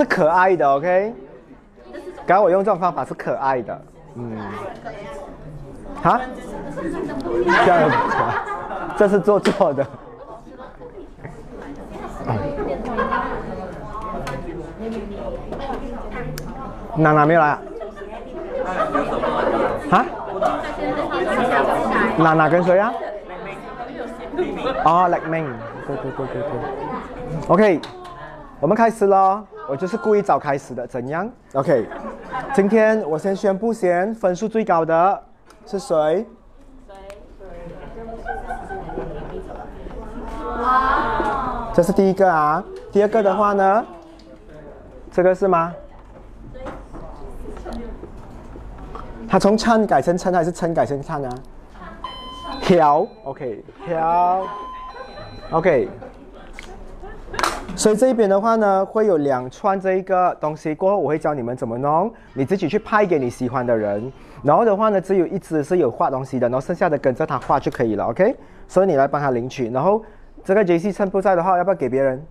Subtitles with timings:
[0.00, 1.12] 是可爱的，OK？
[2.26, 3.82] 刚刚我用这种方法是可爱的，
[4.14, 4.32] 嗯。
[6.02, 6.18] 哈？
[6.74, 7.96] 这样子，
[8.96, 9.86] 这是做作的。
[16.96, 17.62] 娜娜没有来啊？
[19.90, 20.06] 啊？
[22.16, 22.90] 娜娜跟谁啊？
[24.86, 25.44] 哦，Like me，
[25.86, 26.50] 对对对对对。
[27.48, 27.80] OK，
[28.60, 29.42] 我们开始喽。
[29.66, 31.86] 我就是故意早开始的，怎样？OK，
[32.52, 35.22] 今天我先宣布先，分数最高的
[35.64, 36.26] 是谁？
[41.72, 42.62] 这是第一个啊。
[42.92, 43.86] 第二个的话呢？
[45.12, 45.72] 这个是吗？
[49.28, 51.30] 他从称改成称还是称改成唱啊？
[52.60, 54.46] 调，OK，调
[55.50, 55.88] ，OK。
[57.76, 64.12] 所以这一边的话呢，会有两串这一个东西，过后我会教你们怎么弄，你自己去拍给你喜欢的人。
[64.42, 68.36] 然后的话呢，只有一只是有画东西的，然后剩下的跟着他画就可以了，OK。
[68.68, 70.02] 所以你来帮他领取，然后
[70.44, 72.22] 这个 JC 趁不在的话，要不要给别人？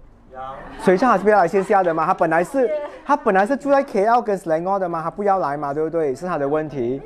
[0.83, 2.05] 水上还是不要来线下的嘛？
[2.05, 2.69] 他本来是
[3.03, 6.13] 他本来是住在 KL 跟 s l a n g o 的嘛，他不要来嘛，对不对？
[6.13, 7.01] 是他的问题。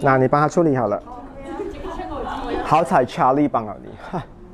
[0.00, 1.02] 那你帮他处理好了。
[2.64, 3.90] 好彩 Charlie 帮了你。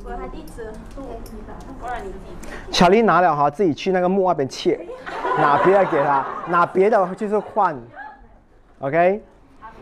[0.04, 0.66] 我还地址。
[2.70, 4.80] Charlie 拿了哈，自己去那个木那边切，
[5.36, 7.76] 拿别的给他，拿别的就是换。
[8.80, 9.22] OK。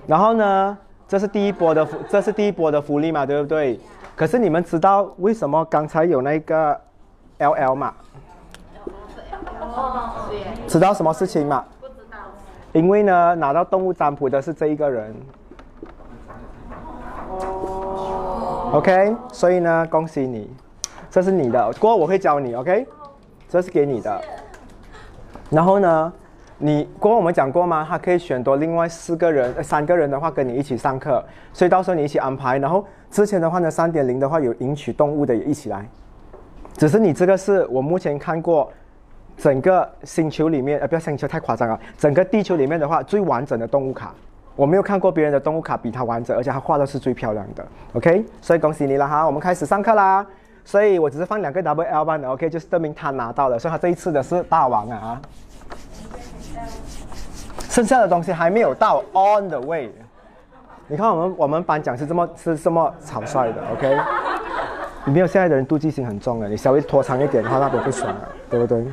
[0.06, 3.78] 然后呢，这是第一波的福，这是第一波的福利嘛，对不对？
[4.16, 6.80] 可是你们知道为什么刚才有那个
[7.38, 7.94] ？L L 嘛，
[10.66, 11.64] 知道什么事情吗？
[11.80, 12.16] 不知道。
[12.72, 15.14] 因为呢，拿到动物占卜的是这一个人。
[18.72, 20.50] OK，所以呢，恭喜你，
[21.10, 21.72] 这是你的。
[21.80, 22.86] 过后我会教你，OK，
[23.48, 24.20] 这是给你的。
[25.50, 26.12] 然后呢，
[26.58, 27.86] 你过我们讲过吗？
[27.88, 32.58] 他可以选多另外四个人、三个人的话跟你一起上课，所以到时候你一起安排。
[32.58, 35.88] 然后之前的话呢，三点零的话有领取动物的也一起来。
[36.76, 38.70] 只是你这个是我目前看过
[39.36, 44.14] 整个星球里面，呃，不要星球太夸张啊，整个地球里面的话最完整的动物卡，
[44.54, 47.66] 我没有看过别人的动物卡比它完整，而且它画的是最漂亮的。
[47.94, 50.26] OK，所以恭喜你了哈，我们开始上课啦。
[50.68, 55.18] 所以我只是放两个 W L 版的，OK，就是证明他拿到了，所以他这一次的是大王啊。
[57.70, 59.90] 剩下的东西还没有到 on the way。
[60.86, 63.98] 你看我们我们颁奖是这么是这么草率的，OK。
[65.06, 68.86] 你没有现在的人妒忌心很重啊，你稍微拖长一点的话，那边不爽了，对不对？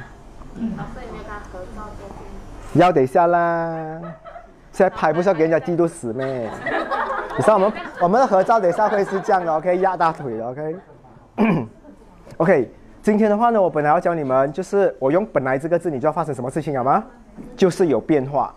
[2.76, 4.00] 要等一下啦，
[4.72, 6.50] 现在拍不是要给人家嫉妒死咩？
[7.36, 10.48] 你知道我们我们的合照等一下会是这样的，OK，压大腿的
[12.38, 12.72] OK，OK。
[13.02, 17.04] 今天的话呢，我本来要教你们，就是我用“本来”这个字，你知道发生什么事情了吗？
[17.56, 18.54] 就是有变化，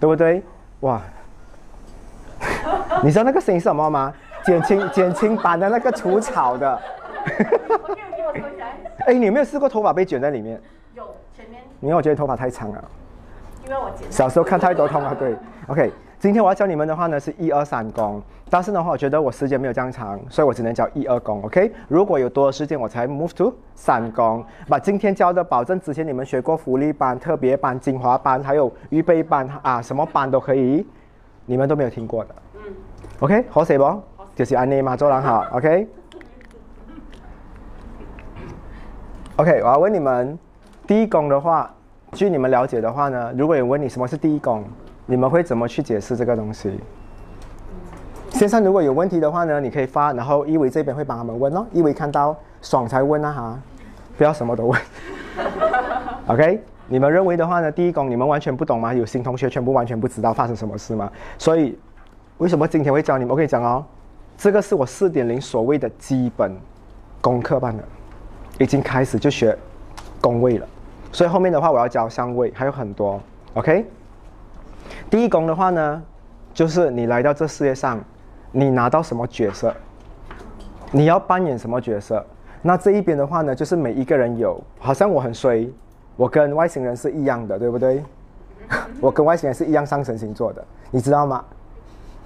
[0.00, 0.42] 对不对？
[0.80, 1.00] 哇，
[3.04, 4.12] 你知道那个声音是什么吗？
[4.44, 6.80] 减轻减轻版的那个除草的，
[9.06, 10.60] 哎，你有没有试过头发被卷在里面？
[10.94, 11.04] 有，
[11.36, 11.62] 前面。
[11.80, 12.84] 因为我觉得头发太长了。
[13.64, 13.90] 因为我。
[14.10, 15.36] 小时候看太多痛了，对。
[15.68, 18.20] OK，今天我要教你们的话呢是一二三功，
[18.54, 21.42] 但是的话我觉得我时间没有这样长，所以我只能教一二功。
[21.42, 24.44] OK，如果有多的时间我才 move to 三功。
[24.68, 30.86] 把今天教的保证之前你们学过福利班、特别班、精华班，还有预备班啊，什么班都可以，
[31.46, 32.34] 你们都没有听过的。
[32.54, 32.60] 嗯。
[33.18, 34.00] OK，好写不？
[34.36, 35.88] 就是安尼嘛，做人好，OK。
[39.34, 40.38] OK，我要问你们，
[40.86, 41.74] 第一宫的话，
[42.12, 44.62] 据你们了解的话呢，如果有问你什么是第一宫，
[45.06, 46.78] 你们会怎么去解释这个东西？
[48.34, 51.64] 先生如果有问题的话呢，你可以发，然后一维这边会帮他们问哦。
[51.72, 53.58] 一维看到爽才问啊哈，
[54.18, 54.80] 不要什么都问。
[56.26, 58.92] OK，你们认为的话呢，第一宫你们完全不懂吗？
[58.92, 61.08] 有新同学全部完全不知道发生什么事吗？
[61.38, 61.78] 所以
[62.38, 63.30] 为什么今天会教你们？
[63.30, 63.84] 我跟你讲哦。
[64.36, 66.52] 这个是我四点零所谓的基本
[67.20, 67.84] 功课班的，
[68.58, 69.56] 已经开始就学
[70.20, 70.66] 宫位了，
[71.12, 73.20] 所以后面的话我要教相位，还有很多。
[73.54, 73.86] OK，
[75.08, 76.02] 第一宫的话呢，
[76.52, 78.02] 就是你来到这世界上，
[78.56, 79.74] 你拿到什么角色，
[80.92, 82.24] 你要扮演什么角色。
[82.62, 85.68] 那这一边的话呢，就是每一个人有，好像我很衰，
[86.16, 88.00] 我跟外星人是一样的，对不对？
[89.02, 91.44] 我跟外星人是一样上升星座的，你知道吗？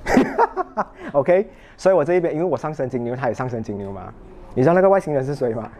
[1.12, 4.12] OK，所以我这一边，因为我上升金牛，他也上升金牛嘛。
[4.54, 5.70] 你知道那个外星人是谁吗？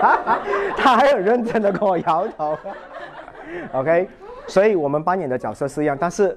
[0.76, 2.56] 他还有认真的跟我摇头。
[3.72, 4.08] OK，
[4.46, 6.36] 所以我们扮演的角色是一样，但是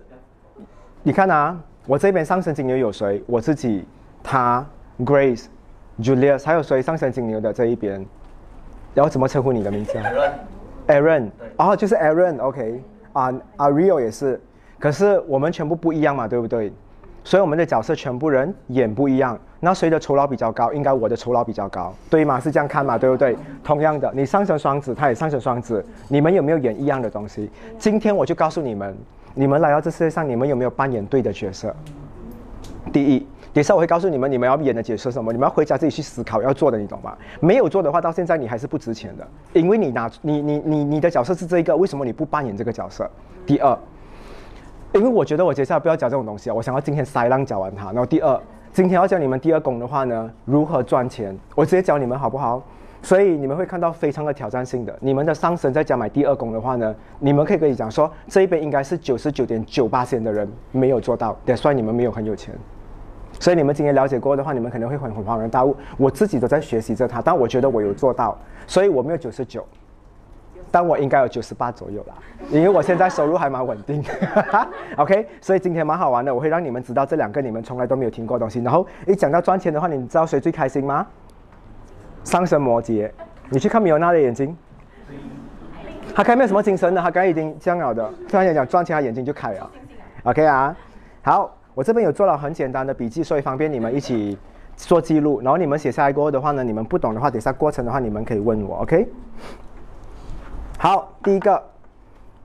[1.02, 3.24] 你看啊，我这边上升金牛有谁？
[3.26, 3.86] 我自己，
[4.22, 4.66] 他
[5.00, 8.06] ，Grace，Julius，还有谁上升金牛的这一边？
[8.94, 9.98] 然后怎么称呼你的名字
[10.88, 12.82] ？Aaron，哦，就是 Aaron，OK，
[13.14, 14.38] 啊啊 Rio 也是，
[14.78, 16.74] 可是我们全部不一样嘛，对不对？
[17.24, 19.40] 所以我们的角色全部人演不一样。
[19.62, 20.74] 那谁的酬劳比较高？
[20.74, 22.38] 应该我的酬劳比较高，对吗？
[22.38, 23.38] 是这样看嘛，对不对？
[23.64, 27.50] 同样的，你上升双子，他也上升双子，你们有没有演一样的东西？
[27.80, 28.96] 今天我就告诉你们，
[29.38, 31.72] 你们来到这世界上，你们有没有扮演对的角色？
[32.92, 35.32] 第一，等下我会告诉你们，你们要演的角色是什么？
[35.32, 37.16] 你们要回家自己去思考要做的，你懂吗？
[37.40, 43.08] 没有做的话，到现在你还是不值钱的，因为你拿你你你你的角色是这一个，为什么你不扮演这个角色？
[43.46, 43.78] 第二。
[44.94, 47.86] 因为我觉得我接下来不要讲这种东西啊，我想要今天塞浪讲完它。
[47.92, 48.42] 然后第二，
[48.74, 52.64] 今天要教你们第二功的话呢，如何赚钱，我直接教你们好不好？
[53.02, 54.98] 所以你们会看到非常的挑战性的。
[55.00, 62.54] 你们的上神在家买第二宫的话呢，你们可以跟你讲说，这一边应该是九十九点九八线的人没有做到，也算你们没有很有钱。
[63.40, 65.76] 所以你们今天了解过的话，你们可能会很恍然大悟。
[65.98, 69.66] 我自己都在学习着它，但我觉得我有做到，所以我没有九十九。
[70.70, 72.16] 但我应该有九十八左右啦，
[72.52, 74.04] 因为我现在收入还蛮稳定。
[74.98, 78.60] OK，所以今天蛮好玩的，我会让你们知道这两个你们从来都没有听过东西。
[78.60, 81.08] 然后一讲到赚钱的话，你知道谁最开心吗？
[82.28, 83.10] 上升摩羯，
[83.50, 84.54] 你去看米欧娜的眼睛，
[86.14, 88.04] 他开没有什么精神的，他刚才已经僵了的。
[88.28, 89.72] 突然间讲转起，他眼睛就开了。
[90.24, 90.76] OK 啊，
[91.22, 94.38] 好，我这边有做了很简单的笔记，所以方便你们一起
[94.76, 95.40] 做记录。
[95.40, 98.80] 然后你们写下来过后的话呢，你们不懂的话，等下过程的话，你们可以问我。
[98.82, 99.08] OK。
[100.78, 101.64] 好，第一个，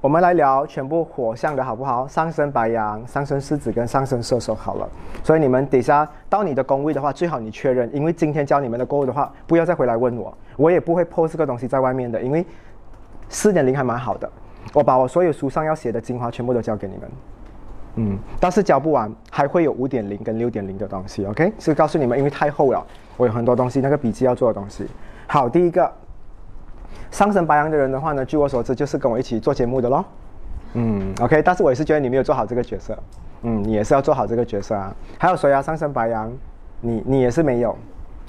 [0.02, 2.08] 我们来聊全部火象的好不好？
[2.08, 4.88] 上升白羊、上升狮子跟上升射手好了。
[5.22, 12.44] 所以你们等下到你的工位的话，最好你确认，因为今天教你们的过后的话，不要再回来问我，我也不会破这个东西在外面的，因为
[13.28, 14.28] 四点零还蛮好的。
[14.74, 17.10] 我把我所有书上要写的精华全部都教给你们，
[17.94, 21.24] 嗯，但是教不完，还会有五点零跟六点零的东西。
[21.26, 22.84] OK，是告诉你们，因为太厚了，
[23.16, 24.84] 我有很多东西，那个笔记要做的东西。
[25.28, 25.88] 好，第一个。
[27.10, 30.04] 上升白羊的人的话呢，据我所知就是跟我一起做节目的咯。
[30.74, 32.96] 嗯，OK，但是我也是觉得你没有做好这个角色，
[33.42, 34.94] 嗯，你也是要做好这个角色啊。
[35.18, 35.60] 还有谁啊？
[35.60, 36.32] 上升白羊，
[36.80, 37.76] 你你也是没有，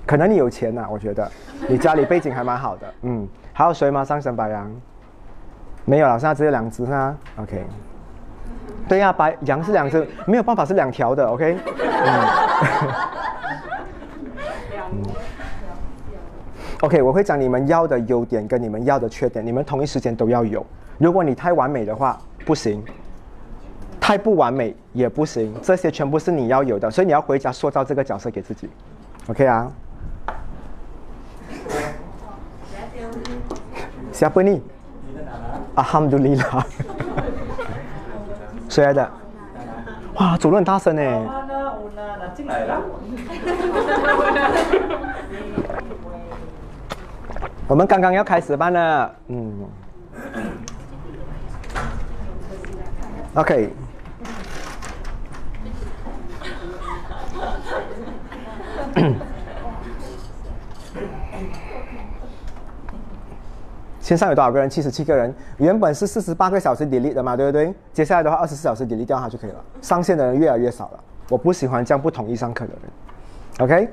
[0.05, 1.31] 可能你有钱呐，我觉得
[1.67, 3.27] 你家里背景还蛮好的，嗯。
[3.55, 4.03] 还有谁吗？
[4.03, 4.69] 上升白羊，
[5.85, 7.15] 没有了，现在只有两只啊。
[7.37, 7.63] OK，
[8.89, 11.55] 对呀，白羊是两只，没有办法是两条的，OK
[14.91, 15.03] 嗯。
[16.83, 20.65] OK，我会讲你们要的优点跟你们要的缺点，你们同一时间都要有。
[20.97, 22.81] 如果你太完美的话，不行；
[24.01, 25.55] 太不完美也不行。
[25.61, 28.69] 这些全部是你要有的，所以你要回家塑造这个角色给自己。
[29.29, 29.71] OK 啊
[34.11, 34.59] ？Siapa ni？
[35.75, 36.65] 阿哈姆杜丽拉。
[38.67, 39.09] 谁来的？
[40.15, 41.01] 哇，走路很大声呢。
[47.67, 49.67] 我们刚刚要开始班了，嗯
[53.35, 53.73] ，OK。
[63.99, 64.69] 线上有多少个人？
[64.69, 65.33] 七十七个人。
[65.57, 67.73] 原本是四十八个小时 delete 的嘛，对不对？
[67.93, 69.63] 接下来的话，二十四小时 delete 掉它就可以了。
[69.81, 70.99] 上线的人越来越少了。
[71.29, 72.91] 我不喜欢这样不统一上课的人。
[73.59, 73.89] OK。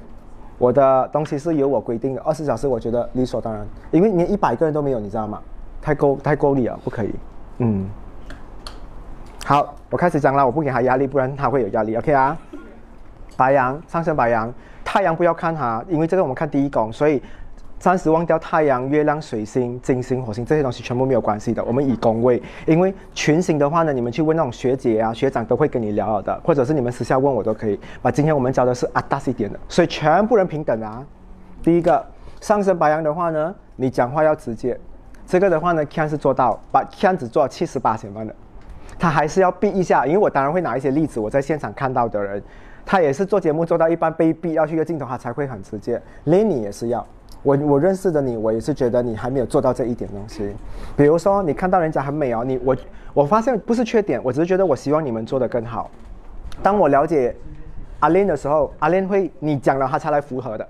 [0.60, 5.40] 我的东西是由我规定的，二十小时我觉得理所当然，因为连一百个人都没有，你知道吗？
[5.80, 7.14] 太够太够力了，不可以。
[7.58, 7.88] 嗯，
[9.46, 11.96] 好，我开始讲了，我不给他压力，不然他会有压力。
[11.98, 12.36] OK 啊，
[13.38, 14.52] 白羊上升白羊，
[14.84, 17.22] 太阳不要看它，因为这个我们看第一宫，所以。
[17.80, 21.64] 暂时忘掉太阳、月亮、水星、金星、火星这些东西全部没有关系的。
[21.64, 27.80] 我们以宫位，因为群星的话呢，你们去问那种学姐啊、学长都会跟你聊的，或者是你们私下问我都可以。
[28.02, 31.02] 把今天我们教的是啊大一点的，所以全部人平等啊。
[31.62, 32.04] 第一个
[32.42, 34.78] 上升白羊的话呢，你讲话要直接，
[35.26, 38.34] 这个的话呢，Ken 是做到，把 Ken 只做七十八千万的，
[38.98, 42.42] 他还是要避一下，因为我当然会拿一些例子，我在现场看到的人，
[42.84, 45.98] 他也是做节目做到一半被逼要去一个镜头，他才会很直接。
[46.26, 47.06] Lenny 也是要。
[47.42, 50.54] 我我认识的你，我也是觉得你还没有做到这一点东西。
[50.96, 52.76] 比如说，你看到人家很美哦，你我
[53.14, 55.90] 我发现不是缺点，我只是觉得我希望你们做得更好。
[56.62, 57.34] 当我了解
[58.00, 60.68] 阿莲的时候，阿莲会你讲了他才来符合的。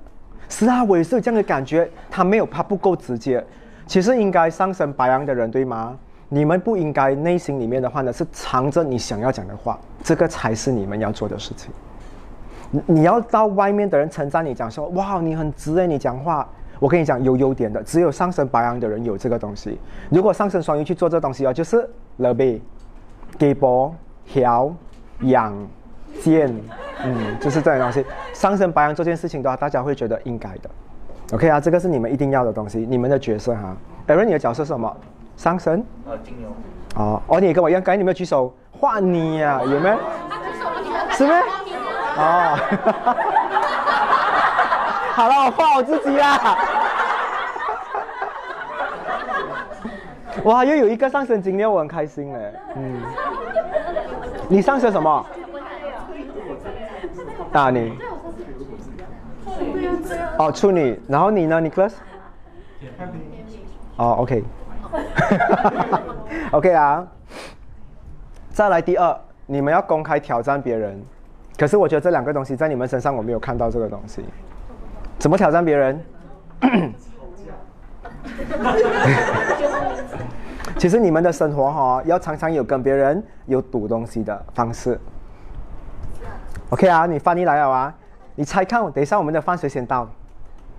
[0.48, 3.44] 是啊，我也是有这样的感觉，他没有他不够直接。
[3.86, 5.98] 其实应该上升白羊的人对吗？
[6.28, 11.72] 你们不应该内心里面的话呢是藏着你想要讲的话，这个才是你们要做的事情。
[12.70, 16.48] 你你要到外面的人称赞你，讲说哇你很直诶，你讲话。
[16.80, 19.78] 我跟你讲，有优点的，只有上升白羊的人有这个东西。
[20.08, 22.60] 如果上升双鱼去做这东西啊，就是 love、
[23.38, 23.94] 给波、
[24.24, 24.74] 调、
[25.20, 25.54] 养、
[26.20, 26.52] 健，
[27.04, 28.04] 嗯，就是这些东西。
[28.32, 30.70] 上升白羊这件事情的话，大家会觉得应该的。
[31.34, 33.76] OK 啊，这个是你们一定要的东西，你们的角色哈。
[34.08, 34.96] Aaron，你的角色是什么？
[35.36, 35.84] 上升。
[36.06, 36.48] 呃，金牛。
[36.96, 39.98] 哦，哦，你也跟我一样，刚才你没有举手，换你呀、有没有？
[41.12, 41.34] 是吗？
[42.16, 42.58] 哦，
[45.20, 46.56] 好了，我画我自己啦。
[50.44, 52.52] 哇，又有一个上升金牛，我很开心哎。
[52.76, 53.02] 嗯，
[54.48, 55.26] 你上升什么？
[57.52, 57.98] 大，你。
[60.38, 60.98] 哦，处女。
[61.06, 61.92] 然后你呢，Nicholas？
[63.96, 64.42] 哦，OK。
[66.52, 67.06] OK 啊。
[68.48, 70.98] 再来第二，你们要公开挑战别人。
[71.58, 74.24] 可是我觉得这两个东西在你们身上我没有看到这个东西。
[75.20, 76.02] 怎么挑战别人？
[80.78, 84.98] 其实你们的生活哈、要常常有跟别人有赌东西的方式。
[86.70, 87.94] OK 啊，你翻译来了啊，
[88.34, 90.08] 你猜看，等一下我们的饭谁先到？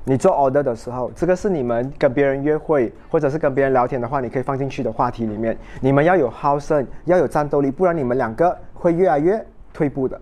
[0.03, 5.55] 你做 order 的时候，这个是你们跟别人约会或者是跟别人聊天的话，你可以放进去的话题里面。
[5.79, 10.19] 你们要有好胜，要有战斗力，不然你们两个会越来越退步的。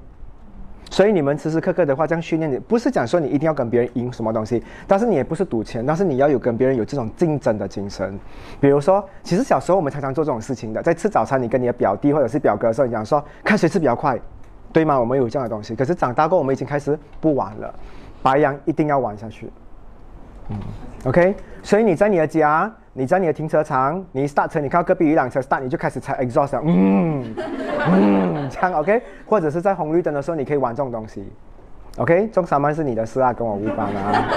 [0.89, 8.17] 所以你们时时刻刻的话这样训练你，不是讲说你一定要跟别人赢什么东西，但是你也不是赌钱，但是你要有跟别人有这种竞争的精神。
[8.59, 14.19] 比如说，其实小时候我们常常做这种事情的，在吃早餐，你跟你的表弟或者是表哥的时候，你讲说看谁吃比较快，
[14.73, 14.99] 对吗？
[14.99, 15.75] 我们有这样的东西。
[15.75, 17.73] 可是长大过，我们已经开始不玩了，
[18.23, 19.49] 白羊一定要玩下去。
[20.49, 20.57] 嗯
[21.05, 27.23] ，OK，所以你在你的家，你在你的停车场，你一打车，你看到隔壁有一辆车 start，你就开始踩 exhaust，嗯
[27.87, 31.25] 嗯， 这样 OK，或者是在红绿灯的时候，你可以玩这种东西
[31.97, 34.29] ，OK，中三班是你的事啊，跟我无关啊。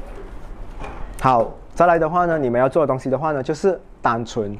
[1.20, 4.56] 好，再来的话呢，你们要做的东西的话呢，就是单纯。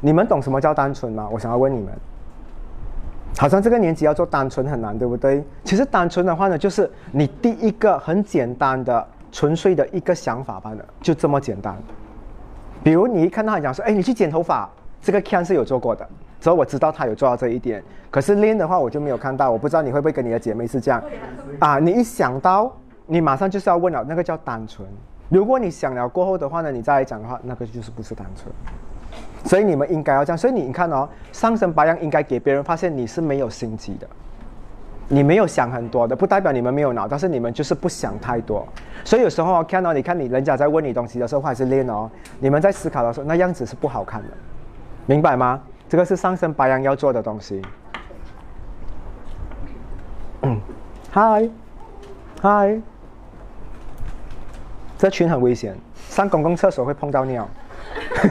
[0.00, 1.28] 你们懂什么叫单纯吗？
[1.30, 1.92] 我想要问你们。
[3.36, 5.44] 好像这个年纪要做单纯很难，对不对？
[5.62, 11.76] 其实单纯的话呢，就是你第一个很简单的、纯粹的一个想法罢了，就这么简单。
[12.88, 14.66] 比如你一看到他讲说，哎，你去剪头发，
[15.02, 16.08] 这个 Ken 是有做过的，
[16.40, 17.84] 所以我知道他有做到这一点。
[18.10, 21.04] 可是练的话，我就没有看到，我不知道你会不会跟你的姐妹是这样
[21.58, 21.78] 啊？
[21.78, 24.88] 你一想到，你马上就是要问了，那个叫单纯。
[25.28, 28.50] 如果你想了过后的话呢，你再来讲的话，那个就是不是单纯。
[29.44, 30.38] 所以你们应该要这样。
[30.38, 34.08] 所以你你看哦，上升白羊应该给别人发现你是没有心机的，
[35.08, 38.66] 你没有想很多的，不代表你们没有脑，但是你们就是不想太多。
[39.04, 44.28] 所以有时候看到你看你人家在问你东西的时候，或者是练哦，你们在思考的时候，那样子是不好看的，
[45.06, 45.60] 明白吗？
[45.88, 47.62] 这个是上升白羊要做的东西。
[50.42, 50.60] 嗯，
[51.10, 51.48] 嗨，
[52.42, 52.78] 嗨，
[54.98, 55.74] 这群很危险，
[56.10, 57.48] 上公共厕所会碰到尿。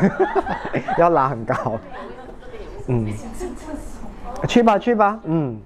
[0.98, 1.80] 要拉很高，
[2.88, 3.12] 嗯，
[4.48, 5.60] 去吧去吧，嗯，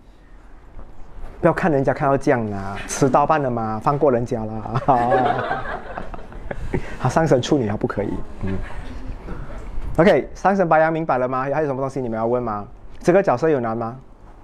[1.41, 4.81] 不要看人家看到这样啊，迟到半了嘛，放过人家啦。
[6.99, 8.53] 好，上升处女还不可以，嗯。
[9.97, 11.41] OK，上升白羊明白了吗？
[11.41, 12.65] 还有什么东西你们要问吗？
[12.99, 13.97] 这个角色有难吗？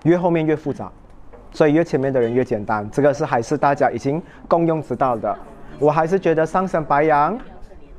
[0.03, 0.91] 越后面越复杂，
[1.51, 2.89] 所以越前面的人越简单。
[2.91, 5.37] 这个是还是大家已经共用知道的。
[5.79, 7.37] 我还是觉得上升白羊，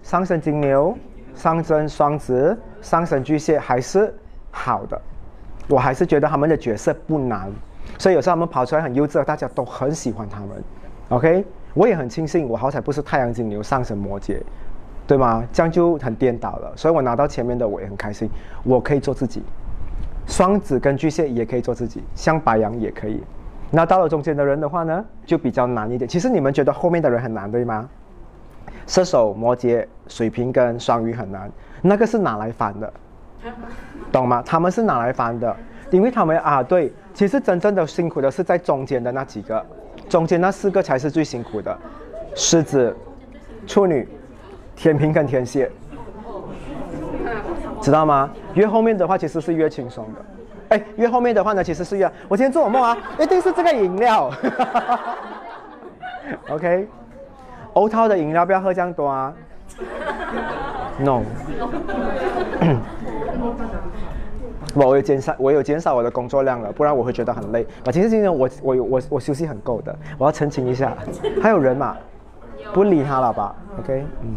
[0.02, 0.96] 上升金牛。
[1.34, 4.12] 上升双子、上升巨蟹还是
[4.50, 5.00] 好的，
[5.68, 7.48] 我还是觉得他们的角色不难，
[7.98, 10.48] 所以有时候他们跑出来很幼稚，大家都很喜欢他们。
[11.08, 14.40] OK，我也很庆幸，我好彩不是太阳金牛上升摩羯，
[15.06, 15.44] 对吗？
[15.52, 18.30] 这样就很颠倒了，所以我拿到前面的我也很开心，
[18.62, 19.42] 我可以做自己。
[20.26, 23.22] 双子跟巨蟹也可以做自己，像白羊也可以。
[23.70, 26.08] 那到了中间的人的话呢，就比较难一点。
[26.08, 27.88] 其实你们觉得后面的人很难，对吗？
[28.86, 31.50] 射手、摩羯、水瓶跟双鱼很难，
[31.82, 32.92] 那个是拿来翻的，
[34.12, 34.42] 懂吗？
[34.44, 35.56] 他们是拿来翻的，
[35.90, 39.66] 因为他们啊，对，其实真正的辛苦的是在中间的那几个，
[40.08, 41.76] 中间那四个才是最辛苦的，
[42.32, 42.96] 狮子、
[43.66, 44.08] 处女、
[44.76, 45.68] 天平跟天蝎，
[47.80, 48.30] 知道吗？
[48.54, 50.24] 越后面的话其实是越轻松的，
[50.68, 52.08] 哎，越后面的话呢，其实是越……
[52.28, 54.30] 我今天做噩梦啊，一定是这个饮料
[56.50, 56.86] ，OK。
[57.74, 59.34] 欧涛的饮料不要喝这样多啊
[61.00, 61.22] ！No，
[64.86, 67.66] 我有减少，我有减少我的工作量了，不然我会觉得很累。
[67.84, 70.96] 啊，其实今天我我我我休息很够的，我要澄清一下。
[71.42, 71.96] 还有人嘛？
[72.72, 74.36] 不理他了吧？OK，嗯，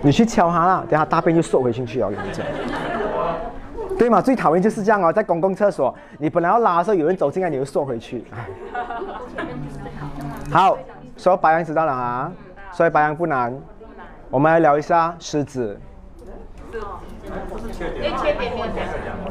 [0.00, 2.44] 你去敲他啦，等下大便就缩回进去了，我跟你讲。
[3.98, 4.20] 对嘛？
[4.20, 8.24] 最讨厌就是这样哦，在公共厕所，你本来要拉的时候，有人走进来，你又缩回去。
[10.50, 10.78] 好。
[11.14, 12.32] 所以白羊知道了啊，
[12.72, 13.54] 所以白羊不难。
[14.30, 15.78] 我们来聊一下狮子。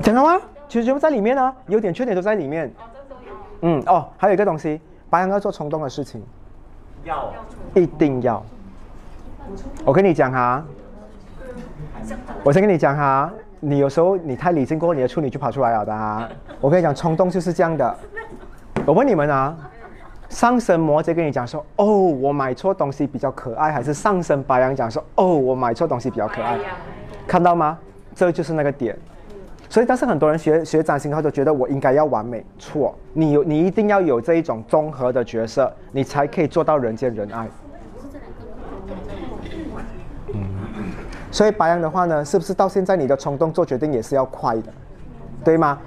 [0.02, 0.42] 讲了吗？
[0.68, 2.72] 其实全部在里面呢，优点缺点都在里面。
[3.62, 6.24] 嗯哦，还有一个东西，白羊要做冲动的事情。
[7.04, 7.32] 要。
[7.76, 8.44] 一定要。
[9.86, 10.64] 我跟你讲哈，
[12.44, 16.28] 我先跟你讲哈，你有时候你太理性过后，你的处女就跑出来了的啊。
[16.60, 17.96] 我跟你讲，冲动就是这样的。
[18.86, 19.56] 我问你们啊，
[20.30, 26.58] 上升摩羯跟你讲说，哦，我买错东西比较可爱，还是上升白羊讲说，哦，我买错东西比较可爱？
[27.28, 27.78] 看到吗？
[28.16, 28.98] 这就是那个点。
[29.70, 32.46] 所以，但是很多人学学占星的话，都觉得我应该要完美。
[32.60, 37.48] 错，你有你一定要有这一种综合的角色，你才可以做到人见人爱。
[40.34, 40.44] 嗯，
[41.32, 44.74] 所以白羊的话呢，是不是到现在你的冲动做决定也是要快的，
[45.42, 45.80] 对吗？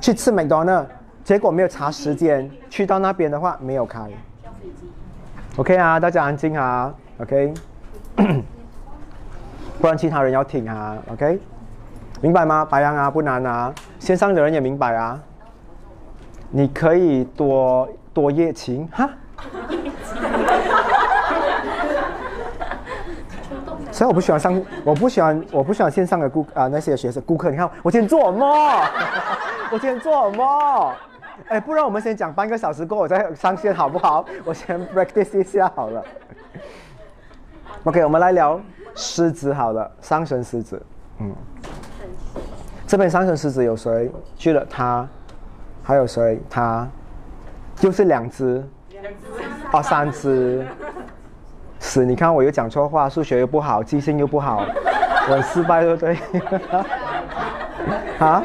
[0.00, 0.86] 去吃美多呢，
[1.24, 4.08] 结果没有查时间，去到那边的话没有开。
[5.56, 7.52] OK 啊，大家安静啊，OK，
[9.80, 11.40] 不然其他人要听啊，OK。
[12.22, 12.64] 明白吗？
[12.64, 13.74] 白羊啊，不难啊。
[13.98, 15.20] 线上的人也明白啊。
[16.50, 19.10] 你可以多多夜情哈。
[23.90, 27.50] 所以我不喜欢上，我不喜欢，我不喜欢线上的顾啊那些学生顾客。
[27.50, 28.46] 你看我今天做什么？
[29.72, 30.94] 我今天做什么？
[31.48, 34.24] 哎，不然我们先讲半个小时过我再上线好不好？
[34.44, 36.04] 我先 practice 一下好了。
[37.82, 38.60] OK，我们来聊
[38.94, 40.80] 狮子好了，上升狮子，
[41.18, 41.34] 嗯。
[42.92, 44.12] 这边上升狮子有谁？
[44.36, 45.08] 去了他，
[45.82, 46.38] 还有谁？
[46.50, 46.86] 他，
[47.74, 48.62] 就是两只，
[49.72, 50.62] 哦，三只，
[51.80, 54.66] 是，你看我又讲错话，数学又不好，记性又不好，
[55.30, 56.18] 我失败，对不对？
[58.20, 58.42] 啊？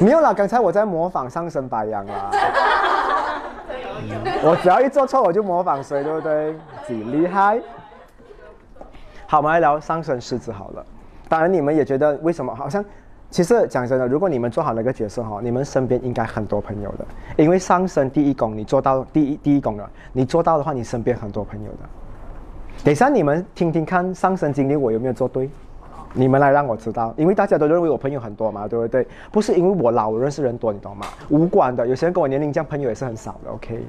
[0.00, 2.30] 没有啦，刚才我在模仿上升白羊啦。
[4.42, 6.56] 我只要一做错，我就模仿谁，对不对？
[6.86, 7.60] 几厉害？
[9.26, 10.82] 好，我们来聊上升狮子好了。
[11.28, 12.54] 当然，你们也觉得为什么？
[12.54, 12.84] 好像，
[13.30, 17.04] 其实讲真的，如果你们做好那个角色哈，你们身边应该很多朋友的。
[17.36, 21.78] 因为上升第一宫，你做到第一第一宫了，你做到的话，你身边很多朋友的。
[22.84, 25.48] 等下你们听听看，上升经历我有没有做对？
[26.12, 29.04] 你们来让我知道，因为大家都认为我朋友很多嘛，对不对？
[29.32, 31.06] 不是因为我老，我认识人多，你懂吗？
[31.28, 33.50] 无关的，有些人跟我年龄这样，朋友也是很少的。
[33.50, 33.84] OK。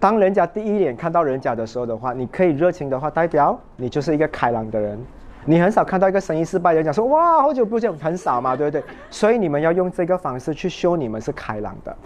[0.00, 4.98] 当人家第一眼看到人家的时候的话，你可以热情的话，代表你就是一个开朗的人。
[5.44, 8.82] 你很少看到一个生意失败的人讲说哇，好久不见，很少嘛，对不对？
[9.10, 11.96] 所以你们要用这个方式去秀你们是开朗的。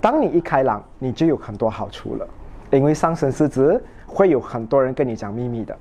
[0.00, 2.26] 当你一开朗，你就有很多好处了，
[2.70, 5.76] 因为上升狮子会有很多人跟你讲秘密的，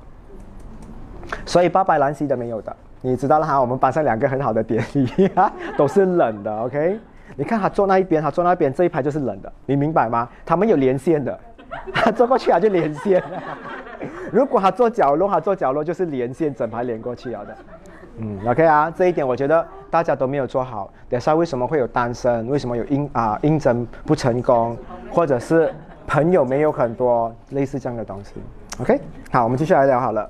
[1.45, 3.59] 所以八百兰西的没有的，你知道了哈。
[3.59, 5.29] 我们班上两个很好的典礼
[5.77, 6.99] 都是冷的，OK？
[7.35, 10.29] 你看他坐那一边，他坐那边这一排就是冷的，你明白吗？
[10.45, 11.37] 他们有连线的，
[11.93, 13.21] 他坐过去他就连线。
[14.31, 17.55] 如果他坐角落，他坐角落就是连线，整排连过去了的。
[18.17, 20.89] 嗯，OK 啊，这一点我觉得大家都没有做好。
[21.09, 22.47] 等下为什么会有单身？
[22.47, 24.77] 为什么有应啊应征不成功？
[25.11, 25.73] 或者是
[26.07, 28.33] 朋友没有很多，类似这样的东西。
[28.79, 28.99] OK，
[29.31, 30.29] 好，我们继续来聊好了。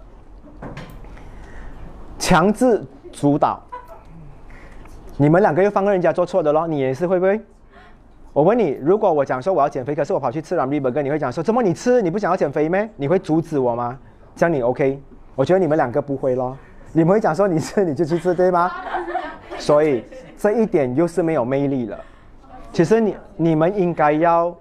[2.18, 3.62] 强制主导，
[5.18, 6.68] 你们两个又放任人家做错的咯？
[6.68, 7.40] 你也是会不会？
[8.34, 12.02] 我问你，如果我讲说我要减肥，可是我跑去吃 Ramly Burger，你会讲说怎么你吃？
[12.02, 12.90] 你不想要减肥咩？
[12.96, 13.98] 你会阻止我吗？
[14.36, 15.00] 这样你 OK？
[15.36, 16.58] 我觉得你们两个不会咯。
[16.96, 18.72] 你们会讲说你吃你就去吃对吗？
[19.58, 20.06] 所以
[20.38, 22.00] 这一点又是没有魅力了。
[22.72, 24.56] 其实你你们应该要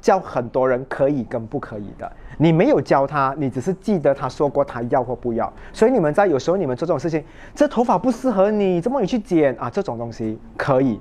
[0.00, 2.10] 教很多人可以跟不可以的。
[2.38, 5.52] 你没有教他，你只是记得他说过他要或不要。
[5.74, 7.22] 所以你们在有时候你们做这种事情，
[7.54, 9.68] 这头发不适合你，怎么你去剪啊？
[9.68, 10.98] 这种东西可以，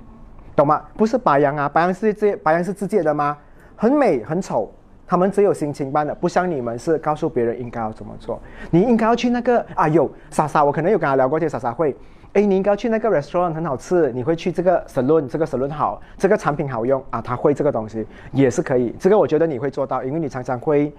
[0.53, 0.83] 懂吗？
[0.97, 3.37] 不是白羊啊，白羊是这白羊是自界的吗？
[3.77, 4.69] 很美很丑。
[5.07, 8.39] 他们只有心情般的，不像你们是告诉别人应该要怎么做。
[8.69, 11.95] 你应该要去那个啊，有莎莎，我可能有跟他聊过，这莎莎会，
[12.33, 18.93] 哎，你应该去那个 restaurant 很好吃，你会去这个 salon，这个 salon 好，这个产品好用啊，他会这个东西也是可以。
[18.99, 20.93] 这个我觉得你会做到，因为你常常会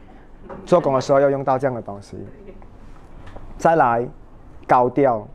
[0.64, 2.16] 做工的时候要用到这样的东西。
[3.59, 4.09] 再来，
[4.66, 5.29] 高调，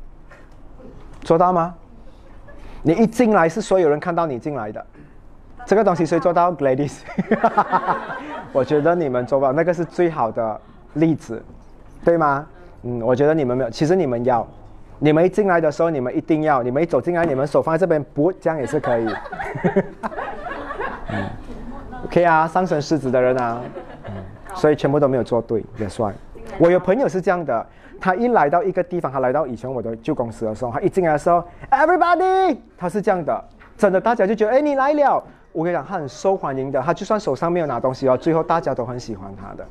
[1.22, 1.76] 做到吗？
[2.82, 4.86] 你一进来是所有人看到你进来的。
[5.66, 7.00] 这个东西谁做到？Gladys，
[8.52, 10.60] 我觉得你们做不到，那个是最好的
[10.94, 11.42] 例子，
[12.04, 12.46] 对吗？
[12.84, 14.46] 嗯，我觉得你们没有，其实你们要，
[15.00, 19.08] 你们一进来的时候，你们一定要，你们一走进来，你们手放在这边，不，这样也是可以。
[21.10, 21.24] 嗯
[22.06, 23.62] ，OK 啊，上升狮子的人啊，
[24.08, 24.14] 嗯，
[24.56, 26.14] 所以全部都没有做对也算。
[26.58, 27.66] 我有朋友是这样的，
[28.02, 33.42] 他一来到一个地方，他来到以前我的旧公司的时候，他一进来的时候，Everybody，他是这样的，
[33.78, 35.24] 真的，大家就觉得，哎，你来了。
[35.54, 39.66] 我跟你讲，他很受欢迎的，他就算手上没有拿东西哦，最后大家都很喜欢他的。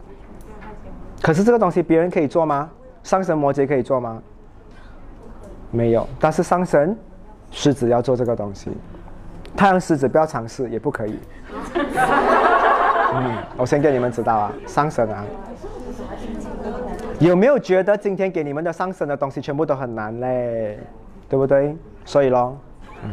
[1.21, 2.71] 可是这个东西别人可以做吗？
[3.03, 4.23] 上神摩羯可以做吗？
[5.73, 6.97] 没有，但是上神
[7.51, 8.71] 狮子要做这个东西，
[9.57, 11.18] 太阳狮子不要尝试也不可以。
[13.14, 15.25] 嗯，我先给你们知道啊，上神啊，
[17.18, 20.79] 有没有觉得今天给你们的上神的东西全部都很难嘞？
[21.29, 21.77] 对不对？
[22.05, 22.57] 所以咯，
[23.03, 23.11] 嗯，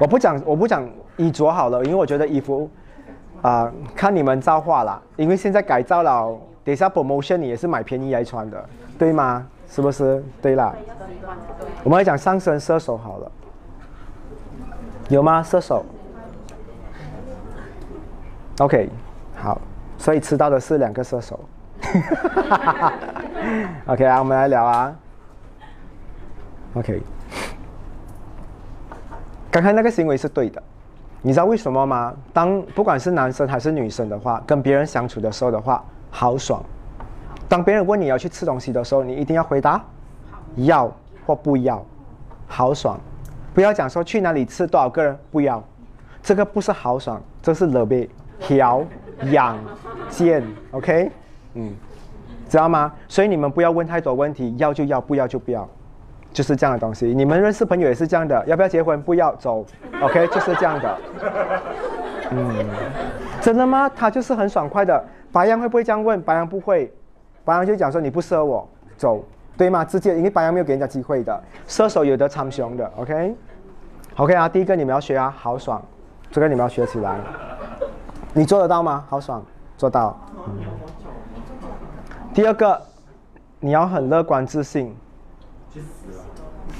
[0.00, 0.88] 我不讲，我不讲。
[1.18, 2.70] 衣着好了，因为我觉得衣服，
[3.42, 5.02] 啊，看你们造化啦。
[5.16, 8.64] 因为现在改造了，等下 promotion 你也是买便宜来穿的，
[8.98, 9.46] 对吗？
[9.68, 10.24] 是不是？
[10.40, 10.74] 对啦。
[11.84, 13.30] 我们来讲上升射手好了，
[15.10, 15.42] 有吗？
[15.42, 15.84] 射手。
[18.60, 18.88] OK，
[19.36, 19.60] 好，
[19.98, 21.38] 所以吃到的是两个射手。
[23.86, 24.96] OK 啊，我们来聊啊。
[26.74, 27.00] OK，
[29.50, 30.62] 刚才那个行为是对的。
[31.20, 32.14] 你知道为什么吗？
[32.32, 36.62] 当不管是男生还是女生的话，跟别人相处的时候的话，好爽。
[37.48, 39.84] 当别人问你要去吃东西的时候，你一定要回答
[40.56, 40.90] 要
[41.26, 41.84] 或不要，
[42.46, 42.98] 好爽。
[43.52, 45.62] 不要讲说去哪里吃多少个人，不要。
[46.22, 48.84] 这个不是豪爽，这是乐别调
[49.30, 49.56] 养
[50.08, 51.10] 健，OK？
[51.54, 51.72] 嗯，
[52.48, 52.92] 知道吗？
[53.08, 55.68] 所以你们不要问太多问题，要就要，不要就不要。
[56.32, 59.00] 就是这样的东西，你们认识朋友也是这样的，要不要结婚？
[59.02, 59.64] 不要走
[60.00, 60.98] ，OK，就是这样的。
[62.30, 62.66] 嗯，
[63.40, 63.88] 真的吗？
[63.88, 65.02] 他就是很爽快的。
[65.32, 66.20] 白羊会不会这样问？
[66.22, 66.92] 白羊不会，
[67.44, 69.24] 白羊就讲说你不适合我，走，
[69.56, 69.84] 对吗？
[69.84, 71.42] 直接，因为白羊没有给人家机会的。
[71.66, 75.82] 射手有的参雄的，OK，OK 啊，第一个你们要学啊，豪爽，
[76.30, 77.18] 这个你们要学起来。
[78.32, 79.04] 你做得到吗？
[79.08, 79.44] 豪爽，
[79.76, 80.18] 做到。
[82.32, 82.80] 第二个，
[83.60, 84.94] 你要很乐观自信。
[85.70, 86.17] 去死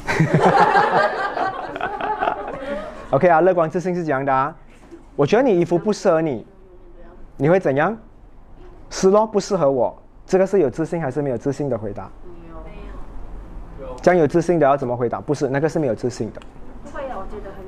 [3.11, 4.53] OK 啊，乐观自信是怎样的啊。
[5.17, 6.47] 我觉得你衣服不适合你，
[7.37, 7.97] 你会怎样？
[8.91, 9.97] 是咯，不适合我。
[10.27, 12.11] 这个是有自信还是没有自信的回答？
[12.25, 12.31] 没
[13.83, 13.95] 有。
[13.97, 15.21] 将有自信的要怎么回答？
[15.21, 16.41] 不是，那个是没有自信的。
[16.93, 17.65] 会啊，我觉得很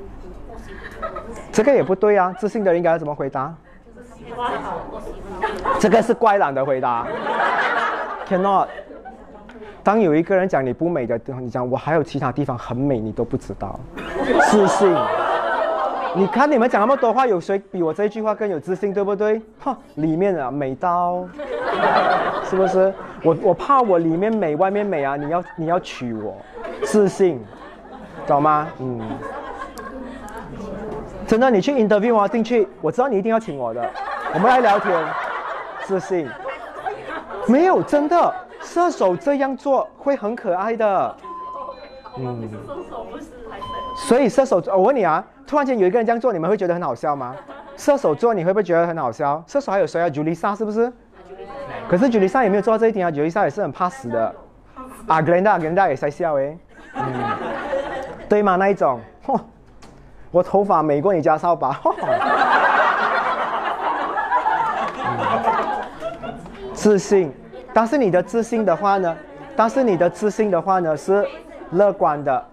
[1.51, 3.53] 这个也不对啊，自信的应该要怎么回答？
[5.79, 7.05] 这个是怪懒的回答。
[8.27, 8.67] Cannot。
[9.83, 13.79] 当有一个人讲你不美的地方，你讲我还有其他地方很美，你都不知道，
[14.49, 14.95] 自信。
[16.13, 19.41] 你看你们讲那么多话，有谁比我这句话更有自信，对不对？
[19.59, 21.25] 哈，里面啊美到，
[22.49, 22.93] 是不是？
[23.23, 25.15] 我我怕我里面美，外面美啊！
[25.15, 26.35] 你要你要娶我，
[26.83, 27.39] 自信，
[28.27, 28.67] 懂吗？
[28.79, 28.99] 嗯。
[31.25, 33.89] 真的，你去 interview 啊，进去，我知道你一定要请我的，
[34.33, 34.93] 我们来聊天，
[35.83, 36.27] 自信。
[37.47, 38.33] 没有，真的。
[38.63, 41.15] 射手这样做会很可爱的，
[42.17, 42.49] 嗯，
[43.95, 47.35] 所以射手，我问你啊，突然间有一个人这样做，你们会觉得很好笑吗？
[47.75, 49.43] 射手座你会不会觉得很好笑？
[49.47, 50.91] 射手还有谁啊？Julissa 是不是？
[51.89, 54.33] 可是 Julissa 也没有做到这一点啊，Julissa 也是很怕死的。
[55.07, 56.57] 啊，Glenda，Glenda 也在笑哎，
[56.93, 57.03] 嗯，
[58.29, 58.55] 对吗？
[58.55, 59.39] 那一种，嚯，
[60.29, 61.81] 我头发美过你家扫把，
[66.73, 67.33] 自信。
[67.73, 69.15] 但是你的自信的话呢？
[69.55, 71.27] 但是你的自信的话呢是
[71.71, 72.45] 乐观的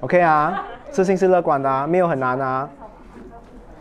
[0.00, 0.64] ，OK 啊？
[0.90, 2.68] 自信是乐观的啊，没有很难啊。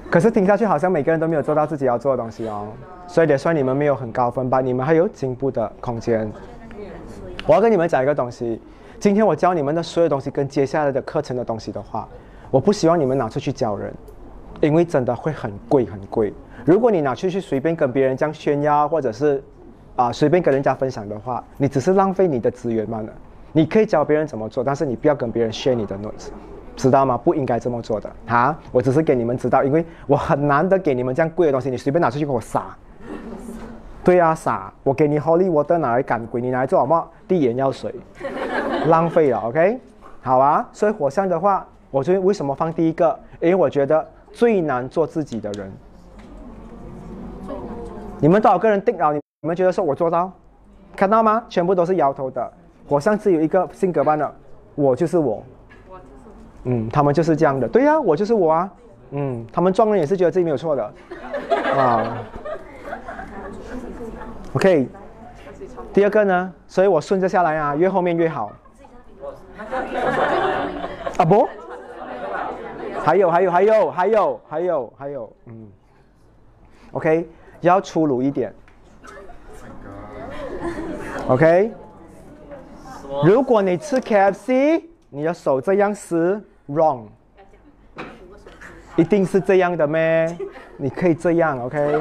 [0.10, 2.68] 可是听下去好像每个人都没有做到自己要做的东西哦，
[3.08, 4.62] 所以得算你们没有很高分吧？
[4.62, 6.32] 你们还有进步的空间。
[7.48, 8.62] 我要跟你们讲一个东西，
[9.00, 12.08] 今天我教你们的所有东西跟接下来的课程的东西的话，
[12.52, 13.94] 我不希望你们拿出去教人，
[14.62, 16.34] 因为真的会很贵很贵。
[16.66, 19.44] 如果你拿出去随便跟别人这样炫耀，或者是
[20.00, 23.10] 啊，随便跟人家分享的话，你只是浪费你的资源罢了。
[23.52, 26.30] 你可以教别人怎么做，但是你不要跟别人 share 你的 notes，
[26.78, 27.18] 知道吗？
[27.18, 28.58] 不应该这么做的哈！
[28.72, 32.68] 我只是给你们知道，因为我很难得给你们这样贵的东西，你随便拿出去给我撒。
[34.02, 34.72] 对啊，撒！
[34.84, 37.06] 我给你 holy water 拿来赶鬼，你拿来做什么？
[37.28, 37.94] 滴眼药水，
[38.88, 39.40] 浪费了。
[39.40, 39.82] OK，
[40.22, 40.66] 好啊。
[40.72, 43.20] 所以火象的话，我觉得为什么放第一个？
[43.42, 45.70] 因为我觉得最难做自己的人。
[48.22, 49.20] 你们多少个人定了你？
[49.42, 50.30] 你们觉得说我做到，
[50.98, 51.42] 看到吗？
[51.48, 52.52] 全部都是摇头的。
[52.90, 54.36] 我上次有一个性格班的，
[54.76, 55.42] 我就是我。
[56.66, 57.66] 嗯，他们就是这样的。
[57.66, 58.70] 对呀，我就是我啊。
[59.12, 60.94] 嗯，他们撞人也是觉得自己没有错的。
[61.74, 62.18] 啊
[64.56, 64.90] ，OK，
[65.94, 68.52] 第二个呢，所以我顺着下来啊，越后面越好。
[71.18, 71.48] 啊不，
[73.06, 75.70] 还有还有还有还有还有还有，嗯
[76.92, 77.26] ，OK，
[77.62, 78.54] 要粗鲁一点。
[81.30, 81.72] OK，
[83.24, 87.04] 如果你吃 KFC，你的手这样撕 wrong，
[88.96, 90.36] 一定是这样的咩？
[90.76, 92.00] 你可以这样，OK？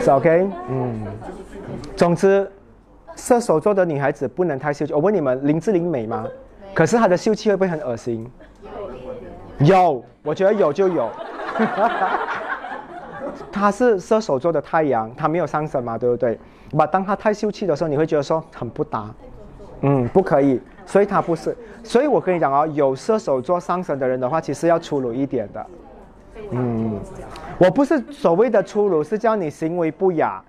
[0.00, 0.50] 是 OK？
[0.68, 1.06] 嗯，
[1.96, 2.52] 总之，
[3.14, 4.92] 射手座的女孩子不能太秀气。
[4.92, 6.26] 我问你们，林志玲美吗？
[6.74, 8.30] 可是她的秀气会不会很恶心？
[9.60, 11.10] 有，我觉得有就有。
[13.52, 16.38] 她是射手座的太阳，他没有上升嘛，对不对？
[16.76, 19.08] 把当他太秀气的时候，你会觉得说很不搭，
[19.82, 20.60] 嗯，不可以。
[20.84, 21.56] 所以他不是。
[21.82, 25.66] 所以我跟你讲哦，有射手座上升的人的话，其实要粗鲁一点的。
[26.50, 26.98] 嗯，
[27.58, 30.42] 我不是所谓的粗鲁，是叫你行为不雅。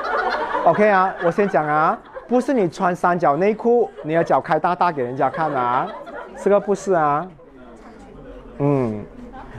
[0.64, 5.86] OK 啊，我先讲啊，不是你穿三角内裤，你的脚开大大给人家看啊，
[6.42, 7.26] 这个不是啊。
[8.58, 9.04] 嗯，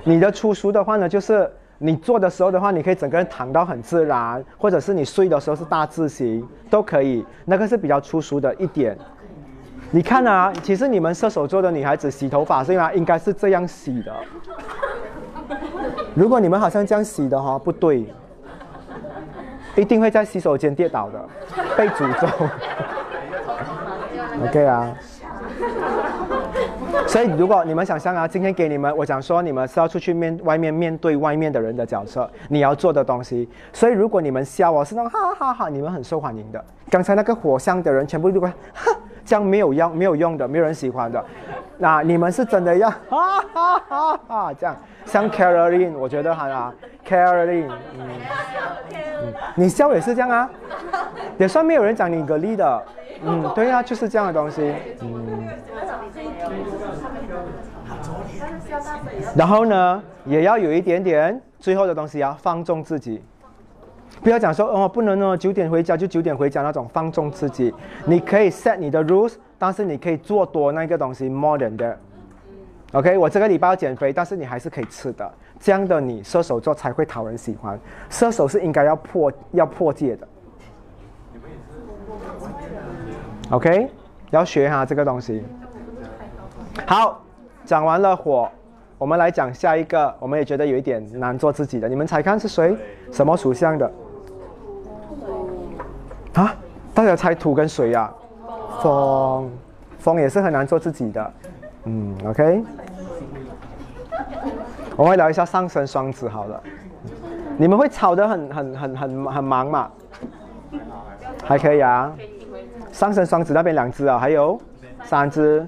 [0.03, 8.97] 你的粗俗的话呢，就是你做的时候的话，你可以整个人躺到很自然，或者是你睡的时候是大字型都可以，那个是比较粗俗的一点。
[9.91, 12.91] 你看啊，其实你们射手座的女孩子洗头发是吗？
[12.93, 14.13] 应该是这样洗的。
[16.13, 18.05] 如果你们好像这样洗的哈，不对，
[19.75, 21.23] 一定会在洗手间跌倒的，
[21.77, 22.27] 被诅咒。
[24.43, 24.93] OK 啊。
[27.05, 33.47] 所以如果你们想象啊，今天给你们，我讲说你们是要出去面外面面对外面的人的角色，你要做的东西。
[33.71, 36.63] 所以如果你们笑我是那种哈哈哈，你们很受欢迎的。
[36.89, 38.91] 刚才那个火象的人全部都会哈。
[39.25, 41.21] 这样没有用，没有用的，没有人喜欢的。
[41.77, 46.73] 那你们是真的要哈哈哈哈这样，像 Caroline，我觉得哈啊
[47.05, 48.07] ，Caroline，嗯，
[49.55, 50.49] 你笑也是这样啊，
[51.37, 52.83] 也算没有人讲你个例的，
[53.21, 55.45] 嗯，对啊，就是这样的东西，嗯。
[59.37, 63.21] 然后呢，也要有一点点最后的东西要放纵自己。
[64.23, 67.71] 不要讲说哦，不能哦，九点回家就九点回家那种放纵自己。
[68.07, 71.97] 你可以 set 你的 rules，但是你可以做多那个东西 more than that。
[72.93, 75.31] OK，我这个礼拜要减肥，但是你还是可以吃的。
[75.59, 77.79] 这样的你射手座才会讨人喜欢。
[78.09, 80.27] 射手是应该要破要破戒的。
[83.51, 83.87] OK，
[84.31, 85.43] 要学哈这个东西。
[86.87, 87.21] 好，
[87.65, 88.49] 讲完了火，
[88.97, 91.87] 我们来讲下一个，我们也觉得有一点难做自己的。
[91.87, 92.75] 你们猜看是谁？
[93.11, 93.91] 什么属相的？
[96.33, 96.55] 啊！
[96.95, 98.11] 大家猜土跟水呀？
[98.81, 99.51] 风，
[99.99, 101.33] 风也是很难做自己的。
[101.83, 102.63] 嗯，OK。
[104.95, 106.63] 我们聊一下上升双子好了。
[107.55, 109.91] 你们会吵得很很很很很忙吗？
[111.43, 112.11] 还可以啊。
[112.91, 114.59] 上升双子那边两只啊，还有
[115.03, 115.67] 三只、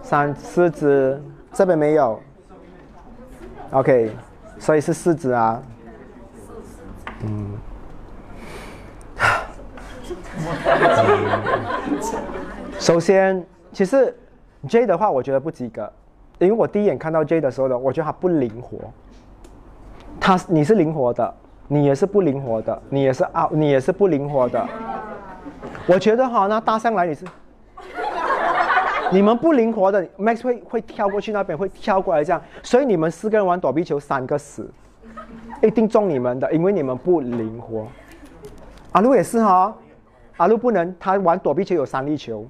[0.00, 2.18] 三四只，这边没有。
[3.72, 4.10] OK，
[4.58, 5.62] 所以是四只啊。
[7.24, 7.52] 嗯。
[12.78, 14.14] 首先，其实
[14.68, 15.90] J 的话，我觉得不及格，
[16.38, 18.78] 因为我第一眼看到 J 的时候呢，我觉得他不灵活。
[20.20, 21.34] 他你是灵活的，
[21.66, 24.68] 你也是不灵活的，你也是啊，你也是不灵活的。
[25.86, 27.24] 我觉得哈，那搭上来你是，
[29.12, 34.68] 你们不灵活的，Max 会会跳过去那边，会跳过来这样，所以你们四个人玩躲避球，三个死，
[35.62, 37.86] 一定中你们的，因为你们不灵活。
[38.92, 39.74] 阿路也是哈。
[40.38, 42.46] 阿路不能，他玩躲避球有三粒球，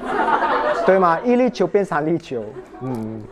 [0.86, 1.20] 对吗？
[1.22, 2.42] 一粒球变三粒球，
[2.80, 3.22] 嗯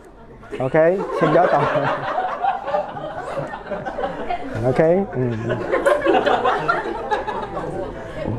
[0.59, 1.59] ，OK，请不要倒。
[4.69, 5.37] OK，嗯。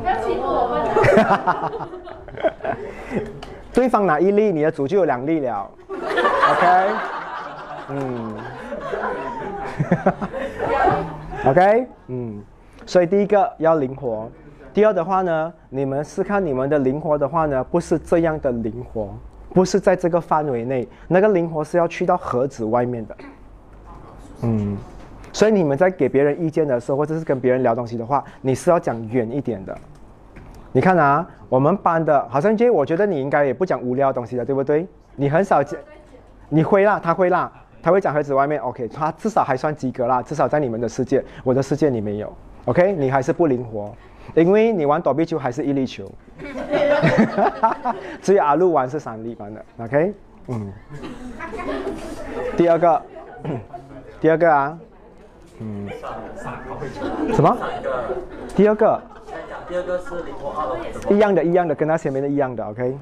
[0.01, 0.81] 不要欺负我们。
[3.75, 5.69] 对方拿一粒，你的组就有两粒了。
[6.49, 6.89] OK，
[7.89, 8.33] 嗯。
[11.45, 12.41] OK，嗯，
[12.85, 14.31] 所以第一个要灵活。
[14.73, 19.13] 第二的话呢，你们是看你们的灵活的话呢，不是这样的灵活，
[19.53, 23.17] 不是在这个范围内，那个灵活是要去到盒子外面的。
[24.43, 24.77] 嗯，
[25.33, 29.77] 所以你们在给别人意见的时候，或者是跟别人聊东西的话，你是要讲远一点的。
[30.75, 34.85] 你看啊，我们班的好像就我觉得你应该也不讲无聊的东西的，对不对？
[35.15, 35.79] 你很少讲，
[36.49, 37.49] 你会啦，他会啦，
[37.81, 42.29] 他会讲盒子外面，OK，他至少还算及格啦，至少在你们的世界，我的世界你没有
[42.65, 43.95] ，OK，你还是不灵活。
[44.33, 46.11] 因为你玩躲避球还是一粒球，
[48.21, 50.13] 只有阿路玩是三粒玩的，OK？
[50.49, 50.73] 嗯。
[52.57, 53.01] 第二个，
[54.19, 54.77] 第二个啊，
[55.59, 55.87] 嗯，
[57.33, 57.57] 什么？
[58.57, 59.01] 第二个，
[59.67, 62.97] 第二个是零五号的一样的，一样的，跟他前面的一样的，OK。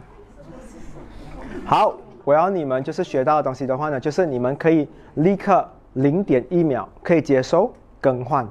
[1.66, 8.48] 好，我要你们就是学到的东西的话呢，就是你们可以立刻零点一秒可以接收更换。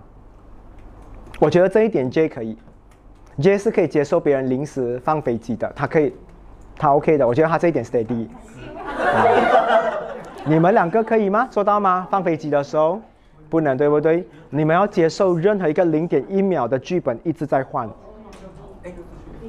[1.38, 2.56] 我觉得这一点 J 可以
[3.40, 6.14] ，J 是可以接受别人临时放飞机的，他可以，
[6.76, 7.26] 他 OK 的。
[7.26, 8.28] 我觉得他这一点 steady。
[10.44, 11.48] 你们两个可以吗？
[11.50, 12.06] 做到吗？
[12.10, 13.00] 放飞机的时候
[13.52, 14.26] 不能，对不对？
[14.48, 17.86] 你们要接受任何一个零点一秒的剧本一直在换。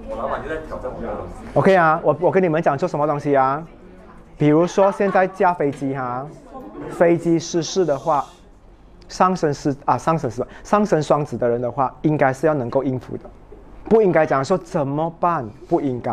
[0.09, 1.45] 我老板就在挑战我的东西。
[1.53, 3.65] OK 啊，我我跟你们讲做什么东西啊？
[4.37, 6.27] 比如说现在驾飞机哈，
[6.89, 8.25] 飞机失事的话，
[9.07, 13.29] 上升是啊上升是上升双子的人的话，应该是要能够应付的，
[13.85, 16.11] 不应该讲说怎么办，不应该。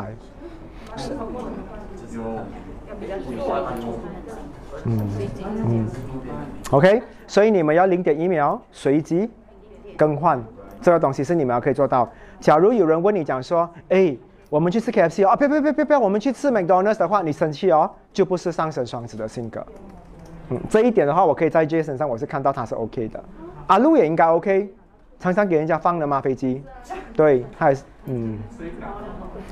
[4.85, 5.11] 嗯
[5.67, 5.87] 嗯
[6.71, 9.31] ，OK，所以你们要零点一秒随机
[9.97, 10.43] 更换
[10.83, 12.11] 这个东西是你们要可以做到。
[12.41, 14.17] 假如有人问你讲说，哎，
[14.49, 19.65] 我们去吃 KFC 哦，啊，不要不要不要不要，我们去吃 McDonald's 的话，你生气哦，就不是上升双子的性格。
[20.49, 23.23] 嗯，这一点的话，我可以在 Jason 上我是看到他是 OK 的，
[23.69, 24.69] 阿路也应该 OK，
[25.21, 26.21] 常常给人家放的吗？
[26.21, 26.65] 飞机，
[27.15, 28.41] 对，他也是，嗯，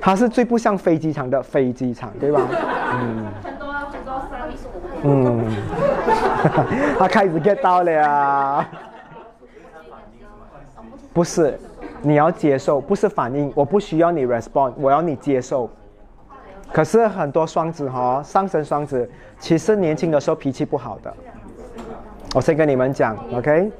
[0.01, 2.41] 他是最不像飞机场的飞机场，对吧？
[2.95, 3.68] 嗯。
[5.03, 5.45] 嗯，
[6.99, 8.67] 他开始 get 到了，
[11.13, 11.59] 不是，
[12.03, 15.69] 你要接受，不是反应，我不需要你 respond，我要你接受。
[16.73, 19.09] 可是很多双子哈、上升双子，
[19.39, 21.13] 其实年轻的时候脾气不好的。
[22.35, 23.71] 我先跟你们讲，OK？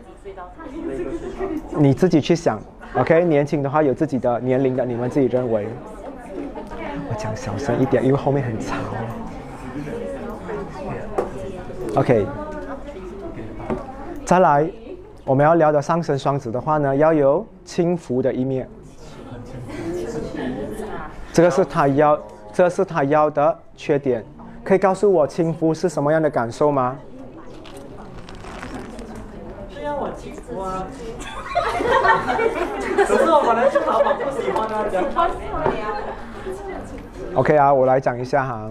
[1.77, 2.59] 你自己去想
[2.97, 3.25] ，OK？
[3.25, 5.69] 年轻的话有自己的年龄的，你们自己认为。
[7.11, 8.75] 我讲小声一点，因为后面很吵。
[11.97, 12.27] OK，
[14.25, 14.71] 再来，
[15.25, 18.69] 我们要聊的上升双子的话呢，要有轻浮的一面。
[21.33, 22.17] 这个是他要，
[22.53, 24.25] 这是他要的缺点。
[24.63, 26.99] 可以告诉我轻浮是什么样的感受吗？
[29.75, 30.87] 这样我轻浮啊。
[33.07, 35.03] 可是我本来是老板不喜欢啊，讲
[37.35, 38.69] OK 啊，我来讲一下哈。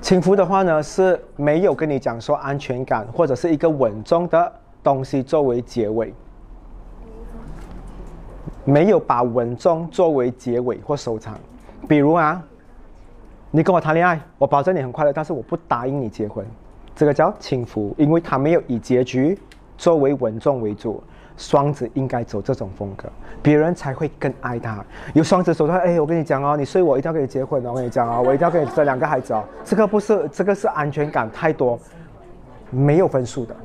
[0.00, 6.12] 轻浮的话呢，是没有跟你讲说安全感或者是一个稳重的东西作为结尾，
[8.64, 11.38] 没有把稳重作为结尾或收场。
[11.86, 12.42] 比如啊，
[13.50, 16.44] 你跟我谈恋爱，我保证你很快乐，但是我不答应你结婚，
[16.96, 19.38] 这个叫轻浮，因为他没有以结局
[19.76, 21.02] 作为稳重为主。
[21.40, 23.08] 双子应该走这种风格，
[23.42, 24.84] 别人才会更爱他。
[25.14, 29.42] 有双子走他，哎，我跟你讲哦，你睡我一定要跟你结婚哦，我跟你讲哦，我一定要跟你生两个孩子哦。
[29.64, 31.80] 这个不是，这个是安全感太多，
[32.68, 33.56] 没有分数的。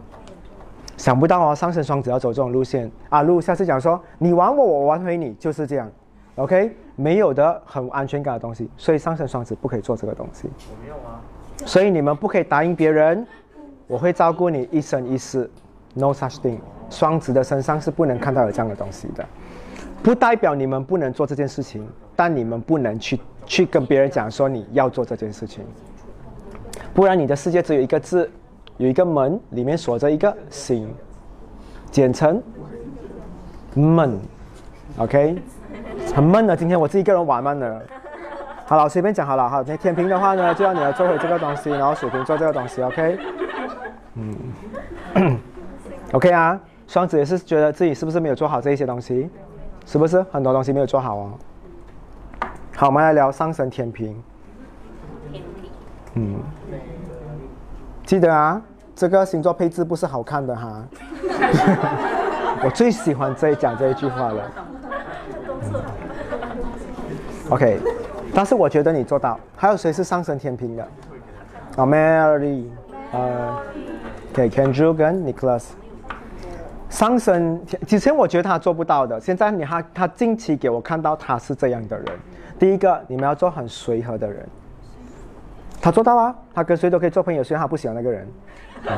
[0.96, 3.22] 想不到哦，上升双子要走这种路线啊！
[3.22, 5.92] 路下次讲说你玩我，我玩回你，就是这样
[6.36, 6.74] ，OK？
[6.96, 10.50] 没有的很安全感的东西，所以上升双子不可以做这个东西。
[10.72, 11.20] 我没有啊。
[11.66, 13.28] 所以你们不可以答应别人，
[13.88, 15.52] 我会照顾你一生一世
[15.94, 16.60] ，no such thing。
[16.90, 19.26] 双子的身上是不能看到有这样的东西的，
[20.04, 25.64] 不代表你们不能做这件事情，但你们不能去去跟别人讲说你要做这件事情，
[26.94, 28.30] 不然你的世界只有一个字，
[28.78, 30.88] 有一个门，里面锁着一个心，
[31.92, 32.42] 简称
[33.74, 34.20] 闷
[34.98, 35.36] ，OK，
[36.14, 36.56] 很闷的。
[36.56, 37.82] 今天我自己一个人玩闷了。
[38.68, 39.50] 好了，我随便讲好了。
[39.50, 43.18] 好，那天平的话呢，就要你要做回这个东西，然后水瓶做这个东西，OK？
[44.16, 44.36] 嗯，
[46.14, 46.60] OK 啊。
[46.88, 49.30] 双子也是觉得自己是不是没有做好这一些东西，
[49.86, 51.32] 是不是很多东西没有做好哦？
[52.76, 54.22] 好，我们来聊上升天平。
[56.14, 56.40] 嗯，
[58.06, 58.62] 记得啊，
[58.96, 60.84] 这个星座配置不是好看的哈。
[62.64, 64.52] 我最喜欢这讲这一句话了。
[67.50, 67.80] OK，
[68.34, 69.40] 但是我觉得你做到。
[69.56, 70.84] 还有谁是上升天平的？
[71.76, 72.72] 啊、m a r y
[73.12, 73.58] 呃
[74.32, 75.66] ，OK，Kendra、跟 Nicholas。
[76.90, 82.06] 上升天，之前我觉得他做不到的，现在你他他近期给我看到他是这样的人。
[82.58, 84.48] 第一个，你们要做很随和的人。
[85.82, 88.28] 他做到啊，他跟谁都可以做朋友，虽然他不喜欢那个人。
[88.88, 88.96] 嗯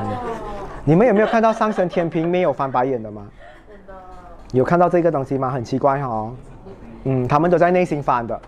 [0.84, 3.28] 你们有没有看到上升天平没有翻白眼的吗？
[4.54, 5.50] 有看到这个东西吗？
[5.50, 6.34] 很奇怪哈、哦。
[7.04, 8.40] 嗯，他们都在内心翻的。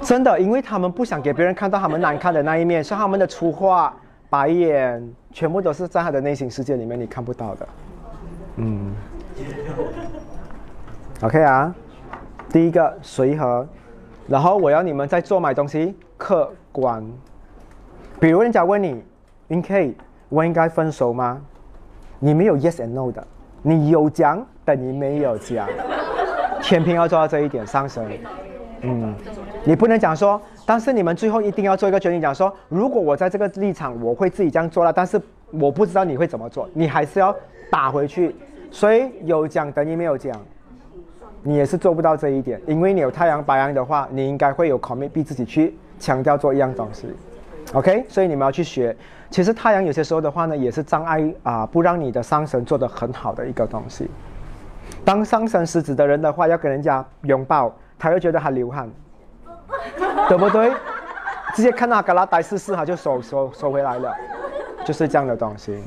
[0.00, 3.92] 真的，因为他们不想给别人看到他们难看的那一面，所以他们的粗话、
[4.34, 7.68] 白眼，全部都是在他的内心世界里面你看不到的。
[8.56, 8.92] 嗯。
[11.22, 11.72] OK 啊，
[12.48, 13.64] 第一个随和，
[14.26, 17.08] 然后我要你们在做买东西，客观。
[18.18, 19.04] 比如人家问你
[19.50, 19.94] ，，Ink，，
[20.28, 21.40] 我应该分手吗？
[22.18, 23.24] 你没有 yes and no 的，
[23.62, 25.68] 你有讲等于没有讲。
[26.60, 28.04] 天平要做到这一点，上升。
[28.80, 29.14] 嗯，
[29.66, 37.34] 你不能讲说，但是你们最后一定要做一个决定，讲说，如果我在这个立场，我会自己这样做了，但是我不知道你会怎么做，你还是要
[37.70, 38.34] 打回去。
[38.70, 40.38] 所以有讲等于没有讲，
[41.42, 47.06] 你也是做不到这一点，因为你有太阳白羊的话，你应该会有 commit 逼自己去强调做一样东西。
[47.72, 48.94] OK，所以你们要去学。
[49.30, 54.10] 其实太阳有些时候的话呢，也是障碍啊，不让你的上神做得很好的一个东西。
[55.04, 58.88] 当上神狮子的人的话，要跟人家拥抱，他又觉得他流汗，
[60.28, 60.72] 对不对？
[61.54, 64.12] 直接看到他拉呆试试，他就收收收回来了，
[64.84, 65.82] 就是这样的东西，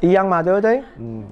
[0.00, 0.82] 一样嘛，对不对？
[0.98, 1.24] 嗯。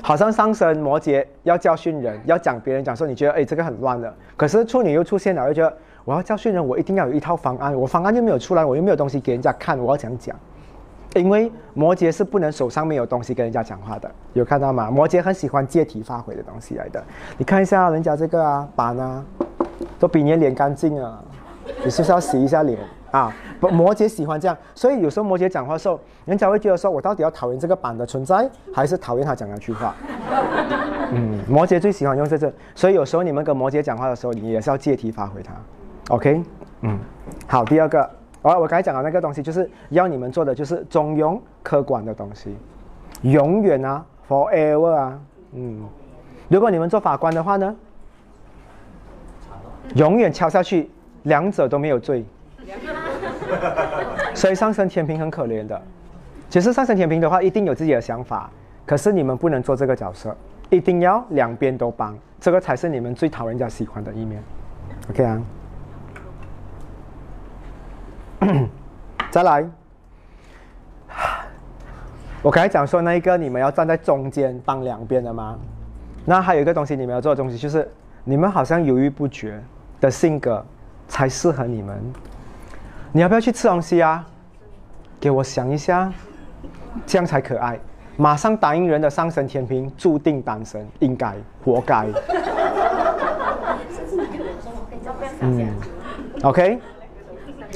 [0.00, 10.36] 好像上升摩羯要教训人，要讲别人讲说你觉得哎这个很乱的，可是处女又出现了，又觉得我要教训人，我一定要有一套方案，我方案又没有出来，我又没有东西给人家看，我要怎样讲？
[11.14, 14.88] 因为摩羯是不能手上没有东西跟人家讲话的，有看到吗？
[14.88, 17.02] 摩羯很喜欢借题发挥的东西来的，
[17.36, 19.24] 你看一下人家这个啊，板啊，
[19.98, 21.22] 都比你脸干净啊，
[21.84, 22.78] 你是不是要洗一下脸
[23.10, 23.34] 啊？
[23.60, 29.94] 不，摩羯喜欢这样，所以有时候摩羯讲话的时候，人家会觉得说，我到底要讨厌这个板的存在，还是讨厌他讲那句话？
[31.10, 35.52] 嗯，摩羯最喜欢用这个，所以有时候你们跟摩羯讲话的时候，你也是要借题发挥他。
[36.10, 36.42] OK，
[36.82, 36.98] 嗯，
[37.46, 38.08] 好，第二个，
[38.42, 42.54] 我我刚才讲的那个东西，就是要你们做的就是中庸客观的东西，
[43.22, 45.18] 永远啊，forever 啊，
[45.52, 45.82] 嗯，
[46.48, 47.74] 如果你们做法官的话呢，
[49.94, 50.90] 永远敲下去，
[51.24, 52.24] 两者都没有罪。
[54.34, 55.80] 所以上升天平很可怜的。
[56.50, 58.50] 其实上升天平的话，一定有自己的想法，
[58.86, 60.36] 可是你们不能做这个角色，
[60.70, 64.42] 一定要两边都帮，这个才是你们最讨人家喜欢的一面。
[65.10, 65.42] OK 啊？
[69.30, 69.68] 再来，
[72.40, 75.58] 我刚才讲说那一个你们要站在中间帮两边的吗？
[76.24, 77.90] 那还有一个东西你们要做的东西，就是
[78.24, 79.60] 你们好像犹豫不决
[80.00, 80.64] 的性格
[81.06, 82.00] 才适合你们。
[83.12, 84.24] 你要不要去吃东西啊？
[85.20, 86.12] 给我想一下，
[87.06, 87.78] 这样才可爱。
[88.16, 91.34] 马上答应人的上升天平注定单身，应该
[91.64, 92.06] 活该。
[95.40, 95.68] 嗯
[96.42, 96.78] ，OK，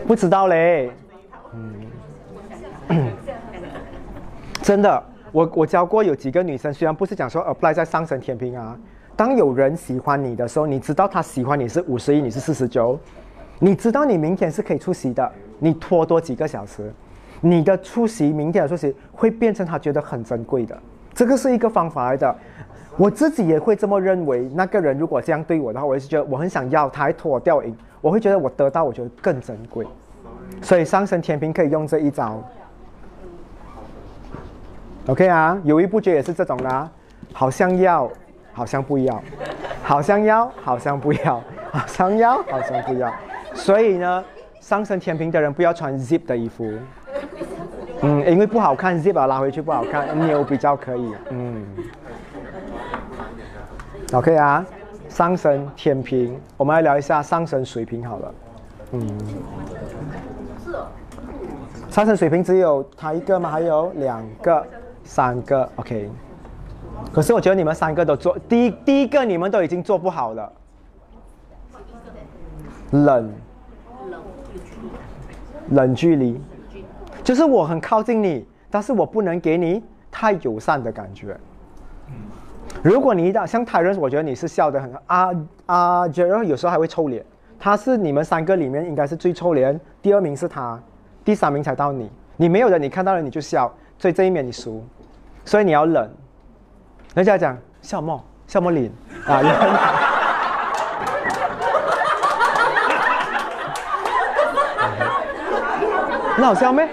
[0.07, 0.91] 不知道嘞。
[1.55, 1.73] 嗯，
[4.62, 8.77] 真的，我我教过有几个女生，虽然不是讲说 apply 在上升天平啊，
[9.17, 12.99] 当有人喜欢你的时候，你知道他喜欢你是五十一，你是四十九。
[13.59, 16.93] 你知道你明天是可以出席的，你拖多几个小时，
[17.41, 20.77] 你的出席明天的出席会变成他觉得很珍贵的，
[21.15, 22.35] 这个是一个方法来的。
[22.97, 24.51] 我自己也会这么认为。
[24.55, 29.87] 那个人如果这样对我的话，我也是觉得我很想要，他还拖我掉赢，我会觉得我得到，我觉得更珍贵。
[30.61, 32.43] 所以上升天平可以用这一招。
[35.07, 36.91] OK 啊，犹豫不决也是这种啦，
[37.33, 38.11] 好像要，
[38.53, 39.22] 好像不要，
[39.82, 43.12] 好像要，好像不要，好像要，好像不要。
[43.55, 44.24] 所以呢，
[44.61, 46.70] 上升天平的人不要穿 zip 的衣服，
[48.03, 51.64] 嗯，因为不好看，zip 拉回去不好看，牛比较可以，嗯。
[54.12, 54.64] OK 啊，
[55.09, 58.34] 上升天平，我们来聊一下上升水平好了，
[58.92, 59.18] 嗯。
[61.90, 63.50] 上升水平只有他一个吗？
[63.50, 64.66] 还有两个、
[65.05, 66.11] 三个，OK。
[67.11, 70.53] 可是我觉得你们三个都做，第一第一个你们都已经做不好了。
[72.90, 73.32] 冷，
[75.70, 76.38] 冷距离，
[77.24, 81.34] 就是我很靠近你，但是我不能给你太友善的感觉。
[82.82, 85.30] 如果你一到像泰人，我觉得你是笑得很啊
[85.66, 87.24] 啊，觉得有时候还会臭脸。
[87.59, 90.78] 他是你们三个里面应该是最臭脸，第二名是他，
[91.24, 92.11] 第三名才到你。
[92.36, 94.84] 你没有的，你看到了你就笑，所以这一面你输，
[95.44, 96.11] 所以你要冷。
[97.15, 98.91] 人家讲笑么笑么脸
[99.27, 99.41] 啊。
[106.35, 106.89] 很好笑咩？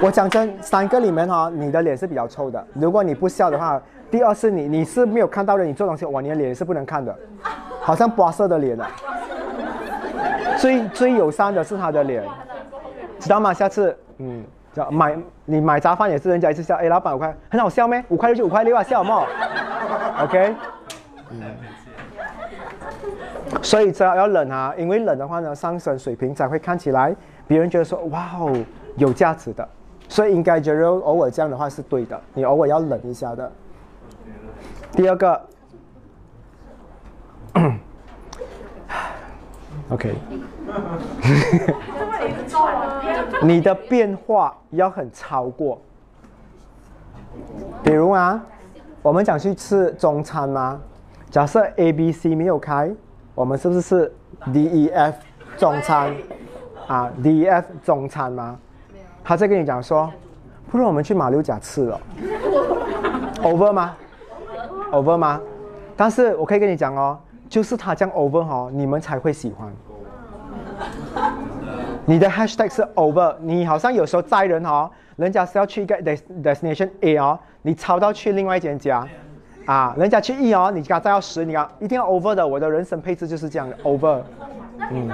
[0.00, 2.66] 我讲真，三个里面哈，你的脸是比较臭的。
[2.72, 3.80] 如果你不笑的话，
[4.10, 7.14] 第二是你你是没有看到的，你做东西，哇，你的脸是不能看的，
[7.80, 8.88] 好像刮色的脸啊。
[10.56, 12.24] 最最友善的是他的脸，
[13.20, 13.52] 知道吗？
[13.52, 14.42] 下次嗯，
[14.90, 18.02] 买你买杂饭也是人家一次笑，哎，老板五块，很好笑咩？
[18.08, 19.26] 五块六就五块六啊，笑么
[20.22, 20.54] ？OK
[21.30, 21.40] 嗯。
[23.62, 27.14] 所以只要要冷啊，因为冷的话呢，上升水平才会看起来
[27.46, 28.52] 别人觉得说哇哦
[28.96, 29.68] 有价值的，
[30.08, 33.50] 所以应该觉得偶尔这样的话是对的，你偶尔要冷一下的。
[34.92, 35.40] 第二个，
[39.90, 40.14] OK，
[43.42, 45.80] 你的变化要很超过。
[47.82, 48.40] 比如啊，
[49.02, 50.80] 我们讲去吃中餐吗？
[51.30, 52.90] 假设 A、B、C 没有开，
[53.34, 54.12] 我们是不是是
[54.52, 55.16] D、E、F
[55.56, 56.14] 中餐
[56.86, 58.56] 啊？D、E、F 中餐吗？
[59.24, 60.10] 他在跟你讲说，
[60.70, 62.00] 不如我们去马六甲吃了，
[63.42, 63.96] over 吗
[64.92, 65.40] ？over 吗？
[65.96, 67.18] 但是我可以跟你讲哦，
[67.48, 69.72] 就是他这样 over 哦，你们才会喜欢。
[72.06, 79.06] 你的 hashtag 是 over，你好像有时候载人哦，人家是要去一个 des destination A 哦，你超到去另外一间家，
[79.66, 84.20] 啊，人家去 E 哦，你给他载到十，你讲一定要 over 的，我的人生配置就是这样的 over。
[84.90, 85.10] 嗯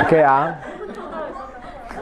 [0.00, 0.54] ，OK 啊。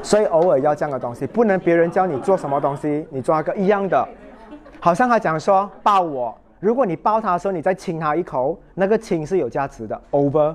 [0.03, 4.09] 所以偶尔要这样的东西，不能别人教你做什么东西，你做那个一样的。
[4.79, 10.55] 好像他讲说抱我，如果你抱他的时候，你再亲他一口，那个亲是有价值的，over。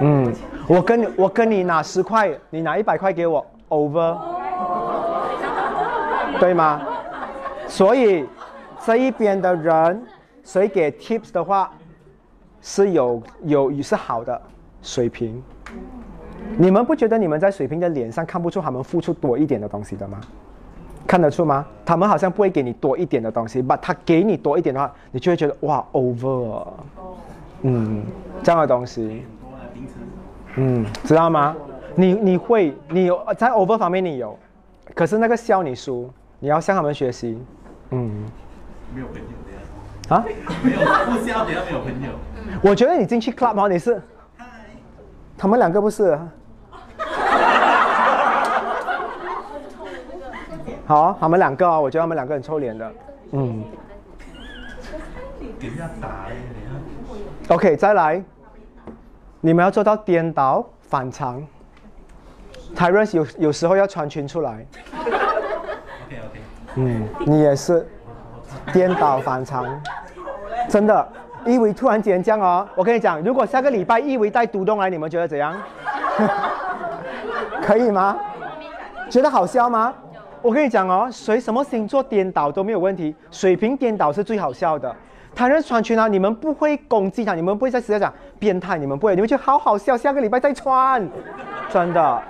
[0.00, 0.32] 嗯，
[0.68, 4.16] 我跟你我跟你拿十块，你拿一百块给我，over，
[6.38, 6.80] 对吗？
[7.66, 8.24] 所以
[8.84, 10.02] 这一边的人，
[10.42, 11.70] 谁给 tips 的话，
[12.62, 14.40] 是有有是好的
[14.82, 15.42] 水平。
[16.56, 20.20] 你们不觉得你们在水平的脸上看不出他们付出多一点的东西的吗？
[21.06, 21.64] 看得出吗？
[21.84, 26.66] 他们好像不会给你多一点的东西，把他给你多一点的话，你就会觉得哇 over，
[27.62, 28.04] 嗯，
[28.42, 29.24] 这样的东西，
[30.56, 31.56] 嗯，知道吗？
[31.96, 34.38] 你你会你有在 over 方面你有，
[34.94, 37.42] 可是那个笑你输，你要向他们学习，
[37.90, 38.24] 嗯，
[38.94, 40.16] 没有朋友的呀。
[40.16, 40.24] 啊，
[40.62, 42.10] 没有不笑，等下没有朋友。
[42.62, 44.00] 我觉得你进去 club 哦，你是，
[45.36, 46.28] 他们两个不是啊。
[50.90, 52.92] 好，他们两个哦，我觉得他们两个很臭脸的，
[53.30, 53.62] 嗯。
[57.48, 58.20] OK，再来，
[59.40, 61.40] 你们要做到颠倒反常。
[62.74, 64.66] Tyrus 有有时候要穿裙出来
[64.98, 65.12] ，OK
[66.08, 66.40] OK。
[66.74, 67.88] 嗯，你也是
[68.72, 69.80] 颠倒反常，
[70.68, 71.08] 真的。
[71.46, 75.56] 一维突然间这样哦，我跟你讲，如果下个礼拜一维带独栋来，你们觉得怎样？
[77.62, 78.18] 可以吗？
[79.08, 79.94] 觉得好笑吗？
[80.42, 84.94] 我跟你讲哦，谁什么星座颠倒都没有问题，水瓶颠倒是最好笑的。
[85.34, 91.06] 他人穿裙啊，你们不会攻击他，你们不会在私下讲变态，你们不会，你们觉得好好笑，下个礼拜再穿，
[91.68, 92.22] 真的。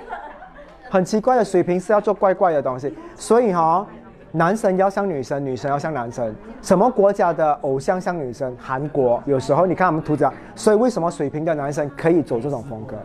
[0.91, 3.87] 很奇怪的，水瓶是要做怪怪的东西，所以哈、
[4.33, 6.35] 男生要像女生，女生要像男生。
[6.61, 8.55] 什么国家的偶像像女生？
[8.59, 12.97] 韩国有时候你看他们涂甲，所以为什么水瓶的男生可以走这种风格？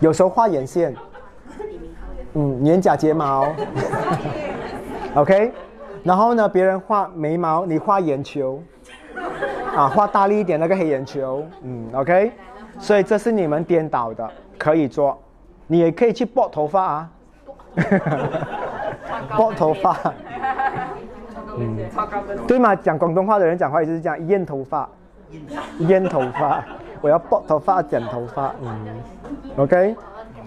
[0.00, 0.94] 有时候画眼线，
[2.38, 3.48] 嗯，眼假睫毛，
[5.16, 5.50] OK，
[6.04, 8.62] 然后呢，别人画眉毛，你画眼球，
[9.74, 12.30] 啊，画大力一点那个黑眼球，嗯，OK，
[12.78, 15.18] 所以这是你们颠倒的，可以做，
[15.66, 17.10] 你也可以去拨头发啊，
[19.34, 19.96] 拨头发，
[21.56, 21.78] 嗯，
[22.46, 22.76] 对嘛？
[22.76, 24.86] 讲广东话的人讲话也就是这样，薅头发，
[25.80, 26.62] 薅头发，
[27.00, 28.86] 我要拨头发，剪头发，嗯
[29.56, 29.96] ，OK，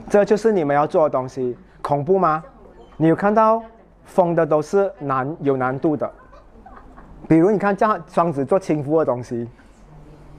[0.08, 2.44] 这就是你们要做的东西，恐怖吗？
[2.98, 3.64] 你有看到
[4.06, 6.10] 封的都是难有难度的，
[7.28, 9.48] 比如你看这样双子做轻浮的东西，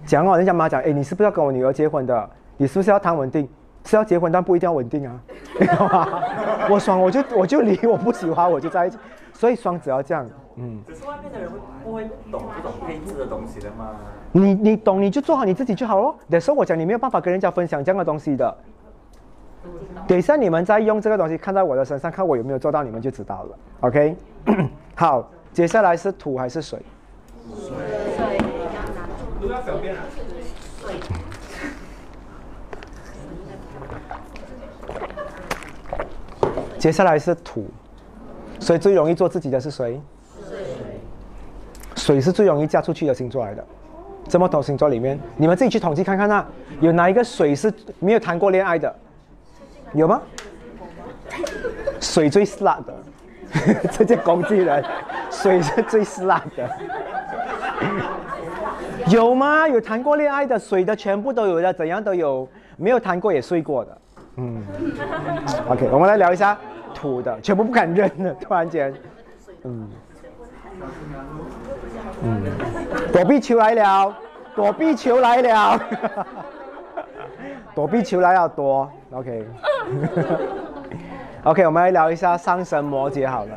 [0.04, 2.30] 讲哦，人家妈讲，哎，你是不是要跟我女儿结婚的？
[2.56, 3.48] 你是不是要谈稳定？
[3.86, 5.18] 是要结婚，但不一定要稳定啊，
[5.58, 6.06] 你懂吗？
[6.68, 8.98] 我爽我就我就离我不喜欢我就在一起，
[9.32, 13.96] 所以双子要这样，嗯，可是外面的人会不会懂这种配置的东西的嘛？
[14.32, 16.14] 你你懂你就做好你自己就好咯。
[16.28, 18.54] 有时候我讲你没有办法跟人家分享这样的东西的，
[20.06, 23.58] 等一下你们再用这个东西看在我的身上，看我有没有做到，你们就知道了。
[23.80, 24.16] OK，
[24.96, 26.80] 好，接下来是土还是水？
[29.40, 30.02] 都要小便啊。
[36.78, 37.66] 接下来是土，
[38.58, 40.00] 所以最容易做自己的是谁？
[41.94, 42.20] 水。
[42.20, 43.64] 是最容易嫁出去的星座来的。
[44.26, 46.48] 这么多星座里面，你们自己去统计看看啊，
[46.80, 47.54] 有哪一个水。
[47.54, 48.94] 是没有谈过恋爱的？
[49.94, 50.20] 有吗？
[52.00, 52.94] 水最 slut 的，
[53.92, 54.84] 这些工具人，
[55.30, 56.68] 水是最 slut 的。
[59.08, 59.66] 有吗？
[59.66, 63.98] 有谈过恋爱的，水的全部都有的，怎样都有，没有谈过也睡过的。
[64.36, 64.62] 嗯
[65.68, 66.56] ，OK，我们来聊一下
[66.94, 68.94] 土的，全部不敢认了，突然间，
[69.64, 69.88] 嗯，
[72.22, 72.42] 嗯，
[73.12, 74.14] 躲避球来了，
[74.54, 75.80] 躲避球来了，
[77.80, 79.54] 躲避球来要多，OK，OK，
[81.64, 83.56] 我们来聊一下上升摩羯好了，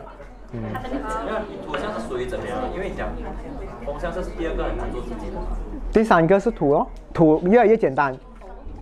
[0.53, 0.69] 因为
[1.67, 2.57] 土象是属于怎么样？
[2.73, 3.09] 因为你讲
[3.85, 5.33] 风象，这是第二个很难做自己的。
[5.91, 8.15] 第三个是土哦，土越来越简单。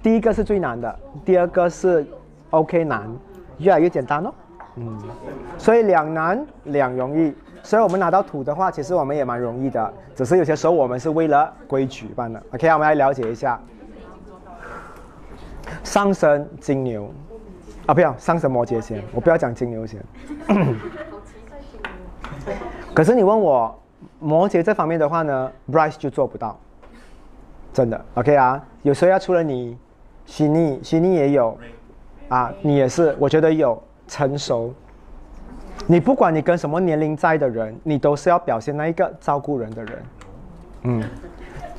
[0.04, 2.06] 第一个是最难的，第二个是
[2.52, 3.12] OK 难，
[3.58, 4.32] 越来越简单哦。
[4.76, 4.96] 嗯，
[5.58, 7.34] 所以两难两容易。
[7.64, 12.40] 所以我们拿到土的话，其实我们也蛮容易的，只是有些时候我们是为了规矩办的。
[12.54, 13.60] OK，我们来了解一下。
[15.84, 17.12] 上升金牛，
[17.86, 20.04] 啊，不要上升摩羯先，我不要讲金牛先。
[22.94, 23.80] 可是你问我
[24.20, 26.60] 摩羯这方面的话呢，Bryce 就做不到，
[27.74, 28.06] 真的。
[28.16, 29.78] OK 啊，有时候要除了你，
[30.26, 31.58] 悉尼，悉尼也有，
[32.30, 34.74] 啊，你也是，我觉得有成熟。
[35.88, 40.04] 你不管你跟什么年龄在的人，你都是要表现那一个照顾人的人，
[40.84, 41.04] 嗯。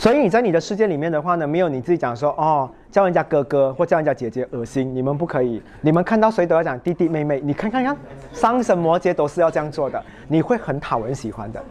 [0.03, 5.63] 所以你在你的世界里面的话呢，没有你自己讲说哦，叫人家哥哥或叫人家姐姐恶心，你们不可以。
[5.81, 7.41] 你们看到谁都要讲弟弟妹妹。
[7.41, 7.97] 你看看看，
[8.33, 11.65] 上神摩羯都是要这样做的，你会很讨人喜欢的。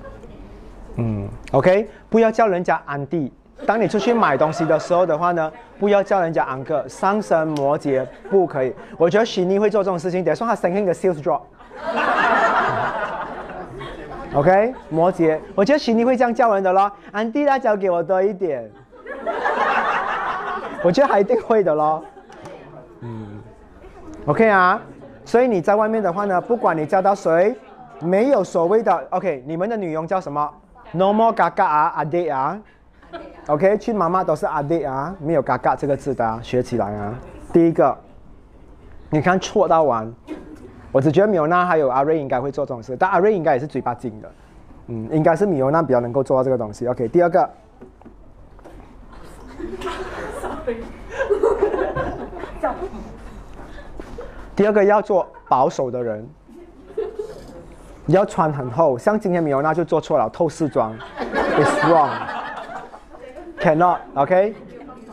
[0.95, 3.33] 嗯，OK，不要叫人家安弟。
[3.65, 6.87] 当你出去买东西的时候的话呢，不要叫人家安哥。
[6.87, 8.73] 上升摩羯不可以。
[8.97, 11.41] 我觉得许妮会做这种事情，等于说他生一个 sales drop。
[14.33, 16.89] OK，摩羯，我觉得许妮会这样叫人的咯。
[17.11, 18.71] 安迪，他交给我多一点。
[20.83, 22.01] 我觉得他一定会的咯。
[23.01, 23.41] 嗯
[24.25, 24.81] ，OK 啊，
[25.25, 27.53] 所以你在外面的话呢，不管你叫到谁，
[27.99, 30.49] 没有所谓的 OK，你们的女佣叫什么
[30.93, 32.57] ？No more 嘎嘎啊，阿弟啊。
[33.47, 37.13] OK，去妈妈都是阿弟啊，没有嘎嘎这个字的，学起来啊。
[37.51, 37.97] 第一个，
[39.09, 40.09] 你看错到完。
[40.91, 44.29] 我只觉得米欧娜还有阿瑞应该会做这种事，但阿瑞应该也是嘴巴紧的，
[44.87, 46.85] 嗯，应该是米欧娜比较能够做到这个东西。
[46.87, 47.49] OK，第二个，
[54.53, 56.27] 第二个要做保守的人，
[58.05, 60.93] 你要穿很厚，像今天米欧娜就做错了，透视装
[61.57, 64.53] ，it's wrong，cannot，OK，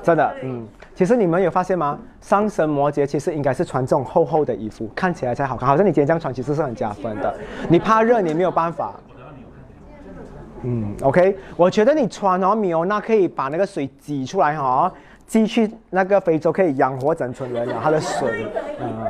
[0.02, 0.66] 真的，嗯。
[0.98, 1.96] 其实你们有发现吗？
[2.20, 5.64] 上升摩羯其实应该是穿这种厚厚的衣服，看起来才好看。
[5.64, 7.32] 好像你今天这样穿，其实是很加分的。
[7.68, 8.94] 你怕热，你没有办法。
[10.62, 14.92] 嗯，OK，我觉得你穿哦米欧那可以把那个水挤出来哈，
[15.24, 17.76] 寄去那个非洲可以养活整村人了。
[17.80, 18.48] 它的水，
[18.80, 19.06] 嗯，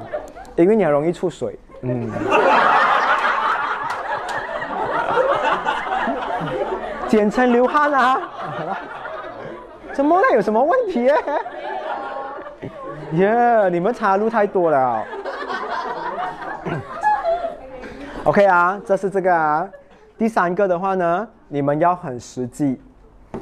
[0.56, 1.58] 因为你很容易出水。
[1.80, 2.10] 嗯。
[7.08, 8.20] 简称流汗啊？
[9.98, 10.26] 怎么了？
[10.36, 11.10] 有什么问题？
[13.18, 13.68] 耶！
[13.68, 15.04] 你们插入太多了。
[18.22, 19.68] OK 啊，这是这个啊。
[20.16, 22.80] 第三个的话呢，你们要很实际。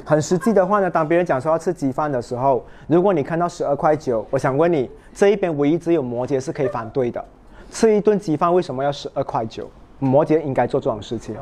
[0.03, 7.23] 很实际的话呢，当别人讲说要吃鸡饭的时候，如果你看到十二块九，我想问你，这一边唯一只有摩羯是可以反对的。
[7.69, 9.69] 吃一顿鸡饭为什么要十二块九？
[9.99, 11.35] 摩羯应该做这种事情。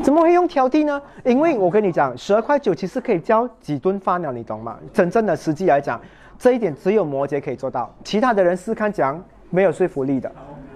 [0.00, 1.00] 怎么会用挑剔呢？
[1.24, 4.78] 因为我跟你讲，十二块九其实可以交几顿饭了，你懂吗？
[4.92, 6.00] 真正的实际来讲。
[6.38, 10.30] 这一点只有摩羯可以做到，其他的人试看讲没有说服力的。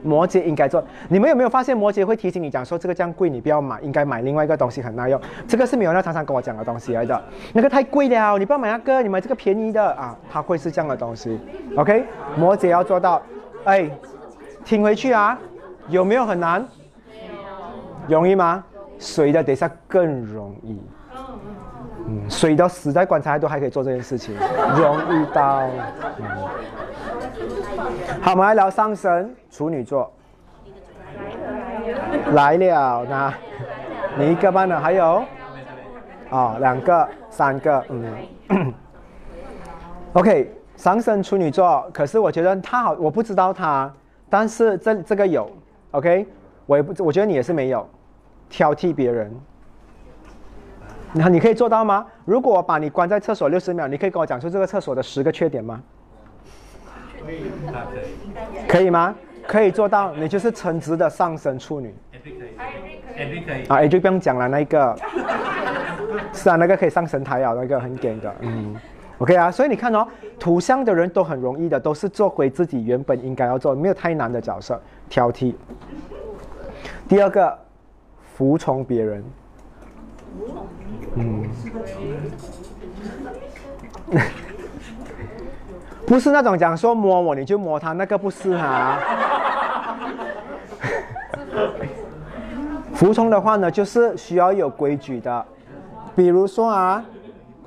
[0.05, 0.85] 摩羯应该做。
[1.09, 5.21] 你们有没有发现摩羯会提醒你讲说这个这样贵，你不要买，应该买另外一个东西很耐用。
[5.49, 7.21] 这个是米欧娜常常跟我讲的东西来的。
[7.53, 10.17] 那个太贵了，你不要买那个，你买这个便宜的啊。
[10.31, 11.41] 他会是这样的东西。
[11.77, 12.05] OK，
[12.37, 13.21] 摩羯要做到，
[13.65, 13.91] 哎，
[14.65, 15.37] 听回去啊，
[15.89, 16.65] 有没有很难？
[18.07, 18.63] 容易吗？
[18.99, 20.81] 水的等下更容易。
[22.09, 24.35] 嗯，水的死在棺材都还可以做这件事情，
[24.77, 25.69] 容易到。
[28.21, 30.13] 好，我们来聊上升处女座。
[32.33, 33.35] 来了，那
[34.19, 35.25] 你一个班的还有？
[36.31, 38.73] 哦，两个、三个，嗯。
[40.13, 43.93] OK，上升处女座，可是我觉得他好，我不知道他，
[44.31, 45.51] 但是这这个有
[45.91, 46.27] ，OK，
[46.67, 47.89] 我也不，我觉得你也是没有，
[48.49, 49.35] 挑剔别人。
[51.13, 52.07] 那你可以做到吗？
[52.25, 55.83] 如果我把你关在厕所六十秒，你可以跟我讲出这个厕所的十个缺点吗？
[57.25, 57.51] 可以，
[58.69, 59.15] 可以吗？
[59.47, 61.95] 可以做到，你就是称职的上升处女。
[63.69, 64.97] 啊，A 就不用讲了，那一个，
[66.33, 68.77] 是啊，那个可以上神台啊，那个很给的，嗯
[69.19, 70.07] ，OK 啊，所以你看哦，
[70.39, 75.55] 土象的人都很容易的，都是做回自己原本应该要做，没有太难的角色，挑剔。
[77.09, 77.57] 第二个，
[78.37, 79.25] 服从别人。
[81.15, 81.49] 嗯，
[86.07, 88.99] 不是那种讲说摸我你就摸他，那个不是哈。
[92.93, 95.47] 服从的话呢，就是需要有规矩的，
[96.15, 97.03] 比如说啊，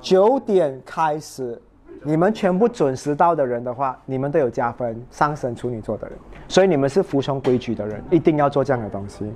[0.00, 1.60] 九点开始
[2.04, 5.04] 你们全部准时到的人的话，你们都有加分。
[5.10, 6.16] 上升处女座的人，
[6.46, 9.28] 所以你们是服从规矩的人，一定要做这样的东西。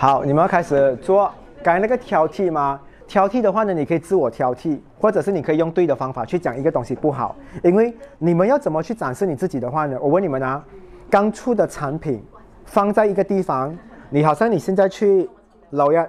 [0.00, 1.30] 好，你们要开始做
[1.62, 2.80] 刚才那个挑剔吗？
[3.06, 7.36] 挑剔的话呢，你可以自我挑剔，或者是你可以用对的方法去讲一个东西不好。
[7.62, 9.98] 因为你们要怎么去展示你自己的话呢？
[10.00, 10.64] 我问你们啊，
[11.10, 12.24] 刚出的产品
[12.64, 13.76] 放在一个地方，
[14.08, 15.28] 你好像你现在去
[15.68, 16.08] 楼呀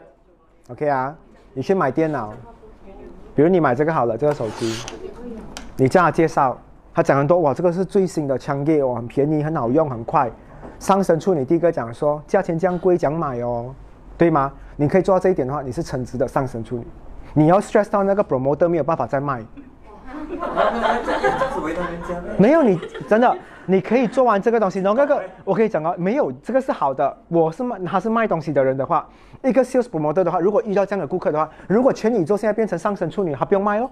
[0.69, 1.13] ，OK 啊，
[1.53, 2.31] 你去买电脑，
[3.35, 4.73] 比如你买这个好了，这个手机，
[5.75, 6.57] 你叫他介绍，
[6.93, 10.31] 他讲很多哇，这个是最新的枪械哦，很便宜，很好用，很快。
[10.79, 13.71] 上升处你第一个讲说，价钱这样贵，讲买哦，
[14.21, 14.51] 对吗？
[14.75, 16.85] 你可以做到这一点的话，你是称职的上升处女。
[17.33, 19.43] 你要 stress 到那个 promoter 没有办法再卖，
[22.37, 29.09] 没有你真的，你可以做完这个东西，然后那个我可以讲啊，没有这个是好的，我是卖他是卖东西的人的话，
[29.43, 33.89] 一个 sales promoter 的话，如果遇到这样的顾客的话，如果全宇宙现在变成上升处女，他不用卖哦，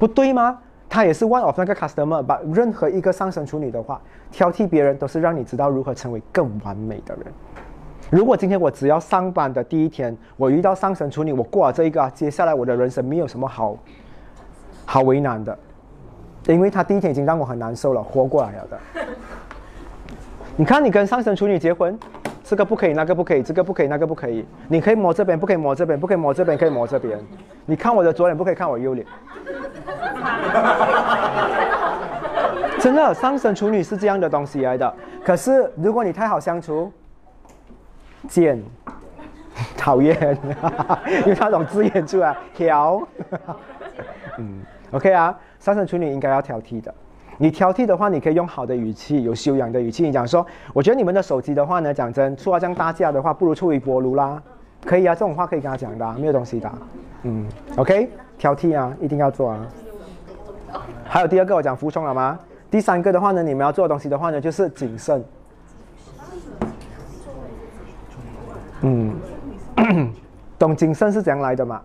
[0.00, 0.58] 不对吗？
[0.88, 4.00] 他也是 one of 那个 customer，把任何一个上升处女的话，
[4.32, 7.26] 挑剔别人都是让你知道如何成为更完美的人。
[8.12, 13.74] 如果今天我只要上班的第一天，我遇到上升处女，我过了这一个，接下来我的人生没有什么好
[14.84, 15.58] 好为难的，
[16.46, 18.78] 因为他第一天已经让我很难受了，活过来了的。
[20.56, 21.98] 你看，你跟上升处女结婚，
[22.44, 27.18] 这个不可以，那个不可以，这个不可以，那个不可以，你可以摸这边，不可以摸这边，不可以摸这边，可以摸这边。
[27.64, 29.06] 你看我的左脸，不可以看我右脸。
[32.78, 34.94] 真的，上升处女是这样的东西来的。
[35.24, 36.92] 可是如果你太好相处，
[38.28, 38.62] 贱，
[39.76, 40.38] 讨厌，
[41.26, 43.02] 用那种字眼出来挑，
[44.38, 44.62] 嗯
[44.92, 46.92] ，OK 啊，上升处女应该要挑剔的。
[47.38, 54.40] 你挑剔的话，你可以用好的语气，有修养的语气，你讲说，我觉得你们的手机的话呢，讲真，出了这样大价的话，不如出微波炉啦，
[54.84, 56.70] 可以啊，这种话可以跟他讲的，没有东西的，
[57.24, 57.46] 嗯
[57.76, 58.08] ，OK，
[58.38, 59.66] 挑剔啊，一定要做啊。
[61.04, 62.38] 还有第二个，我讲服从了吗？
[62.70, 65.22] 第三个的话呢，你们要做的东西的话呢，就是谨慎。
[68.82, 70.12] 嗯，
[70.58, 71.80] 懂谨慎是怎样来的吗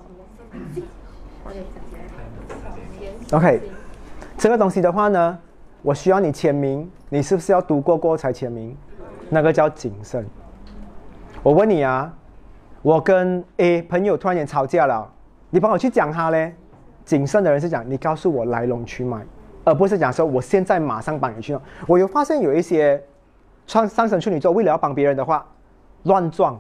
[3.32, 3.62] ？OK，
[4.38, 5.38] 这个东西的话呢，
[5.82, 8.76] 我需要你签名，你是不是要读过过才签名？
[9.30, 10.26] 那个叫谨慎。
[11.44, 12.12] 我问你啊，
[12.82, 15.08] 我跟 A 朋友突然间吵架了，
[15.50, 16.56] 你帮我去讲他嘞？
[17.06, 19.22] 谨慎的人是讲，你告诉我来龙去脉，
[19.64, 21.62] 而不是讲说我现在马上帮你去弄。
[21.86, 23.02] 我有发现有一些
[23.68, 25.46] 上上升处女座，为了要帮别人的话，
[26.04, 26.60] 乱撞。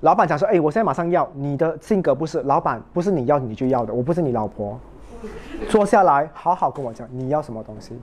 [0.00, 4.78] 老板讲说：“哎，我现在马上要你的性格不是老板，不是你要你就要的，我不是你老婆。
[5.70, 7.98] 坐下来，好好跟我讲你要什么东西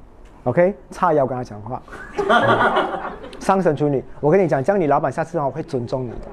[0.45, 0.73] ，OK？
[0.89, 1.81] 叉腰跟他讲话。
[3.39, 6.27] 上升处女，我跟你讲，这样你老板下次我会尊重你的。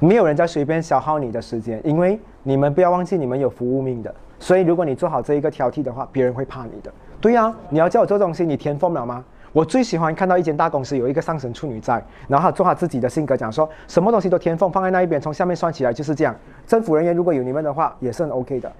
[0.00, 6.92] 没有人在随便消耗你的时间，因为你们不要忘记你们有服务命的，所以如果你做好这一个挑剔的话，别人会怕你的。
[7.20, 16.34] 对呀，你要叫我做东西，你填封了吗？”我最喜欢看到一间大公司有一个上升处女在，然后他做他自己的性格，讲说什么东西都填缝放在那一边，从下面算起来就是这样。
[16.66, 18.72] 政府人员如果有你们的话，也是很 OK 的。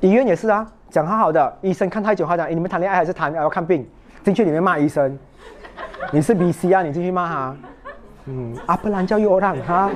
[0.00, 1.56] 医院也是啊，讲好好的。
[1.62, 3.88] 医生看太久，他讲，哎，你们谈恋爱还是谈要看病？
[4.22, 5.18] 进去里面骂医生，
[6.12, 7.56] 你是 BC 啊，你进去骂他。
[8.26, 9.90] 嗯，阿不然叫又让哈，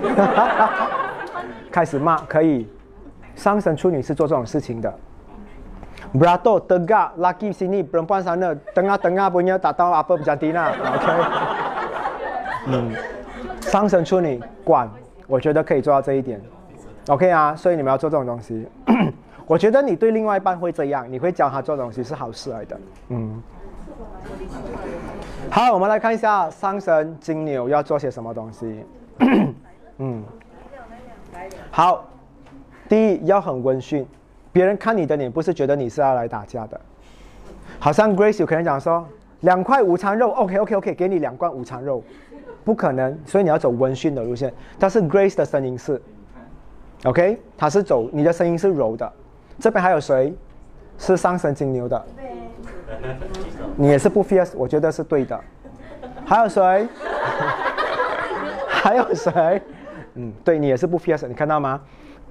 [1.71, 2.69] 开始骂可以。
[3.35, 4.93] 上升处女是做这种事情的。
[6.15, 11.07] Berato tegak laki sini perempuan sana tengah-tengah punya tak tahu apa berjantina OK
[12.67, 12.95] 嗯
[13.61, 14.89] 上升处女管
[15.27, 16.41] 我觉得可以做到这一点。
[17.09, 18.67] OK 啊所以你们要做这种东西。
[19.47, 22.81] 我觉得你对另外一半会这样你会教他做东西是好事来的。
[23.09, 23.43] 嗯。
[25.51, 28.85] 好我们来看一下上升金牛要做些什么东西。
[29.99, 30.23] 嗯。
[31.71, 32.05] 好
[32.89, 34.07] 第一要很温驯。
[34.57, 36.81] 别人看你的脸，不是觉得你是要来打架的。
[37.79, 39.07] 好像 Grace 有可能讲说，
[39.41, 42.03] 两块午餐肉，OK OK OK，给你两罐午餐肉，
[42.65, 44.51] 不可能，所以你要走温驯的路线。
[44.79, 46.01] 但是 Grace 的声音是
[47.05, 49.13] ，OK，他是走，你的声音是柔的。
[49.61, 50.35] 这边还有谁
[50.97, 52.03] 是上升金牛的？
[53.77, 55.39] 你也是不 fierce，我觉得是对的。
[56.25, 56.89] 还有谁？
[58.67, 59.61] 还有谁？
[60.15, 61.79] 嗯，对你也是不 fierce，你看到吗？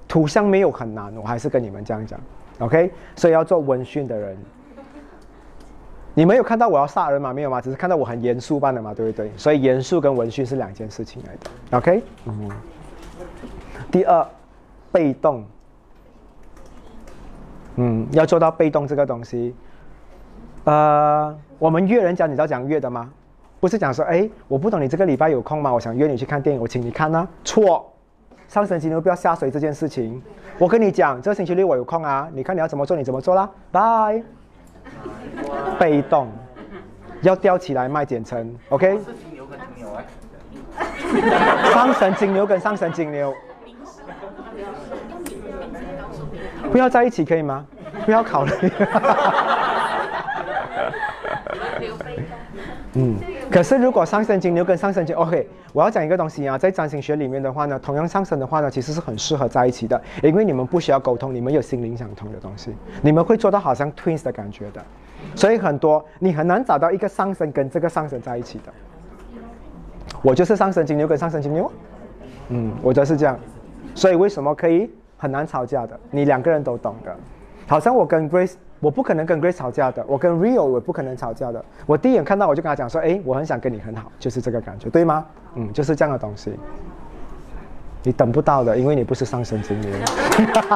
[0.08, 2.18] 图像没有很难，我还是跟你们这样讲
[2.58, 2.92] ，OK？
[3.16, 4.36] 所以要做温驯的人。
[6.14, 7.32] 你们有看到我要杀人吗？
[7.32, 7.60] 没有吗？
[7.60, 9.30] 只是看到我很严肃般的嘛，对不对？
[9.36, 12.02] 所以严肃跟温驯是两件事情来的，OK？
[12.24, 12.50] 嗯。
[13.90, 14.26] 第二，
[14.90, 15.44] 被动。
[17.74, 19.54] 嗯，要做到被动这个东西。
[20.64, 23.12] 呃，我们约人家，你知道讲约的吗？
[23.60, 25.70] 不是讲说，哎，我不懂你这个礼拜有空吗？
[25.70, 27.28] 我想约你去看电影，我请你看呢。
[27.44, 27.92] 错。
[28.48, 30.22] 上神金牛不要下水这件事情。
[30.58, 34.22] 我跟你讲，这个星期六我有空啊，你看你要怎么做你怎么做啦，拜。
[35.80, 36.28] 被动，
[37.22, 39.00] 要吊起来卖简称，OK？
[41.72, 43.34] 上神金牛跟上神金牛，
[46.70, 47.66] 不要在一起可以吗？
[48.04, 48.52] 不要考虑。
[52.94, 53.18] 嗯，
[53.50, 64.84] 可是如果上升金牛跟上升金，OK，我要讲一个东西啊，在占星学里面的话呢，同样上升的话呢，其实是很适合在一起的，因为你们不需要沟通，你们有心灵相通的东西，你们会做到好像 twins 的感觉的，
[65.34, 68.72] 所以很多你很难找到一个上升跟这个上升在一起的。
[70.22, 71.70] 我就是上升金牛跟上升金牛，
[72.48, 73.38] 嗯，我就是这样，
[73.94, 75.98] 所以为什么可以很难吵架的？
[76.10, 77.16] 你两个人都懂的，
[77.66, 78.54] 好像我跟 Grace。
[78.78, 81.64] 我不可能跟 Grace 吵架的，我跟 Rio 我不可能吵架的。
[81.86, 85.24] 我第一眼看到我就跟他讲说，哎，我很想跟你很好，就是这个感觉，对吗？
[85.54, 86.54] 嗯，就是这样的东西。
[88.02, 89.90] 你等不到的，因为你不是上升金牛。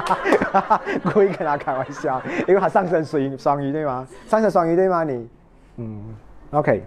[1.12, 4.08] 故意跟他开玩笑，因为他上升水双鱼对吗？
[4.26, 5.04] 上升双鱼对吗？
[5.04, 5.28] 你，
[5.76, 6.02] 嗯
[6.52, 6.82] ，OK，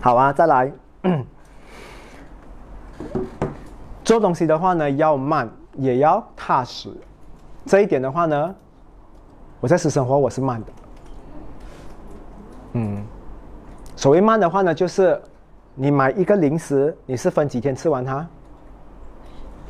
[0.00, 0.70] 好啊，再来。
[4.04, 6.90] 做东西的话呢，要慢，也要踏实。
[7.66, 8.54] 这一点的话呢。
[9.60, 10.66] 我在私生活我是慢的，
[12.72, 13.04] 嗯，
[13.94, 15.20] 所谓慢的话呢，就是
[15.74, 18.26] 你买一个零食，你是分几天吃完它？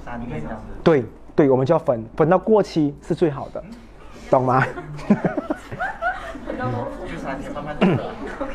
[0.05, 0.41] 三天。
[0.85, 3.61] 对对，我们就要分分到过期是最好的，
[4.31, 4.65] 懂吗？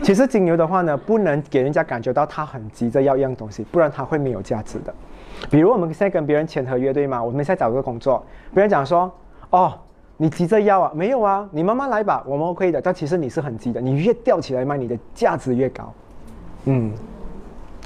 [0.02, 4.94] 其实金牛的话呢，不能给人家感觉到他很急着要一样东西，不然他会没有价值的。
[5.52, 7.22] 比如我们现在跟别人签合约，对吗？
[7.22, 9.14] 我们现在找个工作，别人讲说，
[9.50, 9.74] 哦。
[10.18, 10.92] 你急着要啊？
[10.96, 12.82] 没有啊，你慢慢来吧，我们 OK 的。
[12.82, 15.94] 但其实你是很急的，你越吊起来卖，你的价值越高。
[16.66, 16.94] 嗯，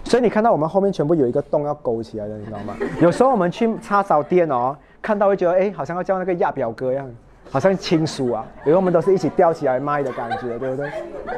[0.04, 2.76] 所以你看到我们后面全部有一个洞要勾起来的，你知道吗？
[3.02, 7.10] 有时候我们去叉烧店哦，看到会觉得哎，好像要叫那个亚表哥一样，
[7.50, 10.92] 好像亲属啊，因为我们都是一起吊起来卖的感觉，对不对？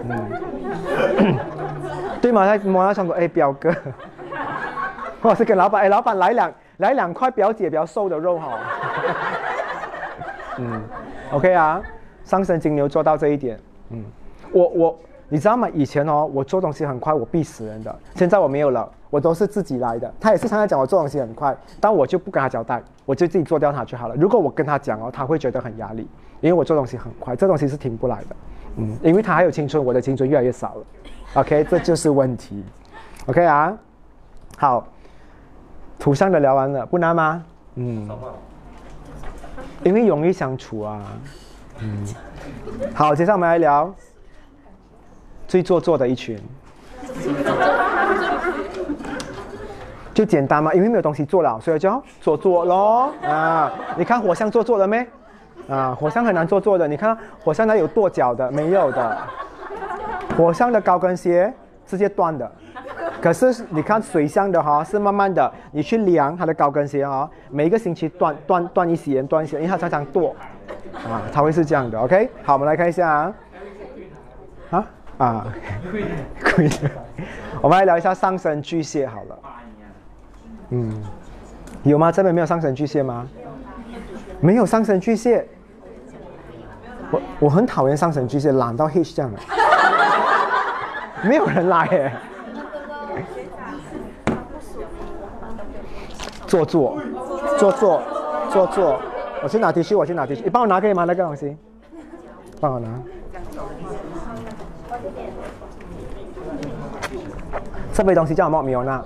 [0.09, 1.37] 嗯，
[2.21, 2.45] 对吗？
[2.45, 3.73] 在摩拉上说，哎，表哥，
[5.23, 8.59] 我是跟老板，哎，老板来两来两块表姐比较瘦的肉哈。
[10.61, 10.81] 嗯
[11.31, 11.81] ，OK 啊，
[12.23, 13.59] 上升金牛做到这一点。
[13.89, 14.03] 嗯，
[14.51, 15.67] 我我你知道吗？
[15.69, 17.93] 以前哦，我做东西很快，我逼死人的。
[18.15, 20.13] 现在我没有了，我都是自己来的。
[20.19, 24.15] 他也是常常讲我做东西很快，但我就不跟他交代，我就自己做掉他就好了。
[24.15, 26.07] 如果我跟他讲哦，他会觉得很压力，
[26.41, 28.35] 因为我做东西很快，这东西是停不来的。
[28.77, 30.83] 嗯，因为他还有青春，我的青春越来越少了。
[31.35, 32.63] OK，这就是问题。
[33.27, 33.77] OK 啊，
[34.57, 34.85] 好，
[35.97, 37.43] 图像的聊完了，不难吗？
[37.75, 38.09] 嗯。
[39.83, 41.01] 因为容易相处啊，
[41.79, 42.05] 嗯，
[42.93, 43.91] 好，接下来我们来聊
[45.47, 46.39] 最做作的一群，
[50.13, 53.71] 就简单嘛，因为没有东西做了，所以就做作咯啊！
[53.97, 55.07] 你看火象做作了没？
[55.67, 59.17] 啊，火象很难做作的，你看火象它有跺脚的，没有的，
[60.37, 61.51] 火象的高跟鞋
[61.87, 62.51] 直接断的。
[63.19, 70.35] 可是你看水箱的哈，是慢慢的，你去量它的高跟鞋哈，每一个星期断断断一些，断一些，因为它常常剁，
[70.93, 72.29] 啊，它会是这样的，OK？
[72.43, 73.33] 好，我们来看一下啊，
[74.71, 74.85] 啊
[75.17, 75.47] 啊，
[76.39, 76.89] 可以的，
[77.61, 79.39] 我们来聊一下上升巨蟹好了，
[80.69, 81.03] 嗯，
[81.83, 82.11] 有吗？
[82.11, 83.27] 这边没有上升巨蟹吗？
[84.39, 85.47] 没有上升巨蟹，
[87.11, 89.39] 我我很讨厌上升巨蟹，懒到 H 这样的，
[91.29, 92.11] 没有人来耶。
[96.51, 96.97] 做作，
[97.57, 98.01] 做作，
[98.51, 98.99] 做作。
[99.41, 100.41] 我去拿 T 恤，我去拿 T 恤。
[100.43, 101.05] 你帮我拿可以吗？
[101.05, 101.55] 那个东西，
[102.59, 102.89] 帮我拿。
[107.93, 108.61] 这杯东西叫什么？
[108.61, 109.01] 米欧娜，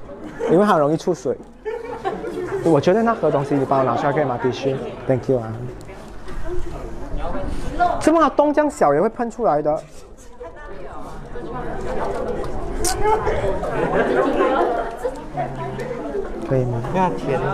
[0.50, 1.38] 因为很容易出水。
[2.64, 4.76] 我觉得那盒东西你帮我拿出来可以吗？T 恤
[5.06, 5.54] ，Thank you 啊。
[8.00, 9.80] 这么洞这样小也会喷出来的。
[16.48, 16.80] 可以吗？
[16.94, 17.46] 要甜的。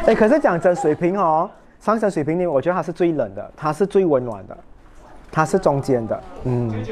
[0.06, 4.56] 哎，可是讲真，水瓶哦，上升水瓶里，我觉得它是最冷的，它是最温暖的，
[5.30, 6.84] 它是中间的，嗯。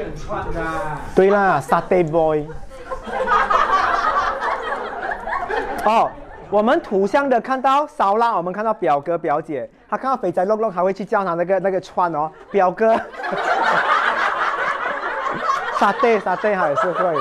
[1.15, 2.45] 对啦，Saturday Boy。
[5.85, 6.09] 哦。
[6.51, 12.95] 我们图像的看到烧腊，我们看到表哥表姐，他看到肥仔肉肉，他会去叫他那个那个串哦，表哥。
[15.79, 17.17] 沙爹沙爹，他也是会。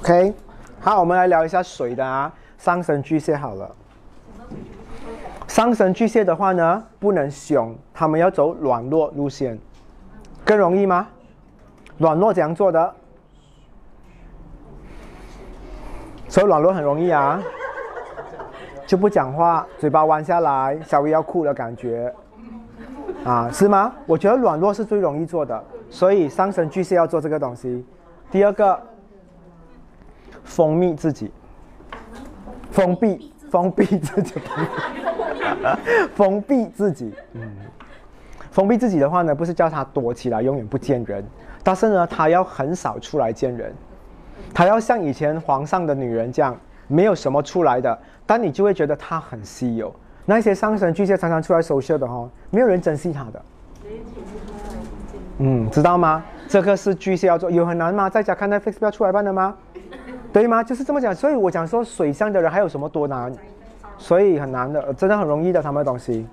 [0.00, 0.34] OK，
[0.80, 3.70] 好，我们来聊一下水的啊，上升巨蟹好了。
[5.46, 9.56] 上升巨蟹的话呢，不能凶，他们要走软弱路线，
[10.44, 11.06] 更容易吗？
[11.98, 12.94] 软弱怎样做的？
[16.34, 17.40] 所以软弱很容易啊，
[18.88, 22.12] 就不讲话，嘴巴弯下来，稍微要哭的感觉，
[23.24, 23.92] 啊，是吗？
[24.04, 27.86] 我觉得软弱是最容易做的，所以上神巨蟹要做这个东西。
[28.32, 28.76] 第二个，
[30.42, 31.30] 封闭自己，
[32.68, 34.34] 封闭，封闭自己，
[36.16, 37.14] 封闭自己。
[37.34, 37.48] 嗯，
[38.50, 41.24] 封闭自己的话呢，不是叫他躲起来，永远不见人，
[41.62, 43.72] 但是呢，他要很少出来见人。
[44.52, 46.56] 她要像以前皇上的女人这样，
[46.86, 49.94] 没有什么出来的，但你就会觉得他很稀有。
[50.26, 53.42] 那些上神巨蟹常常出来收秀的哈，没有人珍惜他的。
[55.38, 56.24] 嗯，知道吗？
[56.46, 58.08] 这个是巨蟹要做，有很难吗？
[58.08, 59.54] 在家看 Netflix 不要出来办的吗？
[60.32, 60.62] 对吗？
[60.62, 61.14] 就是这么讲。
[61.14, 63.32] 所以我讲说水象的人还有什么多难？
[63.98, 66.26] 所以很难的，真的很容易的他们的东西。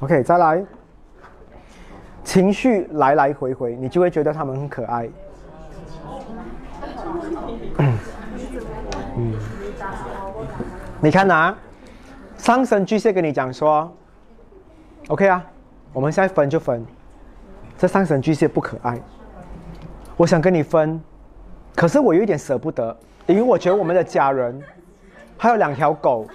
[0.00, 0.64] OK，再来，
[2.22, 5.08] 情绪来来回回，你就会觉得他们很可爱。
[11.00, 11.54] 你看呐，
[12.36, 13.92] 上升巨蟹跟你讲说
[15.08, 15.44] ，OK 啊，
[15.92, 16.84] 我们现在分就分。
[17.76, 18.98] 这上升巨蟹不可爱，
[20.16, 21.02] 我想跟你分，
[21.74, 22.96] 可是我有一点舍不得，
[23.26, 24.62] 因为我觉得我们的家人
[25.36, 26.26] 还有两条狗。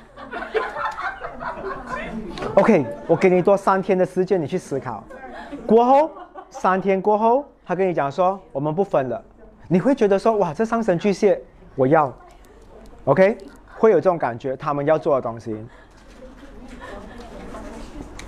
[2.55, 5.03] OK，我给你多三天的时间，你去思考。
[5.65, 6.11] 过后
[6.49, 9.23] 三天过后，他跟你讲说，我们不分了。
[9.71, 11.39] 你会觉得说哇，这上升巨蟹
[11.75, 12.11] 我要
[13.05, 13.37] ，OK，
[13.77, 15.55] 会有这种感觉，他们要做的东西，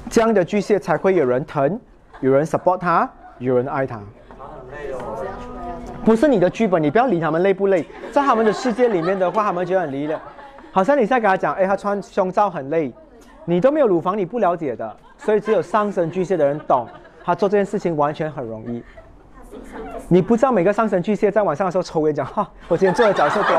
[0.08, 1.82] 这样的巨蟹才会有人疼，
[2.20, 4.00] 有人 support 他，有人爱他。
[6.06, 10.22] 不是你的剧本，你不要理他们累不累，在他们的世界里面的话，他们觉得很离的。
[10.72, 12.94] 好像你在跟他讲，哎，他穿胸罩很累，
[13.46, 16.88] 你都没有乳房，你不了解的，所以只有上升巨蟹的人懂，
[17.24, 18.84] 他做这件事情完全很容易。
[20.08, 23.58] 你不知道每个上升巨蟹在晚上的时候抽烟讲哈，我今天做的角色多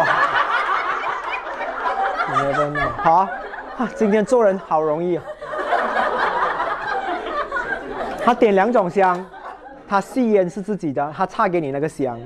[2.98, 3.28] 好，好
[3.78, 5.24] 啊，今天做人好容易啊。
[8.24, 9.24] 他点两种香，
[9.88, 12.18] 他吸烟是自己的，他差给你那个香。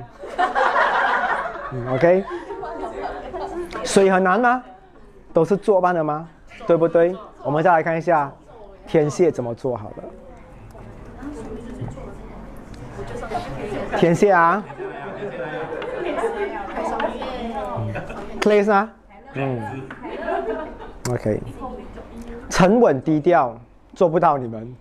[1.92, 2.24] OK，
[3.82, 4.62] 水很难吗？
[5.32, 6.28] 都是做伴的吗？
[6.66, 7.16] 对不对？
[7.42, 8.30] 我们再来看一下
[8.86, 10.04] 天蝎怎么做好了。
[13.98, 14.62] 天蝎啊
[18.40, 18.92] ，Clay 啊，
[19.34, 19.60] 嗯
[21.10, 21.40] ，OK，
[22.50, 23.58] 沉稳低调，
[23.94, 24.76] 做不到你们。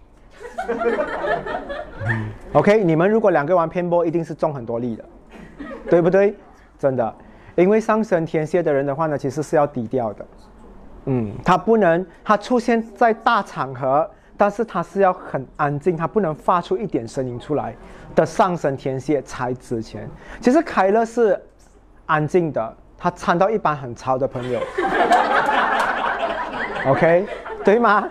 [2.53, 5.05] OK，你们如果两个玩偏波，一定是中很多力的，
[5.89, 6.35] 对不对？
[6.77, 7.15] 真的，
[7.55, 10.25] 因为上升天蝎的人的话呢，其实是要低调的。
[11.05, 14.09] 嗯，他不能，他出现在大场合。
[14.37, 17.73] 但是他是要很安静，他不能发出一点声音出来
[18.13, 20.09] 的上升天蝎才值钱。
[20.41, 21.41] 其实凯勒是
[22.05, 24.59] 安静的，他掺到一般很吵的朋友。
[26.87, 27.25] OK，
[27.63, 28.07] 对吗？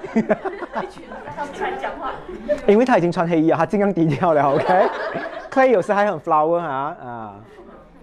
[2.66, 4.42] 因为他已经穿黑衣了，他尽量低调了。
[4.42, 7.34] OK，Clay 有时还很 flower 啊啊！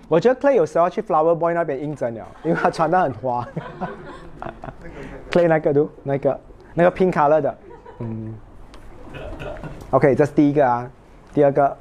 [0.07, 3.47] 我觉得 Clay 有时候去 flower boy 那边应征了，因为他穿的很花。
[5.31, 6.39] Clay 那个都那个
[6.73, 7.57] 那个 pink color 的。
[8.01, 8.33] 嗯
[9.91, 10.89] ，OK，这是第一个啊。
[11.33, 11.77] 第二个，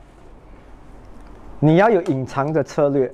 [1.59, 3.13] 你要有隐藏的策略。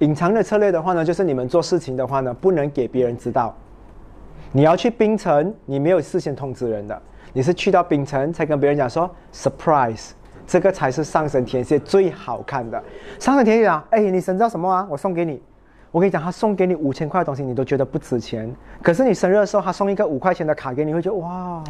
[0.00, 3.54] 隐藏的策略的话呢，就是你们做事情的话呢，不能给别人知道。
[4.52, 7.00] 你要去冰城，你没有事先通知人的，
[7.32, 10.10] 你是去到冰城才跟别人讲说 surprise，
[10.46, 12.82] 这个才是上升天蝎最好看的。
[13.18, 14.86] 上升天蝎啊，哎，你生日什么啊？
[14.90, 15.42] 我送给你。
[15.90, 18.54] 我跟你讲，他送给你五千块东西，你都觉得不值钱。
[18.82, 21.62] 可是你生日的时候，他送一个五块钱的卡给你，会觉得哇。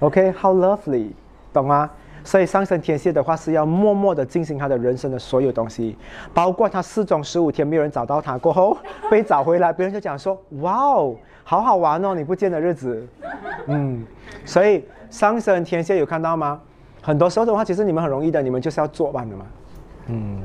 [0.00, 1.10] OK，how lovely，
[1.52, 1.90] 懂吗？
[2.24, 5.96] 所以上升天蝎的话是要默默的进行他的人生的所有东西，
[6.34, 8.76] 包括他失踪十五天没有人找到他过后
[9.08, 13.06] 被找回来，别人就讲说：哇哦，好好玩哦，你不见的日子。
[13.66, 14.04] 嗯，
[14.44, 16.60] 所以上升天蝎有看到吗？
[17.00, 19.46] 很多时候的话，其实你们很容易的，你们就是要做伴的嘛。
[20.08, 20.42] 嗯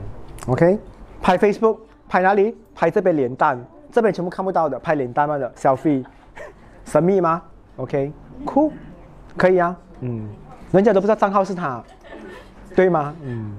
[0.48, 0.78] ，OK，
[1.20, 1.78] 拍 Facebook，
[2.08, 2.56] 拍哪里？
[2.76, 3.60] 拍这边脸蛋，
[3.92, 6.06] 这边全部看不到的，拍脸蛋嘛的 selfie，
[6.86, 7.42] 神秘吗
[7.78, 8.72] ？OK，cool。
[9.38, 10.28] 可以啊，嗯，
[10.72, 11.82] 人家都不知道账号是他，
[12.76, 13.14] 对吗？
[13.24, 13.56] 嗯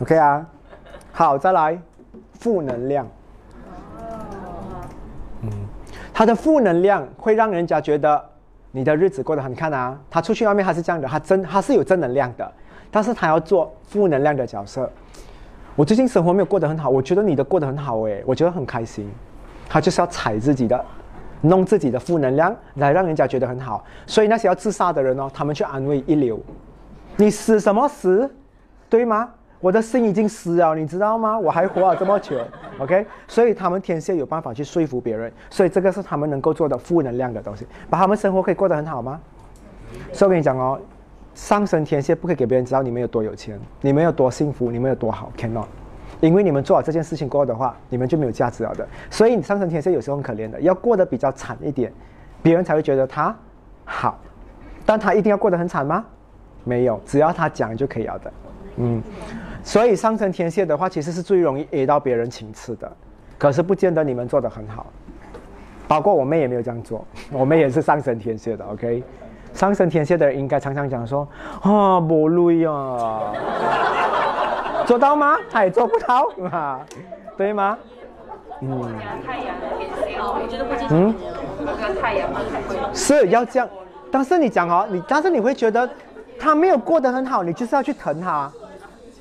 [0.00, 0.46] ，OK 啊，
[1.12, 1.78] 好，再来，
[2.34, 3.06] 负能量，
[5.42, 5.50] 嗯，
[6.12, 8.22] 他的负能量会让人家觉得
[8.70, 9.98] 你的日子过得很看啊。
[10.10, 12.52] 他出去外面他是这样的，他真他是有正能量的，
[12.90, 14.90] 但是他要做负能量的角色。
[15.76, 19.10] 我最近生活没有过得很好，我觉得你的过得很好诶，我觉得很开心。
[19.68, 20.84] 他就是要踩自己的，
[21.42, 23.84] 弄自己的负能量来让人家觉得很好。
[24.06, 26.38] 所以那些要自杀的人哦，他们去安慰一流，
[27.16, 28.30] 你死什么死，
[28.88, 29.30] 对吗？
[29.60, 31.38] 我的心已经死了，你知道吗？
[31.38, 32.38] 我还活了这么久，
[32.80, 33.06] OK？
[33.28, 39.20] 所以他们天蝎有办法去说服别人，所以这个是他们能够做的负能量的东西，把他们生活可以过得很好吗？
[40.12, 40.80] 所以我跟你讲哦，
[41.34, 45.66] 上升天蝎不可以给别人知道你们有多有钱，你们有多幸福，你们有多好，cannot，
[46.20, 48.86] 因为你们做好这件事情过后的话，你们就没有价值了的。
[49.10, 51.92] 所以你上升天蝎有时候很可怜的，要过得比较惨一点，
[52.42, 53.34] 别人才会觉得他
[53.84, 54.18] 好，
[54.84, 56.04] 但他一定要过得很惨吗？
[56.64, 58.32] 没有，只要他讲就可以了的，
[58.76, 59.02] 嗯。
[59.62, 62.90] 所以上升天蝎的话，其实是最容易 A 到别人情次的，
[63.38, 64.86] 可是不见得你们做得很好。
[65.86, 69.02] 包括我妹也没有这样做，我妹也是上升天蝎的，OK。
[69.52, 71.28] 上升天蝎的人应该常常讲说
[71.62, 73.32] 啊，不累啊，
[74.86, 75.36] 做到吗？
[75.50, 76.80] 他也做不到啊，
[77.36, 77.78] 对吗？
[78.60, 78.70] 嗯。
[78.70, 78.98] 嗯。
[79.22, 79.54] 太阳
[82.92, 83.68] 是要这样，
[84.10, 85.88] 但是你讲哦，你但是你会觉得
[86.38, 88.50] 他没有过得很好，你就是要去疼他。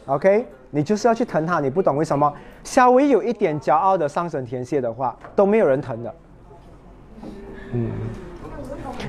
[0.05, 2.31] OK，你就是要去疼他，你不懂为什么？
[2.63, 6.13] 稍微有一点骄傲的上升天蝎的话，都没有人疼的。
[7.73, 7.91] 嗯，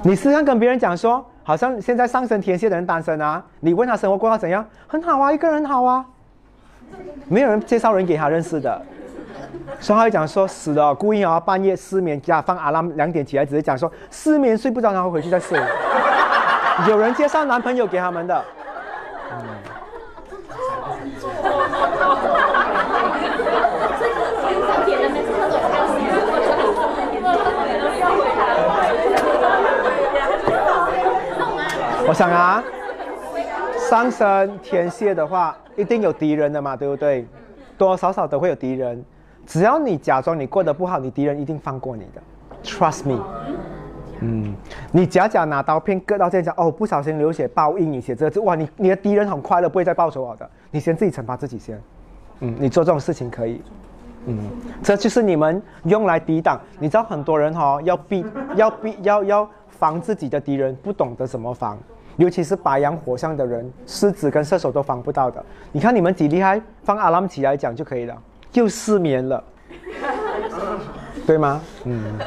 [0.02, 4.64] 你时常跟别人讲说，好像现在上升天蝎的人单身啊，你问他生活过得怎样？
[4.86, 6.04] 很好啊，一个人好啊，
[7.28, 8.80] 没有人介绍人给他认识的。
[9.78, 15.58] 所以他就讲说死了，故意啊半夜失眠，加放阿拉两点起来，只是讲说失眠睡不着，然后回去再睡。
[16.88, 18.44] 有人介绍男朋友给他们的。
[32.06, 32.62] 我想啊，
[33.90, 37.26] 上升天蝎的话，一定有敌人的嘛，对不对？
[37.76, 39.04] 多多少少都会有敌人。
[39.44, 42.22] 只要你假装你过得不好，你敌人一定放过你的。
[42.62, 43.20] Trust me。
[44.20, 44.54] 嗯，
[44.92, 50.48] 你假假拿刀片割到这样，哦，不小心流血报应，你写这个字，哇，你你的敌人很快乐，不会再报仇我的。
[50.70, 51.82] 你先自己惩罚自己先。
[52.38, 53.60] 嗯，你做这种事情可以。
[54.26, 54.38] 嗯，
[54.84, 56.60] 这就是你们用来抵挡。
[56.78, 58.24] 你知道很多人哈，要避
[58.54, 61.76] 要避要要防自己的敌人，不懂得怎么防。
[62.16, 65.42] 尤其是白羊火象的人，狮子跟射手都防不到的。
[65.72, 68.16] 你看你们几厉害，放阿拉姆起来讲就可以了，
[68.52, 69.42] 又失眠了，
[71.26, 71.60] 对吗？
[71.84, 72.18] 嗯。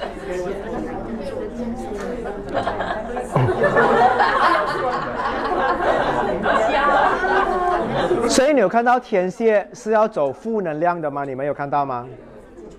[8.29, 11.23] 所以你有看到天蝎是要走负能量的吗？
[11.23, 12.07] 你们有看到吗？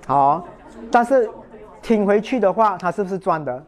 [0.07, 0.45] 好，
[0.91, 1.31] 但是
[1.81, 3.63] 听回去的话，他是不是赚的？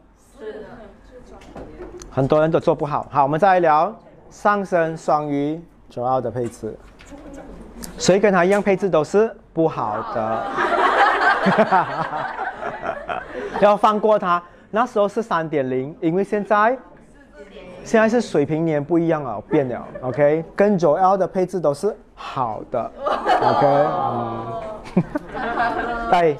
[2.17, 3.05] 很多人都做不好。
[3.11, 3.93] 好，我们再来聊
[4.31, 6.75] 上升双鱼主要的配置。
[7.99, 10.43] 谁跟他一样配置都是不好的。
[13.61, 14.41] 要放过他。
[14.71, 16.75] 那时候是三点零，因为现在
[17.83, 19.87] 现在是水平年不一样了，变了。
[20.01, 22.91] OK，跟九 L 的配置都是好的。
[23.43, 23.67] OK，
[24.95, 25.03] 嗯，
[26.09, 26.35] 对。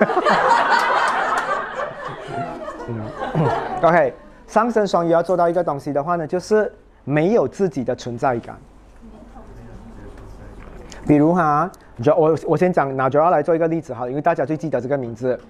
[2.88, 3.00] 嗯
[3.80, 4.12] ，OK。
[4.52, 6.70] 上升双鱼要做到一个东西的话呢，就是
[7.04, 8.54] 没有自己的存在感。
[11.06, 11.70] 比如哈，
[12.02, 15.40] 就我我先讲拿 j o 来做一个例子哈，因为大家最记得这个名字。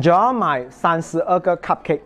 [0.00, 2.00] j o 买三十二个 cupcake，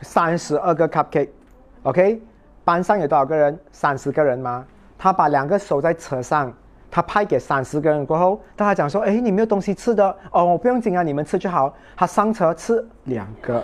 [0.00, 2.20] 三十二个 cupcake，OK？
[2.64, 3.56] 班上有多少个人？
[3.70, 4.64] 三十个人吗？
[4.98, 6.52] 他把两个手在车上，
[6.90, 13.62] 他派给三十个人过后，大家讲说：“哎，你没有东西吃的哦，我不用紧啊，你们吃就好。”他上车吃两个。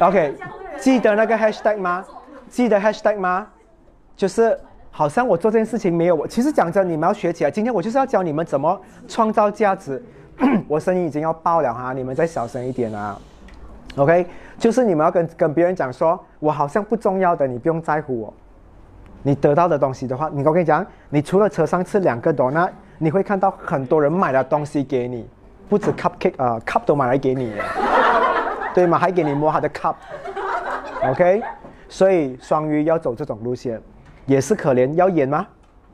[0.00, 0.34] OK，
[0.80, 2.04] 记得那个 hashtag 吗？
[2.48, 3.46] 记得 hashtag 吗？
[4.16, 4.58] 就是
[4.90, 6.26] 好像我做这件事情没有我。
[6.26, 7.50] 其实讲真，你们要学起来。
[7.50, 10.02] 今天我就是要教你们怎么创造价值。
[10.66, 13.18] 我声音已经要爆了哈，你们再小声一点啊。
[13.96, 14.26] OK，
[14.58, 18.32] 就是你们要跟跟别人讲说，我好像不重要的，你不用在乎我。
[19.22, 22.66] 你得到的东西的话，你我跟你讲，你除了车上吃两个多，那
[22.96, 25.28] 你会看到很多人买了东西给你。
[25.68, 27.52] 不止 cupcake 啊，cup 都买来给你，
[28.74, 28.98] 对吗？
[28.98, 31.42] 还给你摸他的 cup，OK？
[31.88, 33.80] 所以双鱼要走这种路线，
[34.26, 35.46] 也是可怜，要演吗？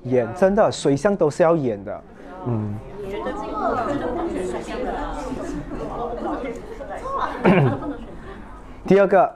[0.02, 2.02] 演，真的，水象都是要演的，
[2.46, 2.74] 嗯。
[8.86, 9.34] 第二个，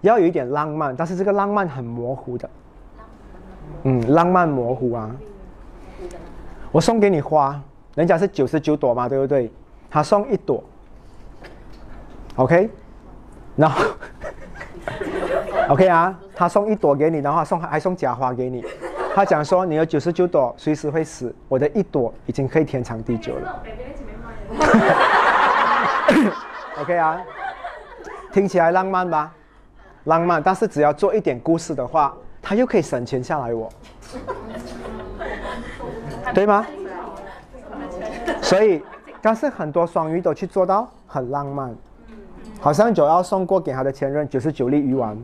[0.00, 2.50] 要有一点浪漫，但是这个浪漫很模糊的，
[3.84, 5.10] 嗯，浪漫模糊啊。
[6.72, 7.58] 我送给你花，
[7.94, 9.50] 人家是九十九朵嘛，对不对？
[9.88, 10.62] 他送一朵
[12.36, 12.70] ，OK，
[13.56, 13.84] 然后
[15.68, 18.64] OK 啊，他送一朵给你，然后送还送假花给你
[19.14, 23.62] 他讲说你有九十九朵随时会死，我的一朵已经可以天长地久了。
[26.80, 27.20] OK 啊，
[28.32, 29.32] 听起来浪漫吧？
[30.04, 33.70] 浪漫，但是只要做一点故事的话，他又可以省钱下来我，
[36.34, 36.66] 对吗？
[38.42, 38.82] 所以，
[39.22, 41.74] 但是很多双鱼都去做到很浪漫，
[42.64, 45.14] 好像就要送过给他的前任九十九粒鱼丸，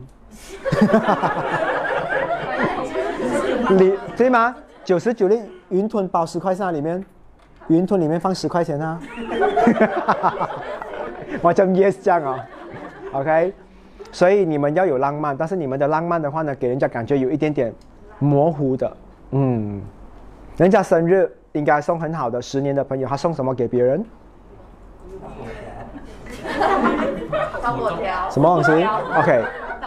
[3.79, 4.55] 你对吗？
[4.83, 7.03] 九十九粒云吞包十块钱里面，
[7.67, 8.99] 云吞里面放十块钱啊，
[11.41, 12.45] 我叫 yes 这样啊
[13.13, 13.51] ，OK，
[14.11, 17.73] 所以你们要有浪漫，但是你们的浪漫的话呢，给人家感觉有一点点
[18.19, 18.97] 模糊的，
[19.31, 19.81] 嗯，
[20.57, 24.05] 人家生日应该送很好的，十年的朋友，他送什么给别人？
[27.61, 28.29] 放果条。
[28.29, 28.71] 什么东西
[29.17, 29.43] ？OK，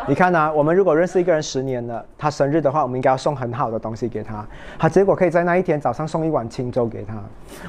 [0.06, 4.44] 你看啊，我们如果认识一个人十年了，他生日的话，我们应该要送很好的东西给他。
[4.78, 7.14] 他结果可以在那一天早上送一碗清粥给他。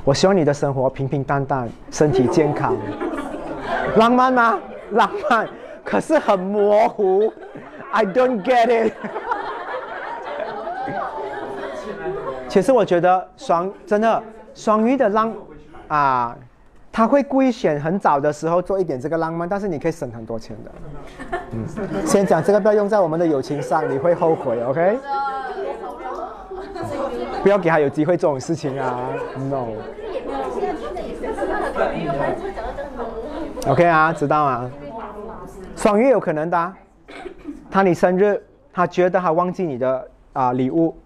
[0.03, 2.75] 我希望你的生活平平淡淡，身体健康。
[3.97, 4.59] 浪漫吗？
[4.91, 5.47] 浪漫，
[5.83, 7.31] 可是很模糊。
[7.91, 8.93] I don't get it。
[12.47, 14.21] 其实我觉得双真的
[14.53, 15.33] 双鱼的浪
[15.87, 16.35] 啊，
[16.95, 20.71] 他会故意选很早的时候做一点这个浪漫，但是你可以省很多钱的。
[21.51, 24.97] 嗯，先讲这个不要用在我们的友情上，你会后悔，OK？
[27.43, 29.09] 不要给他有机会这种事情啊
[29.49, 29.65] ，No。
[33.67, 34.71] OK 啊，知道啊？
[35.75, 36.73] 双鱼有可能的、
[37.69, 38.41] 他你生日，
[38.71, 40.97] 他觉得他忘记你的啊、礼物，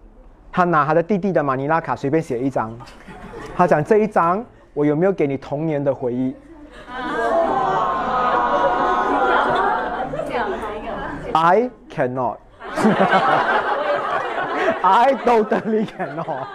[0.51, 2.71] 他拿他的弟弟的马尼拉卡随便写一张，
[3.57, 6.35] 他讲这一张我有没有给你童年的回忆
[11.33, 12.37] ？I cannot。
[14.81, 16.45] I totally cannot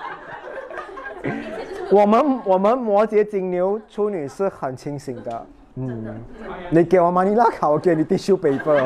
[1.91, 6.25] 我们我们摩羯、金牛、处女是很清醒的，嗯，
[6.71, 8.83] 你给我马尼拉卡，我给你 tissue paper。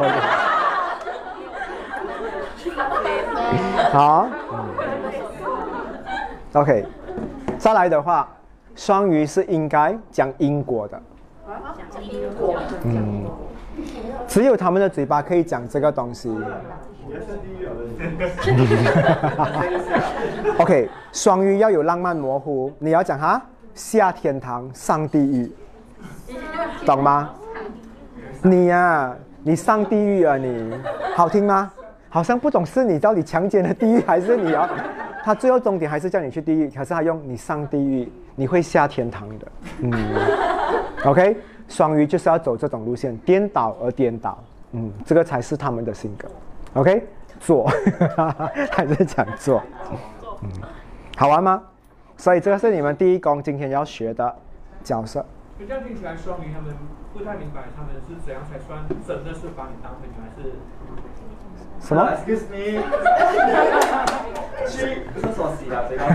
[3.93, 4.59] 好、嗯、
[6.55, 6.85] ，OK，
[7.57, 8.29] 再来的话，
[8.79, 11.03] 双鱼是应该讲因果的，
[11.93, 12.55] 讲因果。
[12.85, 13.25] 嗯，
[14.29, 16.31] 只有他们的嘴巴可以讲这个东西。
[20.61, 23.43] OK，双鱼要有浪漫模糊，你要讲哈
[23.75, 25.53] 下天堂上地狱，
[26.87, 27.31] 懂吗？
[28.43, 30.73] 你呀、你上地狱啊你，
[31.17, 31.73] 好听吗？
[32.09, 34.69] 好像不懂是你到底强奸了地狱还是你要，
[35.25, 38.09] 他最后终点还是叫你去地狱，可是他用你上地狱，
[38.39, 39.49] 你会下天堂的，
[39.81, 39.93] 嗯
[41.05, 41.37] ，OK，
[41.67, 44.39] 双鱼就是要走这种路线，颠倒而颠倒，
[44.71, 46.29] 嗯，这个才是他们的性格
[46.75, 47.05] ，OK，
[47.41, 47.69] 做，
[48.71, 49.61] 还在讲做，
[50.43, 50.51] 嗯，
[51.17, 51.61] 好玩吗？
[52.17, 54.33] 所以这个是你们第一宫今天要学的
[54.85, 55.27] 角色。
[55.59, 56.73] 就这样听起来，双鱼他们
[57.13, 60.55] 不太明白他们是怎样才算真的是把你当朋友，还是
[61.81, 62.83] 什么？？Excuse me，
[64.69, 66.15] 去厕所洗了，谁告诉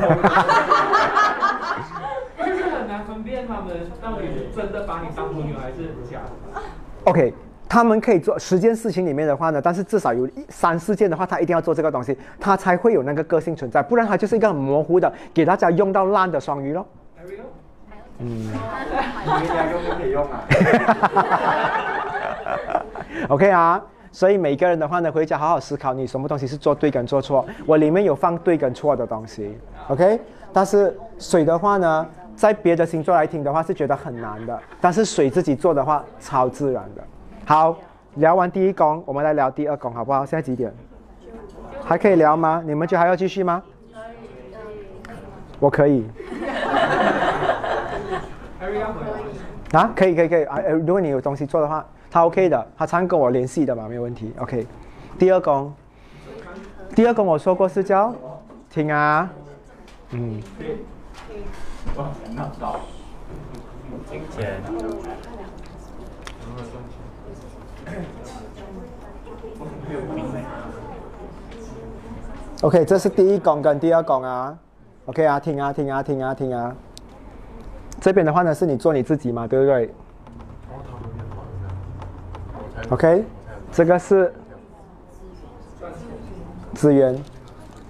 [2.46, 6.62] 就是很难分辨他们到底是真的把你当朋友还是假的。
[7.06, 7.34] OK，
[7.68, 16.86] 他们可以做十件事情里面的话呢，但是至少有一三四件的话，他一定要做这个东西，他才会有那个个性存在，不然他就是一个很模糊的，给大家用到烂的双鱼咯。
[17.18, 17.46] Ariel，
[18.20, 20.44] 你俩用就可以用啊。
[23.30, 23.82] OK 啊，
[24.14, 27.44] 所以每个人的话呢，回家好好思考，你什么东西是做对跟做错。
[27.66, 29.58] 我里面有放对跟错的东西
[29.88, 30.20] ，OK。
[30.54, 37.04] 但是水的话呢，在别的星座来听的话是觉得很难的，但是水自己做的话超自然的。
[37.44, 37.76] 好，
[38.18, 40.24] 聊完第一宫，我们来聊第二宫好不好？
[40.24, 40.72] 现在几点？
[41.84, 42.62] 还可以聊吗？
[42.64, 43.64] 你们就还要继续吗？
[45.60, 46.06] 我可以
[49.72, 51.84] 啊，可以可以可以啊，呃如果你有东西做的话，
[52.14, 54.32] 他 OK 的，他常跟我联系的嘛，没有问题。
[54.38, 54.68] OK，
[55.18, 55.74] 第二宫，
[56.96, 58.14] 第二宫我说过是叫
[58.70, 59.28] 听啊，
[60.12, 60.40] 嗯
[72.62, 74.56] ，OK，这是第一宫跟第二宫啊。
[75.08, 76.76] OK 啊，听啊，听啊，听啊，听啊。
[78.00, 79.92] 这边的话呢，是你做你自己嘛，对不对
[82.90, 83.24] ？OK，
[83.72, 84.32] 这个是
[86.74, 87.18] 资源，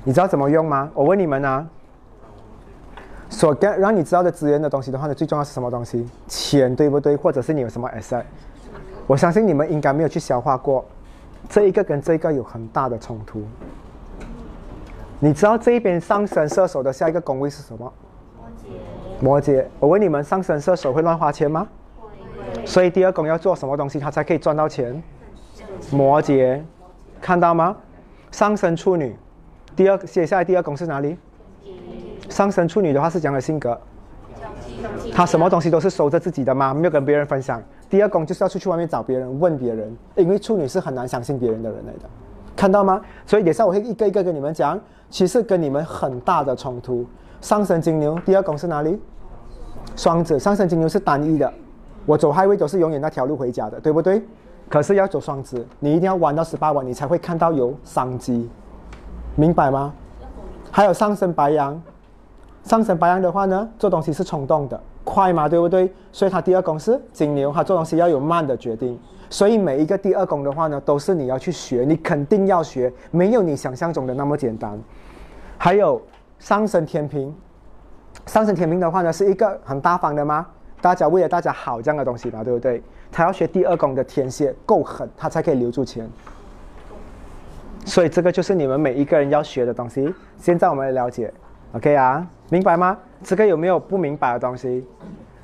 [0.03, 0.89] 你知道怎么用吗？
[0.93, 1.67] 我问你们啊，
[3.29, 6.07] 所跟让你知道的资源的东西的话呢，最重要是什么东西？
[6.27, 7.15] 钱，对不对？
[7.15, 8.23] 或者是你有什么 asset？
[9.07, 10.85] 我相信你们应该没有去消化过，
[11.49, 13.41] 这一个跟这一个有很大的冲突。
[15.19, 17.91] 你知道这一边上升射手的下一个宫位是什么？
[19.19, 19.65] 摩羯。
[19.79, 21.67] 我问你们，上升射手会乱花钱吗？
[22.65, 25.01] 所以第二宫要做什么东西，他才可以赚到钱？
[25.91, 26.59] 摩羯，
[27.21, 27.75] 看到吗？
[28.31, 29.15] 上升处女，
[29.75, 31.17] 第二接下来第二宫是哪里？
[32.29, 33.79] 上升处女的话是这样的性格，
[35.13, 37.61] 他什么东西都是收着自己的嘛，没有跟别人分享。
[37.89, 42.09] 第二宫就是要出去外面找别人，问别人，因为处女是很难相信别人的人来的，
[42.55, 42.99] 看到吗？
[43.25, 44.79] 所以等下我会一个一个跟你们讲，
[45.09, 47.05] 其实跟你们很大的冲突。
[47.39, 48.99] 上升金牛，第二宫是哪里？
[49.95, 51.53] 双子，上升金牛是单一的，
[52.05, 54.21] 我走 highway 都是永远那条路回家的，对不对？
[54.69, 58.49] 可是要走双子，你一定要弯到十八弯，你才会看到有商机，
[59.35, 59.93] 明白吗？
[60.71, 61.79] 还有上升白羊，
[62.63, 65.93] 上升白羊的话呢，做东西是冲动的，快嘛，对不对？
[66.11, 68.97] 所以他第二宫是金牛，他做东西要有慢的决定。
[69.29, 74.79] 所以每一个第二宫的话呢，都是你要去学，你肯定要学，没有你想象中的那么简单。
[75.57, 76.01] 还有
[76.39, 77.33] 上升天平，
[78.25, 80.47] 上升天平的话呢，是一个很大方的吗？
[80.83, 82.83] 大家为了大家好这样的东西嘛，对不对？
[83.09, 86.05] 他要学第二宫的天蝎够狠，他才可以留住钱。
[87.85, 90.13] 所以这个就是你们每一个人要学的东西。
[90.37, 91.33] 现在我们来了解
[91.71, 92.27] ，OK 啊？
[92.49, 92.97] 明白吗？
[93.23, 94.85] 这个有没有不明白的东西？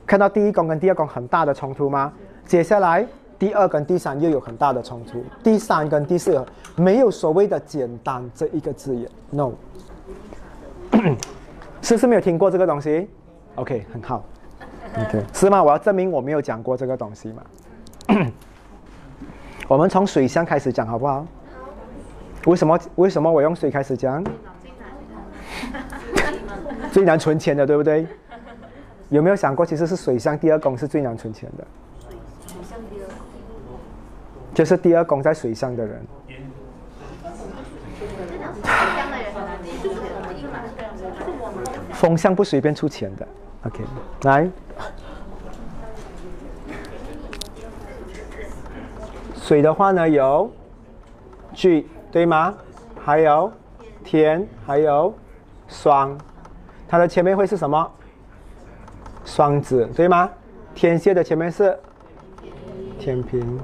[0.06, 2.12] 看到第一宫跟第二宫很大的冲突吗？
[2.46, 3.08] 接下来
[3.38, 6.46] 第二跟第三又有很大的冲突，第三跟第四
[6.76, 9.54] 没有所谓的简单这一个字眼，no。
[11.82, 13.08] 是不是没有听过这个东西
[13.56, 14.22] ？OK，很好。
[14.98, 15.64] OK，是吗？
[15.64, 17.44] 我要证明我没有讲过这个东西嘛。
[19.68, 21.26] 我们从水箱开始讲好不好？
[22.46, 22.80] 为什么？
[22.96, 24.24] 为什么我用水开始讲？
[26.92, 28.08] 最难存钱的，对不对？
[29.10, 31.68] 有没有想过，其实是水箱第二宫是最难存钱的？
[34.54, 36.02] 就是第二宫在水象的人。
[41.94, 43.28] 风象不随便出钱的。
[43.66, 43.84] OK，
[44.24, 44.50] 来。
[49.50, 50.48] 水的话呢，有
[51.56, 52.54] 巨，对吗？
[53.04, 53.52] 还有
[54.04, 55.12] 天，还有
[55.68, 56.16] 双，
[56.88, 57.92] 它的前面会是什么？
[59.26, 60.30] 双子，对吗？
[60.76, 61.76] 天蝎的前面是
[63.00, 63.60] 天平。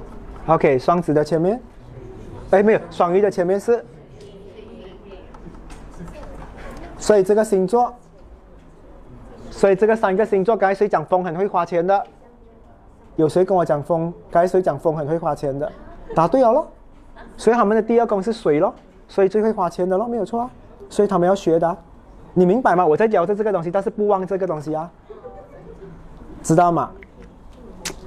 [0.46, 1.62] OK，双子的前面，
[2.50, 3.84] 哎，没有，双鱼的前面是。
[6.98, 7.94] 所以这个星座，
[9.52, 12.04] 所以这个三个星座，刚才谁讲风很会花钱的？
[13.16, 14.12] 有谁跟我讲风？
[14.30, 15.70] 该谁讲风很会花钱的？
[16.14, 16.68] 答对了咯。
[17.36, 18.72] 所以他们的第二宫是水咯，
[19.08, 20.50] 所以最会花钱的咯，没有错啊。
[20.88, 21.76] 所以他们要学的，
[22.34, 22.86] 你明白吗？
[22.86, 24.90] 我在教的这个东西，但是不忘这个东西啊，
[26.42, 26.90] 知道吗？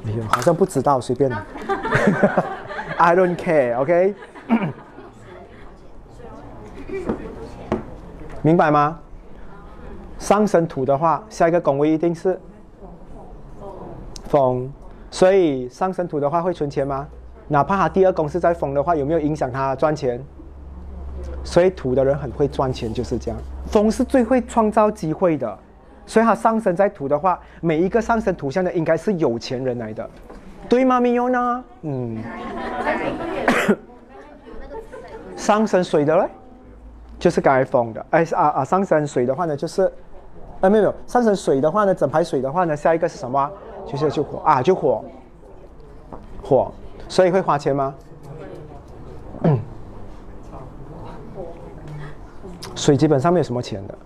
[0.06, 1.30] 哎呦，好像不知道，随便。
[2.98, 4.16] I don't care，OK？
[8.42, 9.00] 明白吗？
[10.18, 12.40] 上升土的话，下一个宫位一定是
[14.28, 14.72] 风。
[15.12, 17.08] 所以上升土的话会存钱吗？
[17.48, 20.24] 哪怕他第二宫是在风的话，有没有影响他赚钱？
[21.44, 23.40] 所以土的人很会赚钱，就是这样。
[23.66, 25.58] 风是最会创造机会的，
[26.06, 30.08] 所以他上升在土的话，每一个上升图像的应该是有钱人来的，
[30.70, 31.02] 对吗？
[31.02, 31.64] 没有呢？
[31.82, 32.18] 嗯。
[35.36, 36.30] 上升水的嘞，
[37.18, 38.06] 就是该风的。
[38.12, 38.64] 哎啊啊！
[38.64, 39.92] 上升水的话呢，就是，
[40.62, 43.52] 哎没有没有，上升水的话呢，整排水的话呢，下一个是什么？
[43.90, 45.04] 就是就火啊，就火，
[46.44, 46.72] 火，
[47.08, 47.96] 所以会花钱吗？
[52.76, 53.98] 水基本上没有什么钱的，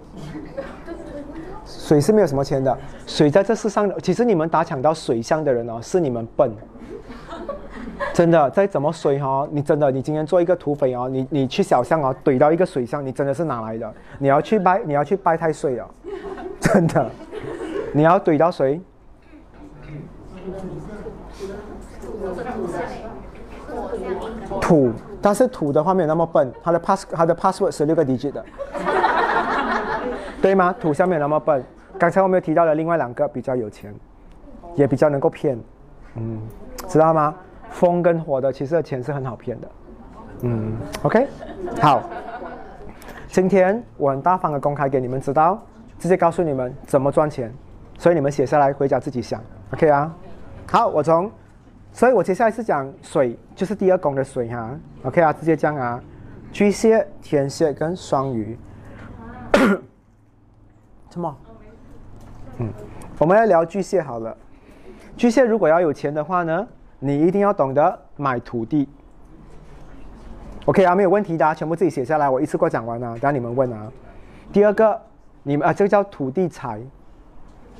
[1.65, 2.75] 水是没有什么钱的。
[3.05, 6.49] 水在这世上，其实你们打抢到水箱的人哦，是你们笨。
[8.13, 13.93] 真的，再怎么水哈，你真的，你今天做一个土匪哦，你你去小巷哦，怼到一个水箱，你真的是哪来的？
[14.17, 15.85] 你要去拜，你要去拜太岁哦，
[16.61, 17.09] 真的，
[17.91, 18.79] 你要怼到谁？
[24.61, 24.91] 土，
[25.21, 28.45] 但是土的话没有那么笨，它的 pass 它的 password 是六个 digit 的，
[30.41, 30.75] 对吗？
[30.79, 31.63] 土下面有那么笨，
[31.97, 33.93] 刚才我们有提到的另外两个比较有钱，
[34.75, 35.57] 也比较能够骗，
[36.15, 36.39] 嗯，
[36.87, 37.33] 知道吗？
[37.69, 39.67] 风跟火的其实的钱是很好骗的，
[40.41, 41.27] 嗯，OK，
[41.81, 42.03] 好，
[43.27, 45.59] 今天我很大方的公开给你们知道，
[45.97, 47.51] 直接告诉你们怎么赚钱，
[47.97, 49.41] 所以你们写下来回家自己想
[49.71, 50.13] ，OK 啊？
[50.67, 51.31] 好，我从。
[51.95, 56.03] 所以我接下来是讲水，就是第二宫的水哈，OK 啊，直接讲啊，
[56.51, 58.57] 巨蟹、天蝎跟双鱼，
[61.11, 61.37] 什么？
[62.57, 62.73] 嗯，
[63.19, 64.35] 我们要聊巨蟹好了。
[65.15, 66.67] 巨蟹如果要有钱的话呢，
[66.97, 68.89] 你一定要懂得买土地。
[70.65, 73.91] OK 啊，没有问题的啊，全部自己写下来，我一次过讲完啊，等下你们问啊。
[74.51, 74.99] 第二个，
[75.43, 76.81] 你们啊，这个叫土地财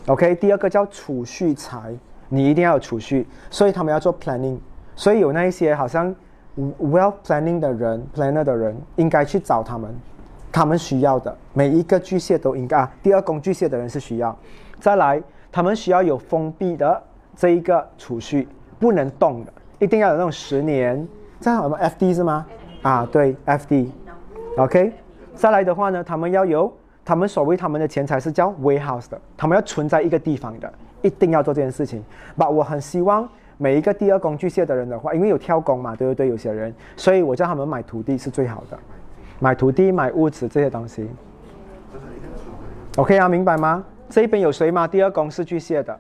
[0.06, 0.36] ，OK。
[0.36, 1.96] 第二个叫储蓄财，
[2.34, 4.58] 你一定要有储蓄，所以他们要做 planning，
[4.96, 6.14] 所以有那一些好像
[6.82, 9.94] well planning 的人，planner 的人，应该去找他们，
[10.52, 12.92] 他们需要的每一个巨蟹都应该啊。
[13.04, 14.36] 第二宫巨蟹的人是需要，
[14.80, 17.00] 再来，他们需要有封闭的
[17.36, 18.48] 这一个储蓄，
[18.80, 21.08] 不能动的，一定要有那种十年，
[21.40, 22.48] 这样什么 FD 是吗？
[22.82, 24.92] 啊，对，FD，OK。
[25.36, 26.72] 再来的话呢，他们要有
[27.06, 30.74] 他们所谓他们的钱财是叫 warehouse 的，他们要存在一个地方的，
[31.04, 32.04] 一定要做这件事情。
[32.36, 36.28] 把我很希望每一个第二宫巨蟹的人的话，因为有跳工嘛，对不对？
[36.28, 38.80] 有些人，所以我叫他们买土地是最好的，
[39.40, 41.08] 买土地、买屋子这些东西。
[42.96, 43.84] OK 啊，明白吗？
[44.10, 44.88] 这边有谁吗？
[44.88, 46.00] 第二宫是巨蟹的。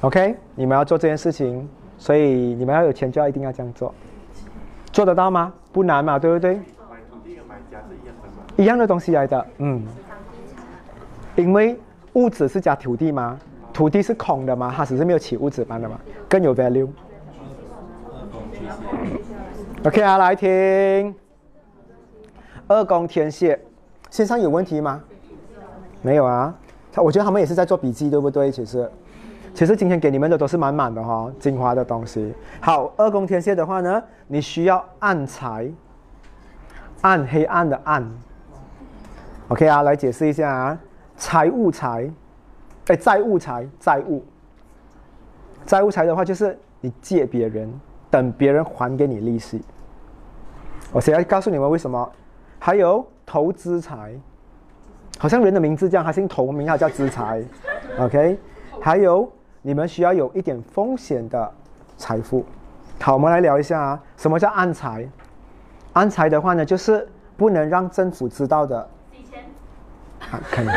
[0.00, 1.68] OK，你们要做这件事情。
[1.96, 3.94] 所以你们要有钱，就要一定要这样做，
[4.92, 5.54] 做得到吗？
[5.72, 6.56] 不难嘛，对不对？
[6.56, 6.60] 买
[7.08, 8.44] 土地跟买家是一样的吗？
[8.56, 9.82] 一样的东西来的，嗯。
[11.36, 11.78] 因为
[12.14, 13.38] 物质是加土地吗？
[13.72, 14.72] 土地是空的吗？
[14.76, 15.98] 它只是没有起物质般的嘛，
[16.28, 16.88] 更有 value。
[19.84, 21.14] OK 啊，来听。
[22.66, 23.60] 二宫天蝎，
[24.10, 25.02] 线上有问题吗？
[26.02, 26.54] 没有啊，
[26.92, 28.50] 他我觉得他们也是在做笔记，对不对？
[28.50, 28.90] 其实。
[29.52, 32.34] 其实今天给你们的都是满满的哈，精华的东西。
[32.60, 35.70] 好，二宫天蝎的话呢，你需要暗财，
[37.02, 38.04] 暗黑暗的暗。
[39.46, 40.78] OK 啊，来解释一下啊，
[41.16, 42.10] 财务财，
[42.86, 44.24] 哎，债务财，债务，
[45.66, 47.72] 债务财的话就是你借别人，
[48.10, 49.62] 等别人还给你利息。
[50.92, 52.12] 我现在告诉你们为什么。
[52.58, 54.14] 还有投资财，
[55.18, 57.42] 好像人的名字这样，他姓投，名号叫资财。
[57.98, 58.38] OK，
[58.80, 59.30] 还有。
[59.66, 61.50] 你们需要有一点风险的
[61.96, 62.44] 财富。
[63.00, 65.08] 好，我们来聊一下啊，什么叫暗财？
[65.94, 68.86] 暗财的话呢，就是不能让政府知道的。
[70.30, 70.68] 啊，可以。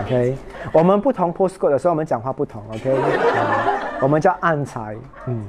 [0.00, 0.36] OK，
[0.72, 2.62] 我们不同 postcode 的时候，我们讲话不同。
[2.70, 2.96] OK，
[4.00, 4.96] 我们叫暗财。
[5.26, 5.44] 嗯。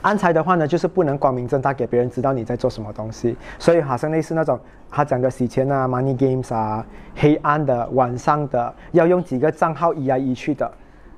[0.00, 4.58] 暗财的话呢，就是不能光明正大给别人知道你在做什么东西，所以好像类似那种
[4.90, 6.84] 他讲的洗钱啊、money games 啊、
[7.14, 10.70] 黑暗的、晚上的，要用几个账号移来移去的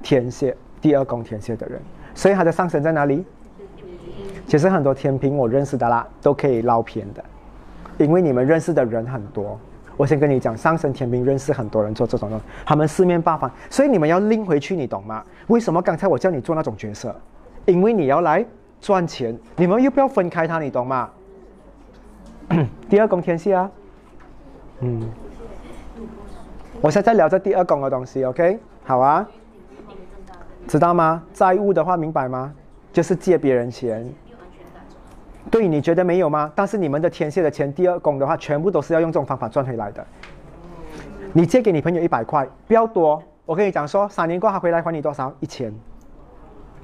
[0.03, 1.81] 天蝎，第二宫天蝎的人，
[2.15, 3.25] 所以他的上升在哪里？
[4.47, 7.25] 其实很多天平我认识的啦，都可以捞偏的，
[7.99, 9.59] 因为你们认识的人很多。
[9.97, 15.25] 我先跟你讲，上升天兵认识很多人做这种东西，他们四面八方，所以你们要拎回去，你懂吗？
[15.49, 17.15] 为什么刚才我叫你做那种角色？
[17.67, 18.47] 因为你要来
[18.81, 21.11] 赚钱，你们又不要分开它，你懂吗？
[22.89, 23.71] 第二宫天蝎啊，
[24.81, 25.03] 嗯，
[26.81, 28.61] 我现在聊这第二宫的东西，OK？
[28.85, 29.29] 好啊，
[30.69, 31.23] 知道吗？
[31.35, 32.55] 债务的话，明白吗？
[32.93, 34.09] 就是借别人钱，
[35.51, 36.51] 对，你觉得没有吗？
[36.55, 40.07] 但是你们的天蝎的钱，第二宫的话，全部都是要用这种方法赚回来的。
[41.33, 45.33] 你借给你朋友一百块，不要多，我跟你讲说，三年过后回来还你多少？
[45.41, 45.73] 一千。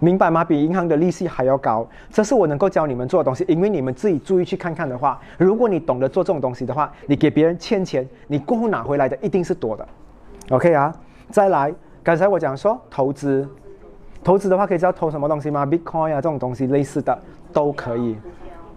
[0.00, 0.44] 明白吗？
[0.44, 3.44] 比银行的利息还要高，这是我能够教你们做的东西。
[3.48, 9.88] 因为你们自己注意去看看的话，如果你懂得做这种东西的话，你给别人欠钱，你过后拿回来的一定是多的。
[10.50, 10.94] OK 啊，
[11.30, 11.72] 再来，
[12.02, 13.48] 刚才我讲说投资，
[14.22, 17.16] 投资的话可以知道投什么东西吗？Bitcoin 啊这种东西类似的
[17.52, 18.16] 都可以。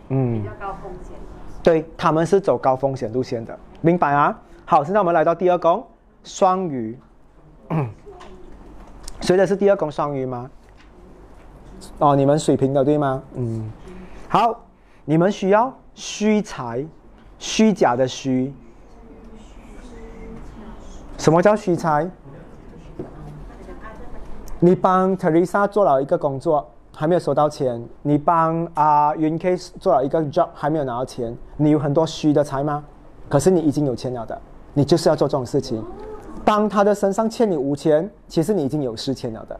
[0.10, 1.16] 嗯，比较高风险。
[1.64, 4.40] 对，他们是走高风险路线的，明白啊？
[4.66, 5.86] 好，现在我们来到第二宫，
[6.24, 6.98] 双鱼。
[9.22, 10.50] 谁的是第二宫双鱼吗？
[12.00, 13.22] 哦，你们水平的对吗？
[13.34, 13.70] 嗯，
[14.30, 14.66] 好，
[15.04, 16.86] 你们需要虚财，
[17.38, 18.54] 虚假的虚。
[21.18, 22.10] 什么叫虚财？
[24.60, 26.70] 你帮 Teresa 做了一个工作，
[27.00, 31.38] 还没有收到钱；你帮啊云 K 做了一个 job，还没有拿到钱。
[31.56, 32.84] 你有很多虚的财吗？
[33.30, 34.42] 可是你已经有钱了的，
[34.74, 35.86] 你就是要做这种事情。
[36.44, 39.56] 当他的身上欠你五千，其实你已经有四千了的。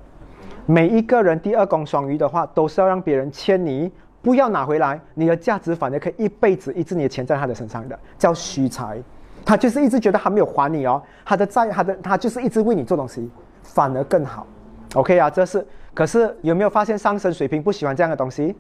[0.66, 3.92] 每一个人第二宫双鱼的话，都是要让别人欠你，
[4.24, 8.98] 不要拿回来，你的价值反而可以一辈子一直你的钱在他的身上的，叫虚财。
[9.46, 13.30] 他就是一直觉得他没有还你哦，他的债，他的他就是一直为你做东西，
[13.62, 14.48] 反而更好。
[14.96, 15.66] OK 啊，这是。
[15.94, 18.56] 可是有没有发现上升水平不喜欢这样的东西？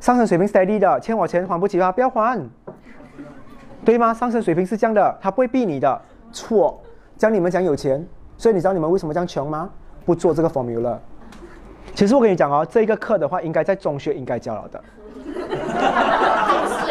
[0.00, 2.38] 上升水平 steady 的，欠我钱还不起啊，不要还，
[3.84, 4.12] 对吗？
[4.14, 6.00] 上升水平是这样的，他不会逼你的。
[6.30, 6.80] 错，
[7.16, 8.06] 教你们讲有钱，
[8.36, 9.70] 所以你知道你们为什么这样穷吗？
[10.04, 10.96] 不做这个 formula。
[11.94, 14.84] 其实我跟你讲哦，这个课的话，应该在中学应该教了的。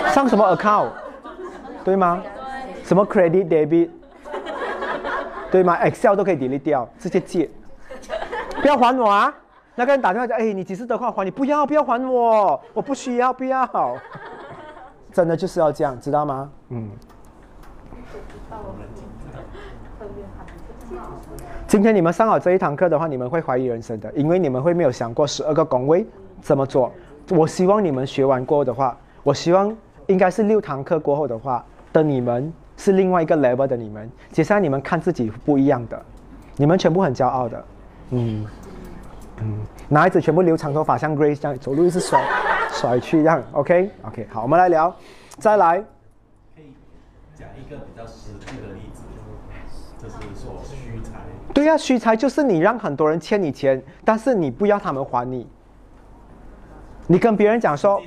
[0.11, 0.89] 上什么 account，
[1.83, 2.21] 对吗？
[2.83, 3.89] 什么 credit debit，
[5.51, 7.49] 对吗？Excel 都可以 delete 掉，直接借。
[8.67, 9.33] 不要还我啊！
[9.75, 11.31] 那个人打电话说，哎，你几时得快还你？
[11.31, 13.97] 不要不要还我，我不需要不要。
[15.13, 16.49] 真的就是要这样，知道吗？
[16.67, 16.89] 嗯。
[21.65, 26.05] 今天你们上好这一堂课的话，你们会怀疑人生的，因为你们会没有想过十二个宫位
[26.41, 26.91] 怎么做。
[27.29, 29.73] 我希望你们学完过后的话，我希望
[30.07, 31.63] 应该是六堂课过后的话
[31.93, 34.11] 的你们是另外一个 level 的你们。
[34.33, 36.05] 接下来你们看自己不一样的，
[36.57, 37.63] 你们全部很骄傲的，
[38.11, 38.45] 嗯
[39.41, 39.59] 嗯，
[39.89, 42.23] 男孩子全部留长头发，像 Grace 这样走路一直甩
[42.71, 44.95] 甩去这样，OK OK，好，我们来聊，
[45.37, 45.77] 再来。
[46.55, 46.73] 可以
[47.35, 49.03] 讲一个比较实际的例子，
[50.01, 51.19] 就是说虚财。
[51.53, 55.47] 对呀、虚财就是你让很多人欠你钱，但是你不要他们还你。
[57.07, 58.01] 你跟别人讲说。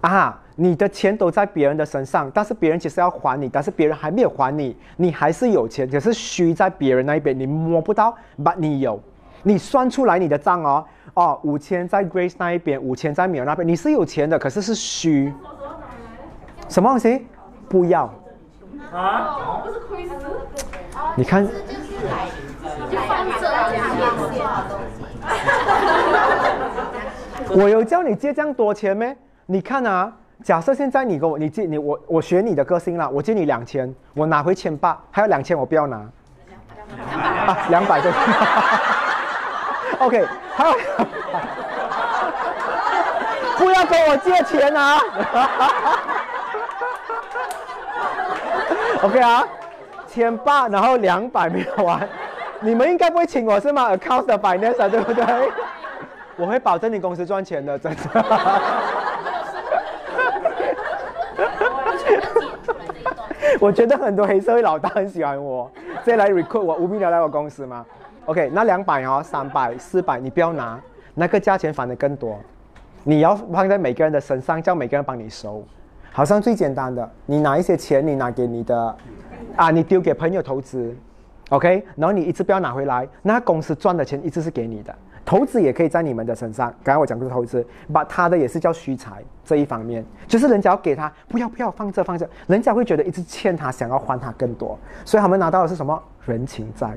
[0.00, 9.00] 啊，你的钱都在别人的身上，但是别人其实要还你，但是别人还没有还你，你还是有钱，可是虚在别人那一边，你摸不到，but 你有，
[9.42, 10.84] 你算出来你的账哦，
[11.14, 15.32] 哦，五千在 Grace 那一边，五千在米尔那边，你是有钱的，可是是虚。
[16.68, 17.26] 什么东西？
[17.68, 18.04] 不要。
[18.92, 20.14] 啊，不是亏死，
[21.16, 21.48] 你看，
[27.54, 29.16] 我有叫你借这样多钱没？
[29.46, 30.12] 你看啊，
[30.42, 35.96] 假设现在你跟我，你借你我我学你的个性啦，我借你两千，我拿回千八，还有两千我不要拿。
[37.46, 38.12] 啊，两百对。
[40.00, 40.76] OK，还有，
[43.56, 44.98] 不要跟我借钱啊！
[49.02, 49.44] OK 啊，
[50.08, 52.08] 千八，然后两百没有完，
[52.60, 55.24] 你们应该不会请我是吗？Account 的 finance 对不对？
[56.36, 58.24] 我会保证你公司赚钱的，真的。
[63.62, 65.70] 我觉得很多黑社会老大很喜欢我，
[66.00, 67.86] 直接来 recruit 我，无名的来我公司吗
[68.24, 70.80] ？OK，那两百哦，三百、四百，你不要拿，
[71.14, 72.36] 那个价钱反而更多。
[73.04, 75.64] 你要放在每个人的身上，叫每个人帮你收。
[76.10, 78.96] 好像最简单的，你拿一些钱，你拿给你的，
[79.54, 80.92] 啊，你丢给朋友投资
[81.50, 84.92] ，OK，然后你一直不要拿回来，那公司赚的钱一直是给你的。
[85.24, 96.92] 投资也可以在你们的身上，刚才我讲的投资，把他的也是叫虚财这一方面，就是人家要给他，不要不要放这放这，人家会觉得一直欠他，想要还他更多，所以他们拿到的是什么人情债，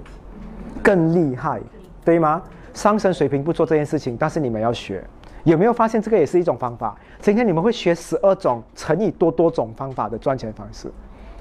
[0.82, 1.62] 更厉害，
[2.04, 2.42] 对吗？
[2.74, 5.04] 上升水平不做这件事情，但是你们要学，
[5.44, 6.98] 有没有发现这个也是一种方法？
[7.22, 10.92] 今天你们会学十二种乘以多多种方法的赚钱方式，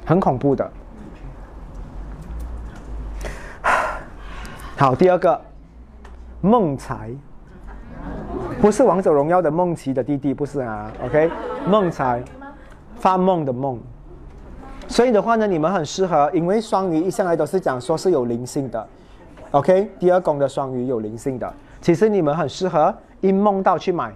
[0.04, 0.70] 很恐怖的。
[4.76, 5.40] 好，第二个。
[6.44, 7.10] 梦财，
[8.60, 11.30] 不是王者荣耀的梦琪的弟弟，不是啊，OK，
[11.66, 12.22] 梦财，
[12.96, 13.80] 发梦的梦。
[14.86, 18.86] 所以的话呢，你们很适合，因为双鱼一向来都是讲说是有灵性的
[19.52, 21.50] ，OK，第二宫的双鱼有灵性的，
[21.80, 24.12] 其实你们很适合一梦到去买。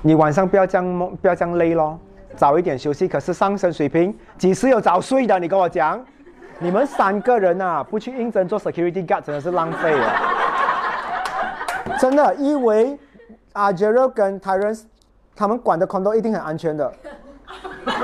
[0.00, 1.98] 你晚上不要这样梦，不要这样累咯，
[2.34, 3.06] 早一点休息。
[3.06, 5.38] 可是上升水平几时有早睡的？
[5.38, 6.02] 你跟我讲。
[6.60, 10.12] 你们三个人呐、不去应征做 security guard 真的是浪费了。
[12.00, 12.98] 真的，以为
[13.52, 14.82] 阿 j e r o 跟 Tyrants
[15.36, 16.92] 他们管的 condo 一定很安全的。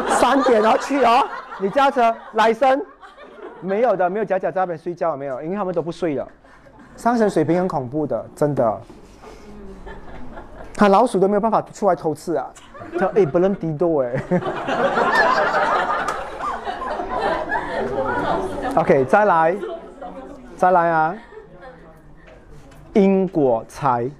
[0.08, 1.26] 三点然后去哦，
[1.58, 2.80] 你驾车来生
[3.60, 6.26] 没有的，没有假假在那边睡觉没有，因为他们都不睡了。
[6.96, 8.80] 上升水平很恐怖的，真的。
[10.76, 12.46] 他老鼠都没有办法出来偷吃啊！
[12.98, 14.12] 叫哎，不能低度哎。
[18.76, 19.56] OK，再来，
[20.56, 21.16] 再来啊！
[22.92, 24.10] 因果财。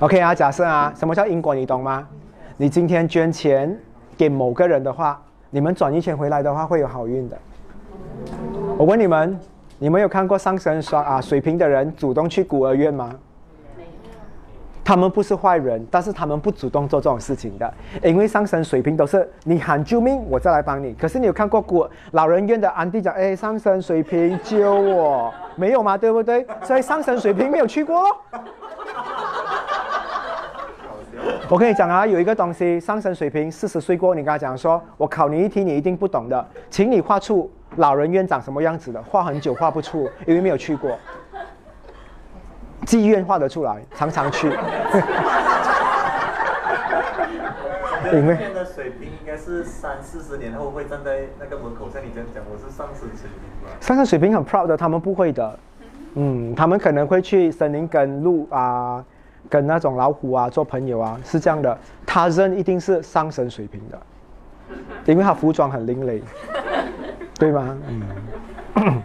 [0.00, 1.54] OK 啊，假设啊，什么叫因果？
[1.54, 2.08] 你懂吗？
[2.56, 3.78] 你今天捐钱
[4.16, 7.38] 给某个人的话，你们转一圈回来的话，会有好运的。
[8.76, 9.38] 我问你们，
[9.78, 13.14] 你们有看过上升双啊水平的人主动去孤儿院吗？
[14.84, 20.92] 他们不是坏人，但是他们不主动做这种事情的，因为上升水平都是你喊救命，我再来帮你。
[20.94, 25.96] 可是你有看过孤老人院的安迪讲，哎，上升水平救我，没有吗？
[25.96, 26.46] 对不对？
[26.62, 28.16] 所以上升水平没有去过咯。
[31.48, 40.98] 我跟你讲啊，有一个东西，上升水平四十岁过，你跟他讲说，我考你一题，你一定不懂的，请你画出老人院长什么样子的，画很久画不出，因为没有去过。
[42.86, 44.50] 妓院画得出来，常常去。
[48.12, 53.70] 因为现在水平应该是三四十年后会站在那个门口，像你这样讲，我是上升水平吧？
[53.80, 55.58] 上升水平很 proud 的，他们不会的。
[56.14, 59.02] 嗯，他们可能会去森林跟鹿啊，
[59.48, 61.78] 跟那种老虎啊做朋友啊，是这样的。
[62.04, 63.98] 他人一定是上升水平的，
[65.06, 66.22] 因为他服装很另类。
[67.38, 67.78] 对吗？
[68.76, 69.02] 嗯。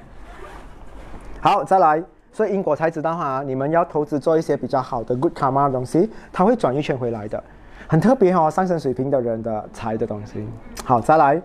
[1.39, 2.03] 好，再来。
[2.37, 7.43] 所以英国才知道哈，你们要投资做一些比较好的 good karma 的东西，它会转一圈回来的，
[7.87, 8.47] 很特别哦。
[8.47, 10.47] 上升水平的人的财的东西。
[10.85, 11.41] 好，再来，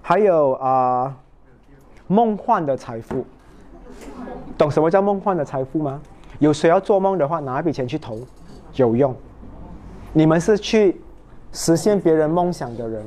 [0.00, 1.14] 还有啊，
[2.06, 3.26] 梦幻的财富，
[4.56, 6.00] 懂什么叫梦幻的财富吗？
[6.38, 8.18] 有谁要做梦的话，拿一笔钱去投，
[8.76, 9.14] 有用。
[10.14, 10.98] 你们是去
[11.52, 13.04] 实现别人梦想的人，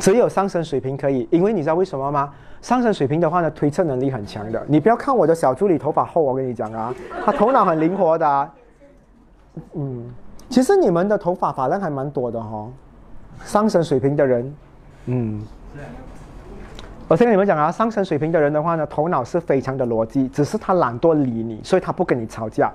[0.00, 2.34] 只有上升水平可以，因为你知道为什么吗？
[2.62, 4.64] 上升水平的话呢，推测能力很强的。
[4.66, 6.94] 你不要看我的小助理头发厚，我跟你讲啊，
[7.26, 8.50] 他头脑很灵活的、啊。
[9.74, 10.10] 嗯，
[10.48, 12.70] 其实你们的头发发量还蛮多的哈、
[13.44, 14.54] 上升水平的人，
[15.06, 15.42] 嗯。
[17.08, 22.72] 我先跟你们讲啊，上升水平的人的话呢，头脑是非常的逻辑，只是他懒惰理你，所以他不跟你吵架。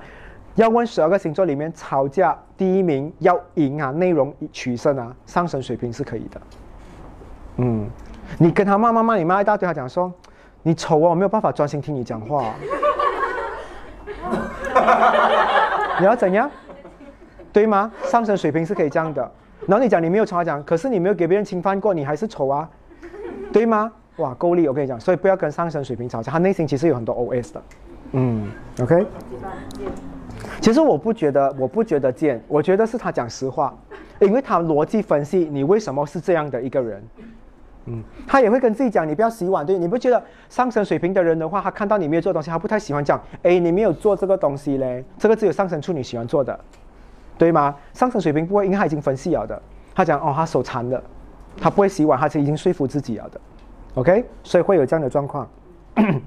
[0.56, 6.42] 要问十二个星座里面吵架第一名要赢啊，内容取胜啊，上升水平是可以的。
[7.58, 7.90] 嗯，
[8.38, 10.12] 你跟他骂骂骂，你骂一大堆，他讲说
[10.64, 12.54] 你丑哦，我没有办法专心听你讲话。
[16.00, 16.50] 你要怎样？
[17.52, 17.92] 对吗？
[18.04, 19.32] 上升水平是可以这样的。
[19.66, 22.70] 然后你讲你没有丑，他讲可是你没有给别人侵犯过，你还是丑啊，
[23.52, 23.92] 对吗？
[24.18, 24.68] 哇，够力！
[24.68, 27.62] 我跟你讲，所以不要跟上升水平吵架，他内心其实有很多 OS 的。
[28.12, 28.52] 嗯
[28.82, 29.06] ，OK。
[30.62, 33.76] 其实我不觉得，我不觉得贱，我觉得是他讲实话，
[34.20, 37.04] 因为他逻辑分析你为什么是这样的一个人。
[37.90, 46.60] 嗯，他也会跟自己讲，你不要洗碗，对，你不觉得上升水平的人的话，他看到你没有做东西，他不太喜欢讲，哎，你没有做这个东西嘞，这个只有上升处女喜欢做的，
[47.38, 47.74] 对吗？
[47.94, 49.62] 上升水平不会，因为他已经分析了的，
[49.96, 51.02] 他讲哦，他手残了，
[51.62, 53.40] 他不会洗碗，他是已经说服自己了的
[53.96, 55.48] ，OK，所以会有这样的状况。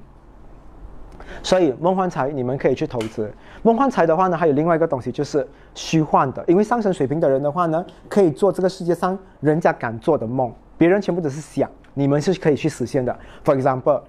[1.42, 3.32] 所以梦幻财你们可以去投资。
[3.62, 13.14] 梦幻财的话呢，还有另外一个东西就是虚幻的，因为上升水平的人的话呢，可以做这个世界上人家敢做的梦，别人全部都是想，你们是可以去实现的。
[13.44, 14.00] For example，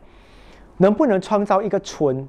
[0.77, 2.26] 能不能创造一个村，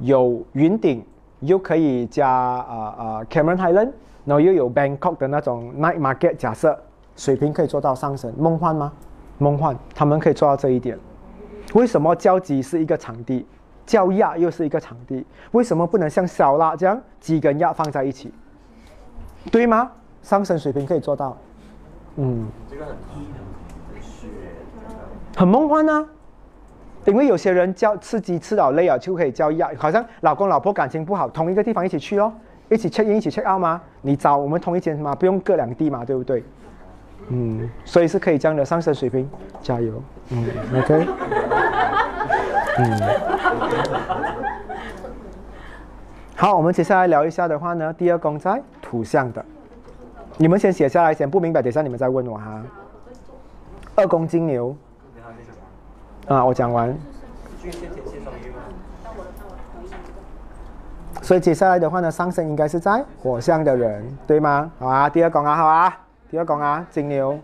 [0.00, 1.02] 有云顶，
[1.38, 3.92] 又可以加啊啊 Cameron Highland，
[4.26, 6.78] 然后又有 Bangkok 的那种 night market，假设
[7.16, 8.92] 水平可以做到上升，梦幻吗？
[9.38, 10.98] 梦幻，他们可以做到这一点。
[11.72, 13.46] 为什么交集是一个场地？
[13.86, 18.30] 叫亚又是一个场地，为什么不能像小辣这样鸡跟亚放在一起？
[19.50, 19.90] 对吗？
[20.20, 21.34] 上升水平可以做到，
[22.16, 22.94] 嗯，这个很，
[25.40, 26.06] 很梦幻啊。
[27.06, 32.30] 因为有些人叫吃鸡吃到累了就可以叫鸭，好像老公老婆感情不好，同一个地方一起去哦，
[32.68, 33.80] 一起 check in 一起 check out 吗？
[34.02, 35.14] 你找我们同一间吗？
[35.14, 36.44] 不用各两地嘛，对不对？
[37.28, 39.26] 嗯，所以是可以这样的上升水平，
[39.62, 40.44] 加油，嗯
[40.78, 41.06] ，OK。
[42.76, 43.00] 嗯，
[46.36, 49.42] 好，我们接下来聊一下的话呢，第二宫在土象的，
[50.36, 52.62] 你们先写下来，先不明白，等一下你们再问我哈。
[53.96, 54.76] 二宫金牛，
[56.26, 56.96] 啊，我讲完，
[61.22, 64.70] 所以接下来的话呢，上升应该是在火象的人，对吗？
[64.78, 65.98] 好啊，第二宫啊，好啊，
[66.30, 67.38] 第二宫啊，金牛。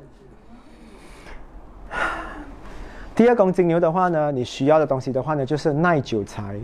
[3.15, 6.61] 第二宫金牛的话呢，你需要的东西的话呢，就是耐久财，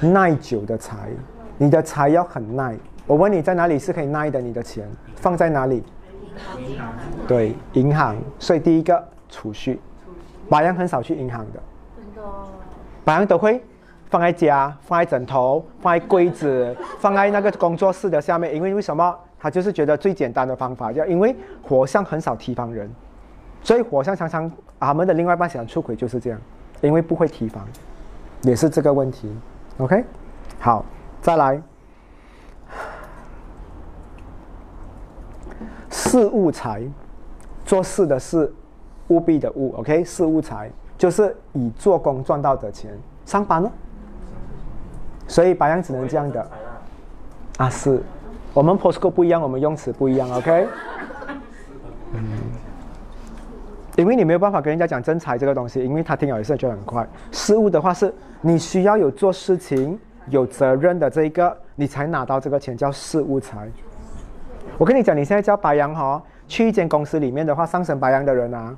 [0.00, 1.08] 耐久的财，
[1.58, 2.76] 你的财要很耐。
[3.06, 4.40] 我问你在哪里是可以耐的？
[4.40, 5.82] 你的钱放在哪里？
[7.26, 8.16] 对，银行。
[8.38, 9.80] 所以第一个储蓄，
[10.52, 11.62] 白羊很少去银行的，
[13.06, 13.64] 白羊都会
[14.10, 18.54] 放在家，放在枕头，放在柜子， 放在那个工作室的下面。
[18.54, 19.18] 因为为什么？
[19.40, 22.86] 他就是觉得最简单的方法，就因为火象很少提防人，
[23.62, 26.38] 所以火象常常他们的另外一半想出轨就是这样，
[26.82, 27.66] 因为不会提防，
[28.42, 29.34] 也是这个问题。
[29.78, 30.04] OK，
[30.60, 30.84] 好，
[31.22, 31.62] 再来，
[35.88, 36.82] 事务财，
[37.64, 38.52] 做事的事，
[39.12, 39.74] 务必的务。
[39.76, 42.90] OK，事务财就是以做工赚到的钱，
[43.24, 43.70] 上班呢，
[45.26, 46.50] 所以白羊只能这样的。
[47.58, 48.00] 啊，是，
[48.54, 50.66] 我们 POSCO 不一样，我们用词不一样，OK？
[52.14, 52.22] 嗯，
[53.96, 57.06] 因为你没有办法跟人家讲真财这个东西，因为他听了也是觉得很快。
[57.30, 59.98] 事物的话是，你需要有做事情、
[60.28, 63.68] 有责任的这一个，你才拿到这个钱，叫事务财。
[64.78, 68.74] 我跟你讲，你现在叫白羊哈，去一间公司里面的话，上升白羊的人啊，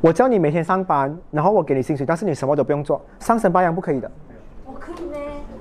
[0.00, 4.08] 我叫你每天上班，然后我给你薪水，但是你什么都不用做，上升白羊不可以的。
[4.64, 5.18] 我可以呢。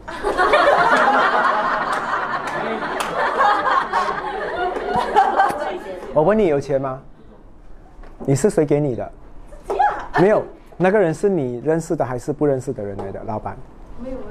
[6.14, 7.01] 我问你有钱吗？
[8.26, 9.11] 你是谁给你的？
[10.19, 10.43] 没有，
[10.77, 13.22] 那个人是你认识的还是不认识的人来的？
[13.26, 13.57] 老板
[13.99, 14.23] 没有啦，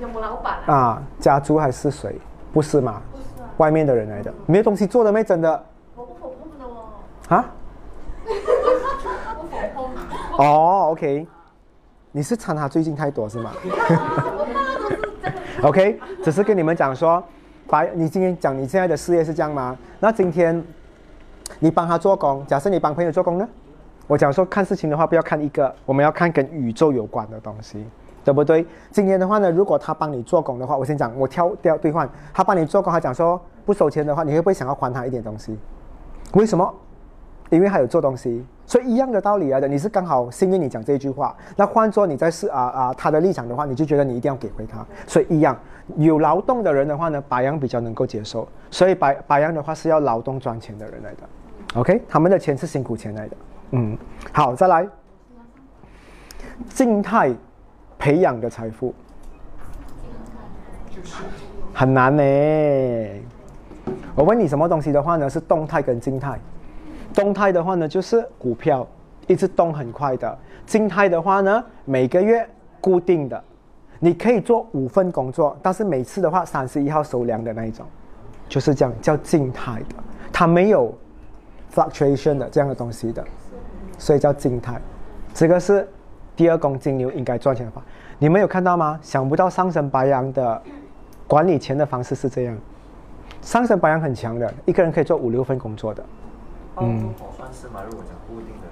[0.00, 0.74] 有我老板啊。
[0.74, 2.20] 啊，家族还是谁？
[2.52, 3.02] 不是嘛？
[3.12, 5.64] 不是啊，外面的人来的，没有东西做的没真的
[5.96, 6.84] 我我碰的哦。
[7.28, 7.44] 啊？
[10.38, 11.26] 哦，OK，
[12.10, 13.52] 你是掺他最近太多是吗
[15.62, 17.22] ？OK，只是跟你们讲说，
[17.68, 19.76] 白，你今天讲你现在的事业是这样吗？
[20.00, 20.64] 那今天
[21.58, 23.48] 你帮他做工，假设你帮朋友做工呢？
[24.06, 27.86] 我讲说看事情的话，不要看一个，我们要看跟宇宙有关的东西，
[28.24, 28.66] 对不对？
[28.90, 35.58] 今天的话呢，如果他帮你做工的话，我先讲，我挑掉兑换，他帮你做工，他讲说不收钱的话，你会不会想要还他一点东西？
[36.32, 36.74] 为什么？
[37.50, 39.68] 因为他有做东西，所以一样的道理来的。
[39.68, 44.84] 你是刚好幸运你讲这句话，那换做你在是啊啊他的立场的话，你就觉得你一定要给回他。
[45.06, 45.54] 所以一样，
[45.96, 48.48] 有劳动的人的话呢，白羊比较能够接受。
[48.70, 51.18] 所以白白羊的话是要劳动赚钱的人来的
[51.74, 52.02] ，OK？
[52.08, 53.36] 他们的钱是辛苦钱来的。
[53.72, 53.98] 嗯，
[54.32, 54.88] 好，再来，
[56.70, 57.34] 静态
[57.98, 58.94] 培养的财富
[61.74, 62.22] 很难呢。
[64.14, 65.28] 我问你什么东西的话呢？
[65.28, 66.38] 是动态跟静态。
[67.12, 68.86] 动态的话呢，就是股票
[69.26, 70.28] 一直动很快的；
[70.66, 72.48] 静态的话呢，每个月
[72.80, 73.42] 固定的，
[74.00, 77.86] 你可以做五份工作，但是每次的话三十一号收粮的那一种，
[78.48, 79.96] 就是这样叫静态的，
[80.32, 80.92] 它没有
[81.72, 83.24] fluctuation 的这样的东西的，
[83.98, 84.80] 所以叫静态。
[85.34, 85.88] 这个是
[86.34, 87.82] 第二宫金牛应该赚钱的法。
[88.18, 88.98] 你们有看到吗？
[89.02, 90.60] 想不到上升白羊的
[91.26, 92.56] 管理钱的方式是这样。
[93.40, 96.04] 上升白羊很强的，一个人可以做五六份工作的。
[96.80, 97.82] 嗯，算是吗？
[97.88, 98.66] 如果讲固定的，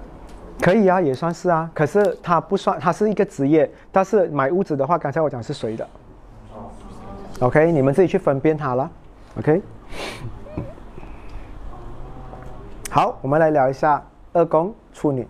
[0.61, 1.71] 可以啊，也算是啊。
[1.75, 3.71] 可是他不算，他是一个职业。
[3.93, 5.87] 但是买屋子的话，刚才我讲是谁的
[7.41, 8.91] ？OK，你们自己去分辨它了。
[9.39, 9.63] OK，
[12.91, 14.03] 好，我们来聊一下
[14.33, 15.27] 二宫处女。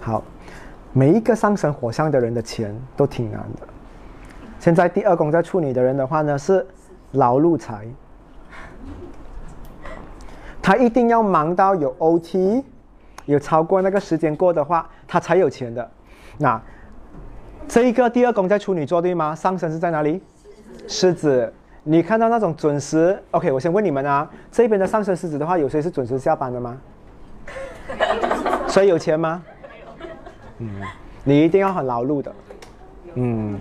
[0.00, 0.22] 好，
[0.92, 3.68] 每一个上升火象的人的钱都挺难的。
[4.58, 6.66] 现在第二宫在处女的人的话呢，是
[7.12, 7.86] 劳碌财，
[10.62, 12.62] 他一定要忙到有 OT，
[13.26, 15.90] 有超过那个时间过的话，他才有钱的。
[16.38, 16.60] 那
[17.68, 19.34] 这一个第二宫在处女座对吗？
[19.34, 20.22] 上升是在哪里？
[20.86, 21.52] 狮子。
[21.82, 26.76] 你看到那种准时？OK，我先问你们啊，这边的上升狮子的话，有谁是准时下班的吗？
[28.68, 29.42] 所以有钱吗？
[30.58, 30.68] 嗯，
[31.24, 32.32] 你一定要很劳碌的。
[33.14, 33.58] 嗯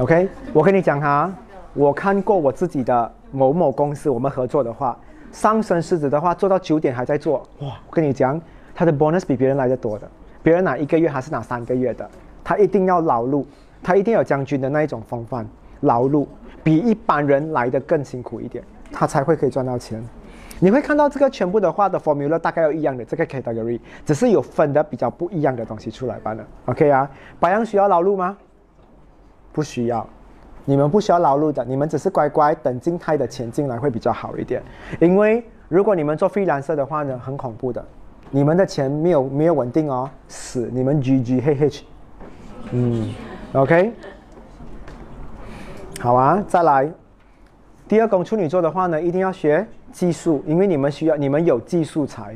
[0.00, 1.32] ，OK，我跟你讲哈，
[1.74, 4.96] 我看过我自己的某某公司，我们合作的话，
[5.32, 7.68] 上升狮子的话做到九点还在做，哇！
[7.88, 8.40] 我跟你讲，
[8.72, 10.08] 他的 bonus 比别人来的多的，
[10.40, 12.08] 别人拿一个月还是拿三个月的，
[12.44, 13.44] 他一定要劳碌，
[13.82, 15.44] 他一定有将军的那一种风范，
[15.80, 16.24] 劳碌
[16.62, 20.00] 比一般人来的更辛苦一点，他才会可以赚到钱。
[20.60, 26.46] 你会看到这个全部的话的 formula 大概有一样的这个 category，只是有分的比较不一样的东西出来罢了。
[26.66, 27.10] OK 啊，
[27.40, 28.36] 白羊需要劳碌吗？
[29.52, 30.08] 不需要，
[30.64, 34.62] 你们不需要劳碌的，你们只是乖乖等静态的钱进来会比较好一点。
[35.00, 37.84] 因为如果你们做 freelancer 的话呢，很恐怖的，
[38.30, 41.70] 你们的钱没有没有稳定哦，死，你们 GG 嘿嘿。
[42.72, 43.12] 嗯
[43.52, 43.92] ，OK，
[46.00, 46.90] 好啊，再来，
[47.86, 49.66] 第二宫处女座的话呢，一定要学。
[49.92, 52.34] 技术，因为你们需要，你们有技术才，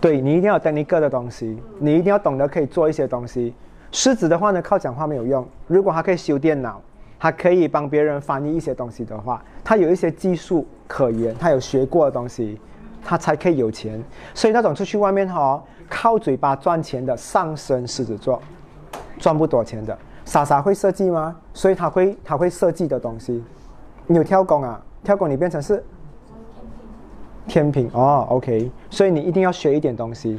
[0.00, 3.52] 对你一定要等一个的东西，你一定要懂得可以做一些东西。
[3.96, 5.42] 狮子的话呢，靠讲话没有用。
[5.66, 6.78] 如果他可以修电脑，
[7.18, 12.60] 他可以帮别人翻译一些东西的话，他有一些技术可言，他有学过的东西，
[13.02, 13.98] 他才可以有钱。
[14.34, 18.38] 所以那种出去外面哈，靠嘴巴赚钱的上升狮子座，
[19.18, 19.96] 赚不多钱的。
[20.26, 21.34] 傻傻会设计吗？
[21.54, 23.42] 所以他会他会设计的东西。
[24.06, 24.78] 你有跳工啊？
[25.02, 25.82] 跳工你变成是。
[27.48, 30.38] 天平哦，OK，所以你一定要学一点东西，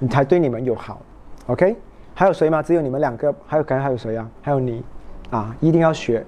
[0.00, 1.00] 你才对你们有好
[1.46, 1.76] ，OK？
[2.18, 2.62] 还有谁吗？
[2.62, 4.26] 只有你们两个，还有可能还有谁啊？
[4.40, 4.82] 还有你，
[5.28, 6.24] 啊，一定要学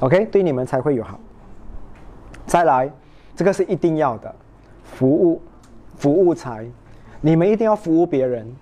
[0.00, 0.26] ，OK？
[0.26, 1.18] 对你们才会有好。
[2.44, 2.90] 再来，
[3.34, 4.34] 这个是一定要的，
[4.84, 5.40] 服务，
[5.96, 6.66] 服务财，
[7.22, 8.54] 你们一定要服务别人，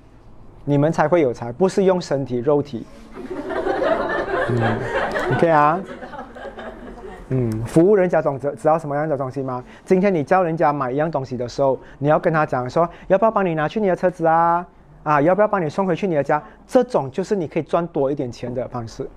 [0.65, 2.87] 你们才会有财，不是用身体肉体。
[4.49, 4.79] 嗯
[5.33, 5.81] ，OK 啊。
[7.31, 9.65] 嗯，服务人家总知知道什么样的东西吗？
[9.85, 14.65] 今天你叫人家买一样东西的时候，你要跟他讲说，要不要帮你拿去你的车子啊？
[15.09, 16.43] 啊，要不要帮你送回去你的家？
[16.67, 19.09] 这种就是你可以赚多一点钱的方式。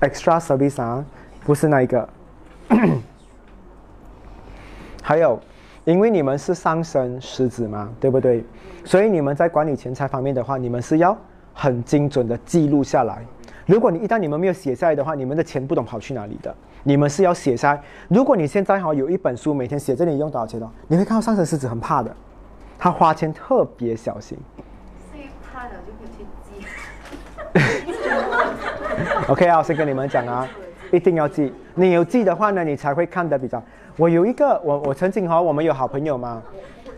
[0.00, 1.04] Extra service 啊，
[1.44, 2.08] 不是那一个。
[5.02, 5.38] 还有，
[5.84, 8.42] 因为你们是上升狮子嘛，对不对？
[8.82, 11.14] 所以你们在管理钱财方面的话，你们是要
[11.52, 13.22] 很精准的记录下来。
[13.66, 16.54] 如果你一旦你们没有写下来的话，你们的钱不懂跑去哪里的。
[16.84, 17.82] 你们是要写下来。
[18.08, 22.16] 如果你现在哈有一本书，每天写着你用多少钱的，你会看到上升狮子很怕的，
[22.78, 24.38] 他花钱特别小心。
[25.60, 26.64] 所以怕了就可以去记。
[29.28, 30.48] OK 啊，我先跟你们讲啊，
[30.90, 31.52] 一定要记。
[31.74, 33.62] 你有记的话呢，你才会看得比较。
[33.96, 36.42] 我有一个，我我曾经哈，我们有好朋友嘛，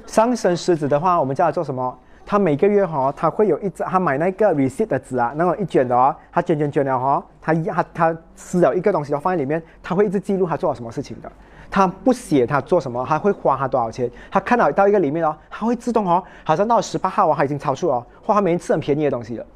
[0.06, 1.98] 上升狮子的话，我们叫他做什么？
[2.24, 11.30] 他每个月哈，他会有一张，他买那个 receipt 的纸啊，那种一卷的哦，他卷卷卷了哈，他一他他撕了一个东西，放在里面，他会一直记录他做了什么事情的。
[11.73, 14.09] 他不写他做什么，他会花他多少钱。
[14.31, 19.47] 他看到到一个里面哦，他会自动哦，好像到十八号哦，他已经超出哦，花他每次很便宜的东西了。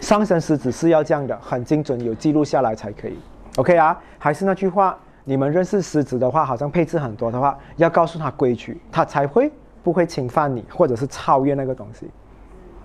[0.00, 3.18] 上升狮子是要这样的，很精准，有记录下来才可以。
[3.56, 9.52] OK 啊，还是那句话，你们认识狮子的话，好像配置很多的话，要告诉他规矩，他才会
[9.82, 12.08] 不会侵犯你，或者是超越那个东西。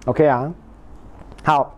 [0.05, 0.51] OK 啊，
[1.43, 1.75] 好，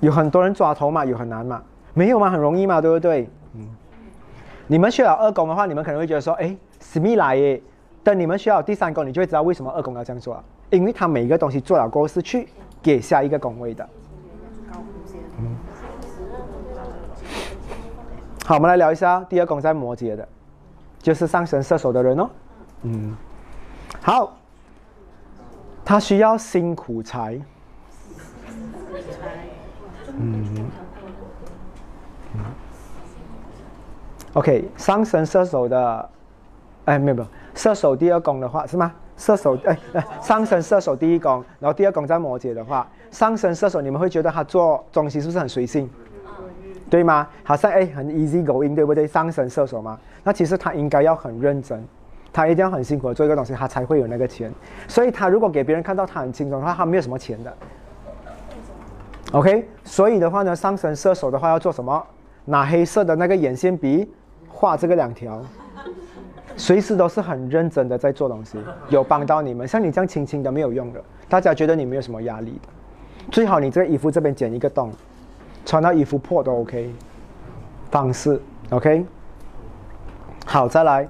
[0.00, 1.62] 有很多人抓头嘛，有很难嘛，
[1.92, 3.28] 没有嘛，很容易嘛，对不对？
[4.66, 7.60] 你们学了二宫的话，你们可能会觉得说，哎，史密来耶。
[8.02, 12.48] 等你们学了第三宫，你就会知道为什么二宫要这样做了，因为他每一个东西做了过后是去
[12.82, 13.88] 给下一个宫位的。
[18.44, 20.28] 好，我们来聊一下第二宫在摩羯的，
[21.00, 22.30] 就是上升射手的人哦。
[22.82, 23.16] 嗯，
[24.02, 24.36] 好，
[25.82, 27.40] 他需要辛苦财。
[30.18, 30.66] 嗯。
[34.34, 36.08] OK，上升射手的，
[36.86, 38.92] 哎，没有没有，射手第二宫的话是吗？
[39.16, 45.88] 射手哎哎，上升射手第一宫，然后第二宫在摩羯的话，上升射手你们会觉得他做东西是不是很随性？
[46.90, 47.28] 对吗？
[47.44, 49.06] 好像哎，很 easy going，对不对？
[49.06, 51.86] 上升射手嘛，那其实他应该要很认真，
[52.32, 54.52] 他一定要很辛苦的做一个东西，他才会有那个钱。
[54.88, 57.56] 所以他如果给别人看到他很轻松的话，他没有什么钱的。
[59.30, 62.04] OK，所以的话呢，上升射手的话要做什么？
[62.46, 64.12] 拿黑色的那个眼线笔
[64.64, 65.42] 画这个两条，
[66.56, 68.56] 随时都是很认真的在做东西，
[68.88, 69.68] 有帮到你们。
[69.68, 72.58] 像你这样轻轻的没有用的，大家觉得你没有什么压力。
[73.30, 74.90] 最好你这个衣服这边剪一个洞。
[75.66, 76.90] 穿到衣服破都 OK，
[77.90, 79.04] 方式 OK，
[80.46, 81.06] 好再来，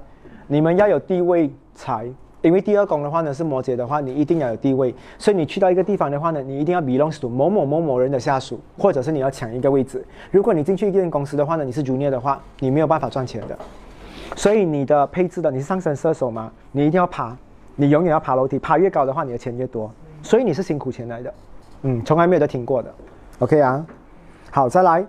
[0.49, 2.09] 你们要有地位才，
[2.45, 10.05] 因为第二宫的话呢是摩羯的话，你一定要有地位，所以你去到一个地方的话呢，你一定要 belongs to 某某某某人的下属，或者是你要抢一个位置。
[10.31, 13.59] 如果你进去一间公司的话呢，你是 junior 的话，你没有办法赚钱的。
[14.37, 16.53] 所以你的配置的，你是上升射手吗？
[16.71, 17.35] 你一定要爬，
[17.77, 19.91] 你永远要爬楼梯，爬越高的话，你的钱越多。
[20.23, 21.35] 所以你是辛苦钱来的，
[21.83, 22.93] 嗯，从来没有得听过的
[23.39, 23.87] ，OK 啊。
[24.51, 25.07] 好，再来，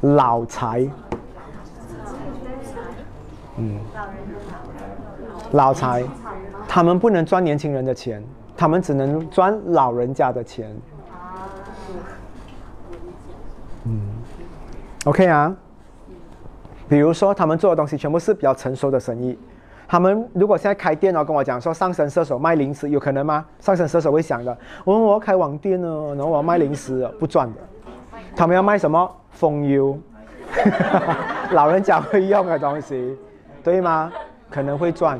[0.00, 0.88] 老财，
[3.60, 3.78] 嗯，
[5.52, 6.02] 老财，
[6.66, 8.24] 他们不能赚年轻人的钱，
[8.56, 10.74] 他们只能赚老人家的钱。
[13.84, 14.00] 嗯
[15.04, 15.54] ，OK 啊，
[16.88, 19.38] 比如说他们做的东西全部是比较成熟的生意。
[19.86, 23.44] 他们如果现在开店哦，跟我讲说上升射手卖零食有可能吗？
[23.58, 27.60] 上升射手会想的，我我要开网店呢，然后我要卖零食，不赚的。
[28.34, 29.16] 他们要卖什么？
[29.32, 29.98] 风油，
[31.52, 33.16] 老人家会用的东西，
[33.62, 34.12] 对吗？
[34.50, 35.18] 可能会赚。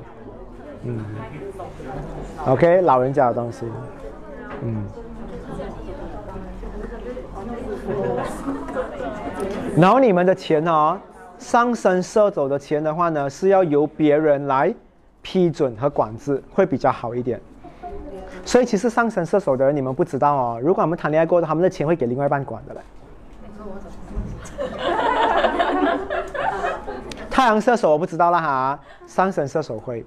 [0.85, 1.05] 嗯
[2.47, 3.67] ，OK，老人家的东西，
[4.63, 4.85] 嗯。
[9.77, 10.99] 然后你们的钱哦。
[11.39, 14.75] 上升射手的钱的话呢，是要由别人来
[15.23, 17.41] 批准和管制，会比较好一点。
[18.45, 20.61] 所以其实上升射手的人，你们不知道哦。
[20.63, 22.81] 如果他们谈恋爱过，他们的钱会给另外一半管的嘞。
[27.31, 30.05] 太阳射手我不知道了哈，上升射手会。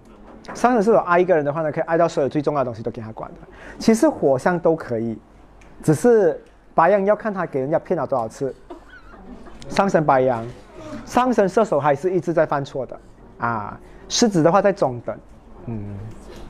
[0.54, 3.38] 上升射手爱一个人的话呢，可以爱到所有最重要的东西都给他管的。
[3.80, 5.18] 其实火象都可以，
[5.82, 6.40] 只是
[6.76, 8.54] 白羊要看他给人家骗了多少次。
[9.70, 10.45] 上升白羊。
[11.06, 13.00] 上升射手还是一直在犯错的，
[13.40, 15.18] 啊，狮子的话在中等，
[15.66, 15.98] 嗯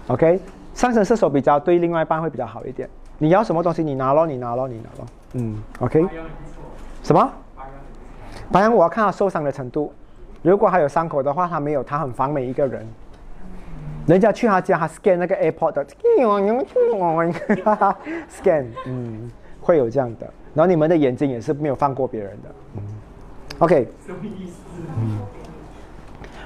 [0.08, 0.40] ，OK，
[0.74, 2.90] 上升射手比较对另外一半会比较好一点。
[3.20, 6.06] 你要什么东西你拿咯，你拿咯，你拿咯，嗯，OK。
[7.04, 7.32] 什么？
[8.52, 9.94] 白羊我要看他受伤的程度，
[10.44, 12.88] 如果还有伤口的话，他没有，他很防每一个人。
[14.06, 15.84] 人家去他家，他 scan 那个 airport 的，
[18.30, 20.32] scan，嗯，会有这样的。
[20.54, 22.84] 然后你们的眼睛也是没有放过别人的，嗯。
[23.60, 23.88] OK，
[25.00, 25.20] 嗯，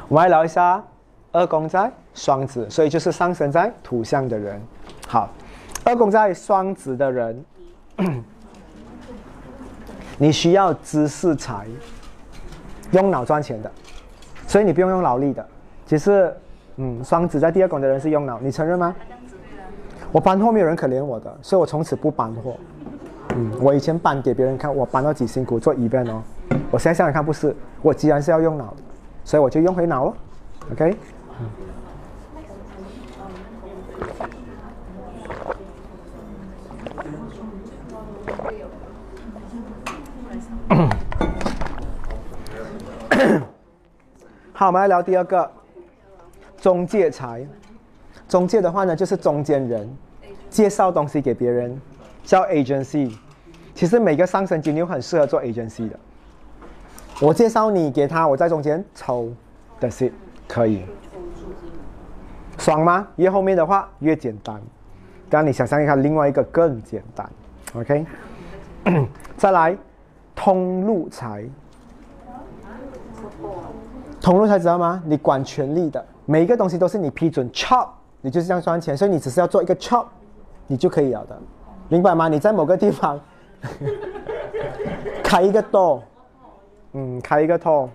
[0.08, 0.82] 我们来聊一下
[1.32, 4.62] 二宫在双子，所以就是上升在土象的人。
[5.08, 5.28] 好，
[5.84, 7.44] 二宫在双子的人，
[10.20, 11.66] 你需要知识财，
[12.92, 13.72] 用脑赚钱的，
[14.48, 15.46] 所以你不用用劳力的。
[15.86, 16.34] 其实，
[16.78, 18.96] 嗯，双子在第二宫的人是用脑，你承认吗？
[20.12, 22.56] 我搬货没有人可怜我的，所以我从此不搬货。
[23.36, 26.24] 嗯，我以前搬给别人看，我搬到几辛苦做 event 哦。
[26.72, 28.78] 我现在想想看，不是，我既然是要用脑的，
[29.26, 30.14] 所以我就用回脑了
[30.72, 30.96] ，OK。
[44.60, 45.52] 好，我们来聊第二个，
[46.60, 47.46] 中介财。
[48.28, 49.88] 中介的话呢，就是中间人，
[50.50, 51.80] 介绍东西给别人，
[52.24, 53.16] 叫 agency。
[53.76, 56.00] 其实每个上升金牛很适合做 agency 的。
[57.22, 59.32] 我介绍你给他，我在中间抽
[59.80, 60.12] 的是
[60.48, 60.82] 可以，
[62.58, 63.08] 爽吗？
[63.18, 64.56] 越后面的话越简单。
[65.30, 67.30] 刚刚你想象一下，另外一个更简单
[67.76, 68.08] ，OK？
[69.38, 69.78] 再来，
[70.36, 71.46] 通路财。
[74.28, 75.02] 同路才知道吗？
[75.06, 77.88] 你管权力的，每一个东西都是你批准 chop，
[78.20, 80.04] 你就是这样赚钱，所以你只是要做一个 chop，
[80.68, 81.38] 你就可以了的，
[81.88, 82.28] 明白吗？
[82.28, 83.18] 你在某个地方
[85.24, 86.02] 开一个 DO，
[86.92, 87.88] 嗯，开一个 door，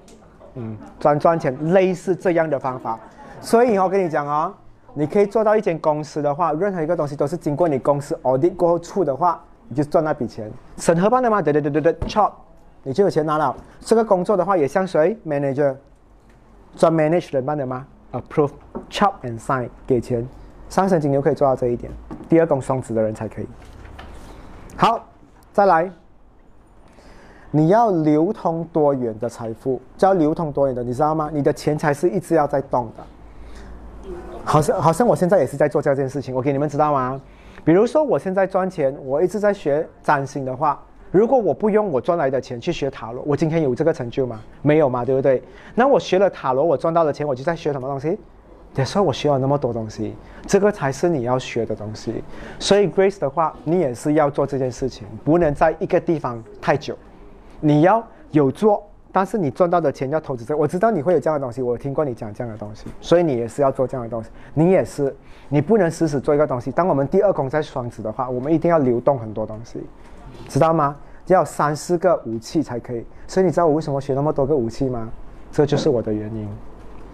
[0.54, 2.98] 嗯，赚赚钱，类似这样的方法。
[3.42, 4.54] 所以我跟你讲哦，
[4.94, 9.38] 你可以做到一间公司的话，任何一个东西都是经过你公司 audit 过后出的话，
[9.68, 10.50] 你就赚那笔钱。
[10.78, 11.42] 审核办的吗？
[11.42, 12.32] 对对对对对，chop，
[12.84, 13.54] 你就有钱拿了。
[13.80, 15.76] 这个工作的话也像谁？manager，
[16.76, 18.52] 专 manage 人办的吗？approve
[18.90, 20.26] chop and sign 给钱。
[20.68, 21.92] 上升金牛可以做到这一点，
[22.28, 23.46] 第二宫双子的人才可以。
[24.74, 25.04] 好，
[25.52, 25.90] 再来，
[27.50, 31.28] 你要流通多元的财富，叫流通多元的，你知道吗？
[31.30, 34.10] 你的钱财是一直要在动的。
[34.44, 37.20] 好像好像我现在也是在做这件事情，我给你们知道吗？
[37.64, 40.82] 比如说我现在赚钱，我一直在学占星的话，
[41.12, 44.40] 如果我不用我赚来的钱去学塔罗，我今天有这个成就吗？
[44.62, 45.42] 没有嘛，对不对？
[45.74, 48.18] 那我学了塔罗，我赚到的钱，我就在学什么东西？
[48.74, 50.14] 也说我学了那么多东西，
[50.46, 52.24] 这个才是你要学的东西。
[52.58, 56.96] 所以 Grace 的话，你也是要做这件事情，不能在一个地方太久，
[57.60, 58.82] 你要有做。
[59.14, 64.30] 但是你赚到的钱要投资这，我知道你会有这样的东西，我听过你讲这样的东西，所以你也是要做这样的东西。
[64.54, 65.14] 你也是，
[65.50, 66.72] 你不能死死做一个东西。
[66.72, 69.82] 当我们第二宫在双子的话，我们一定要流动很多东西，
[70.48, 70.96] 知道吗？
[71.26, 73.04] 要三四个武器才可以。
[73.26, 75.08] 所以你知道我为什么学那么多个武器吗？
[75.50, 76.48] 这就是我的原因。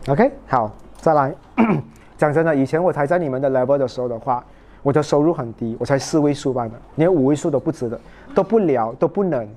[0.08, 1.34] OK，好，再来。
[2.16, 4.44] 讲真的，以前我才在你们的 level 的时候的话，
[4.82, 8.00] 我的收入很低，我才四位数吧的，连五位数都不值得，
[8.34, 9.48] 都不了，都不能。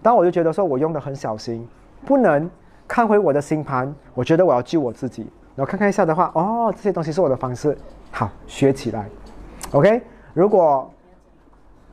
[0.00, 1.66] 但我就觉得说我用的很小心。
[2.04, 2.48] 不能
[2.86, 5.26] 看回我的星盘，我觉得我要救我自己。
[5.56, 7.76] 然后看看一下的话，哦，这些东西是我的方式，
[8.12, 9.08] 好学起来。
[9.72, 10.00] OK，
[10.32, 10.88] 如果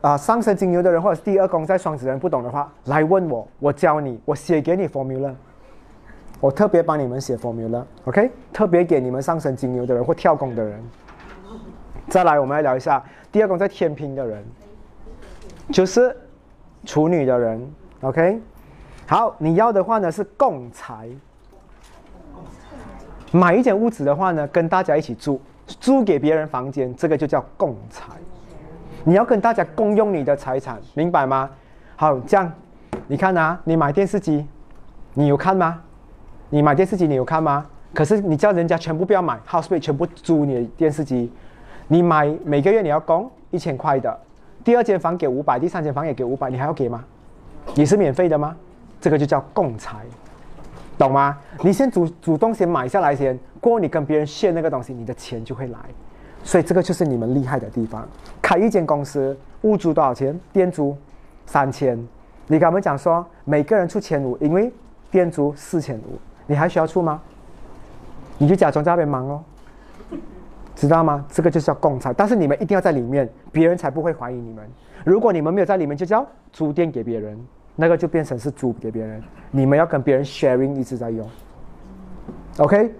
[0.04, 5.34] 啊上升金牛的人或者是第二宫在双子人不懂的话，来问我，我教你，我写给你 formula，
[6.42, 7.86] 我特别帮你们写 formula。
[8.04, 10.84] OK，特别给你们上升金牛的人或跳宫的人。
[12.10, 13.02] 再来，我们来聊一下
[13.32, 14.44] 第二宫在天平的人，
[15.72, 16.14] 就是
[16.84, 17.74] 处女的人。
[18.02, 18.42] OK。
[19.08, 21.08] 好，你要的话呢是共财，
[23.32, 28.12] 买一间屋子的话呢，跟大家一起住，租给别人房间，这个就叫共财。
[29.06, 31.50] 你要跟大家共用你的财产，明白吗？
[31.96, 32.52] 好，这样，
[33.08, 34.48] 你看啊，你买电视机，
[35.14, 35.82] 你有看吗？
[36.50, 37.66] 你买电视机你有看吗？
[37.94, 41.32] 可是你叫人家全部不要买，house p a y 全部租你的电视机，
[41.88, 44.20] 你买每个月你要供一千块的，
[44.64, 47.04] 第二间房给五百，第三间房也给五百，你还要给吗？
[47.76, 48.56] 你是免费的吗？
[49.02, 49.98] 这个就叫共财，
[50.98, 51.38] 懂吗？
[51.62, 55.78] 你先主主动先买下来先，过后你跟别人炫那个东西，你的钱就会来。
[56.44, 58.08] 所以这个就是你们厉害的地方。
[58.42, 60.38] 开一间公司，屋租多少钱？
[60.52, 60.96] 店租
[61.46, 61.98] 三千，
[62.48, 64.72] 你跟他们讲说每个人出千五，因为
[65.10, 67.22] 店租四千五，你还需要出吗？
[68.38, 69.44] 你就假装在那边忙哦，
[70.76, 71.26] 知道吗？
[71.30, 74.64] 这个就是要共财，但是你们一定要在里面，别人才不会怀疑你们。
[75.06, 77.38] 如果你们没有在里面，就叫租店给别人。
[77.76, 81.28] 那个就变成是租给别人，你们要跟别人 sharing 一直在用
[82.60, 82.94] ，OK？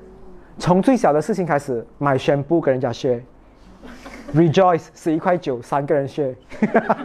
[0.58, 3.22] 从最小的事情开始，买宣布跟人家 share
[4.34, 6.34] Rejoice 是一块九，三个人 share，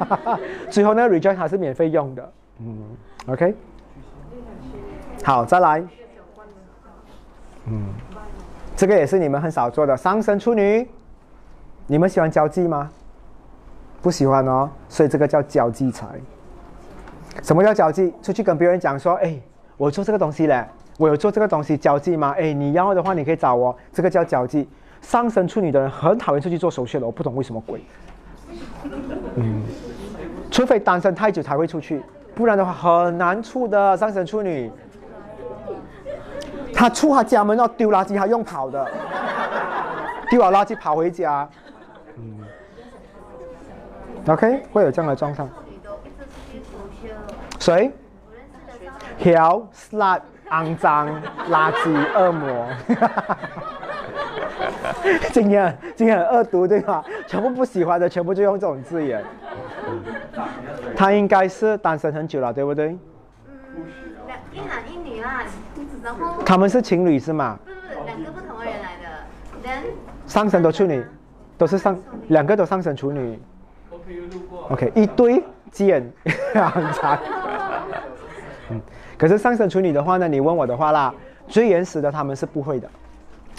[0.70, 2.82] 最后呢 rejoice 还是免费用的，嗯
[3.26, 3.54] ，OK？
[5.22, 5.84] 好，再来，
[7.66, 7.84] 嗯，
[8.74, 10.88] 这个也是你们很少做的，上升处女，
[11.86, 12.90] 你们喜欢交际吗？
[14.00, 16.06] 不喜欢哦，所以这个叫交际财。
[17.42, 18.14] 什么叫交际？
[18.22, 19.38] 出去跟别人讲说，哎，
[19.76, 20.64] 我做这个东西嘞，
[20.96, 22.34] 我有做这个东西，交际吗？
[22.38, 24.66] 哎，你要的话你可以找我，这个叫交际。
[25.00, 27.82] 上升处女的人很讨厌出去做手续的，我不懂为什么鬼。
[29.36, 29.62] 嗯，
[30.50, 32.02] 除非单身太久才会出去，
[32.34, 33.96] 不然的话很难处的。
[33.96, 34.70] 上升处女，
[36.74, 38.86] 他出他家门要丢垃圾，他用跑的，
[40.30, 41.48] 丢完垃圾跑回家。
[42.16, 42.40] 嗯
[44.26, 45.48] ，OK，会有这样的状况。
[47.58, 47.90] 谁
[49.22, 50.20] ？hell slut
[50.50, 51.08] 肮脏
[51.50, 52.66] 垃圾恶魔，
[55.32, 57.04] 今天今天很恶毒对吧？
[57.26, 59.22] 全部不喜欢的，全部就用这种字眼。
[60.96, 62.88] 他应该是单身很久了，对不对？
[63.48, 63.84] 嗯，
[64.26, 65.42] 两一男一女啊。
[66.02, 67.58] 然后他们是情侣是吗？
[67.64, 69.82] 不是不是两个不同的人来的，then
[70.26, 71.04] 上升都处女，
[71.56, 71.98] 都是上
[72.28, 73.38] 两个都上升处女。
[73.90, 74.68] OK，路过。
[74.70, 76.10] OK，一堆剑，
[76.54, 77.18] 很惨。
[78.70, 78.80] 嗯，
[79.18, 81.14] 可是上升处女的话呢，你问我的话啦，
[81.46, 82.88] 最原始的他们是不会的。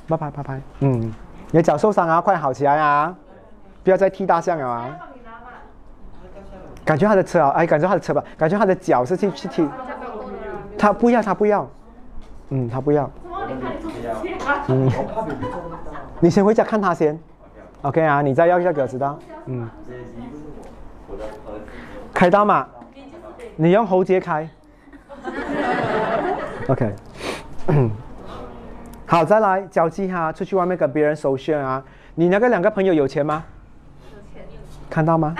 [0.07, 0.61] 拜拜拜拜。
[0.79, 1.13] 嗯，
[1.51, 3.15] 你的脚受伤啊，快好起来啊！
[3.83, 4.89] 不要再踢大象了啊！
[6.85, 9.67] 感觉他的车啊，哎，感觉他的车吧，感觉他的脚是去去踢。
[10.77, 11.67] 他不要，他不要。
[12.49, 13.09] 嗯，他不要。
[14.67, 14.89] 嗯，
[16.19, 17.19] 你先回家看他先。
[17.81, 19.17] OK 啊，你再要一下给我知道。
[19.45, 19.69] 嗯。
[22.13, 22.67] 开刀嘛？
[23.55, 24.49] 你用喉结开。
[26.67, 26.93] OK。
[29.11, 31.83] 好，再来交际哈，出去外面跟别人首选啊。
[32.13, 33.43] 你那个两个朋友有钱吗？
[34.03, 34.47] 有钱
[34.87, 35.35] 看到吗？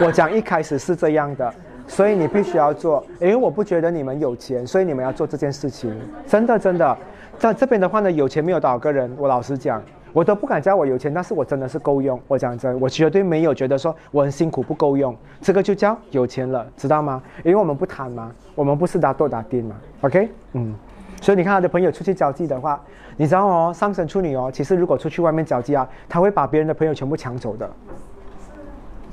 [0.00, 1.54] 我讲一开始是这样的，
[1.86, 3.06] 所以你必须要做。
[3.20, 5.96] 因为我不觉得你们有钱，所以你们要做这件事情。
[6.26, 6.98] 真的真的，
[7.38, 9.08] 在这边的话呢，有钱没有多少个人。
[9.16, 9.80] 我老实讲，
[10.12, 12.20] 我都不敢叫我有钱，但是我真的是够用。
[12.26, 17.22] 我讲真，我绝对没有觉得说我很辛苦不够用，这个就叫有钱了，知道吗？
[17.44, 19.76] 因为我们不贪嘛，我们不是打多打丁嘛。
[20.00, 20.74] OK，嗯。
[21.20, 22.82] 所以你看他的朋友出去交际的话，
[23.16, 27.70] 你知道哦，上升处女哦，其实如果出去外面交际啊，他会把别人的朋友全部抢走的。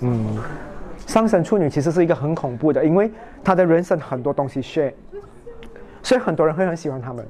[0.02, 0.38] 嗯，
[1.07, 3.11] 上升处女其实是一个很恐怖的，因为
[3.44, 4.94] 他的人生很多东西 share，
[6.03, 7.26] 所以很多人会很喜欢他们。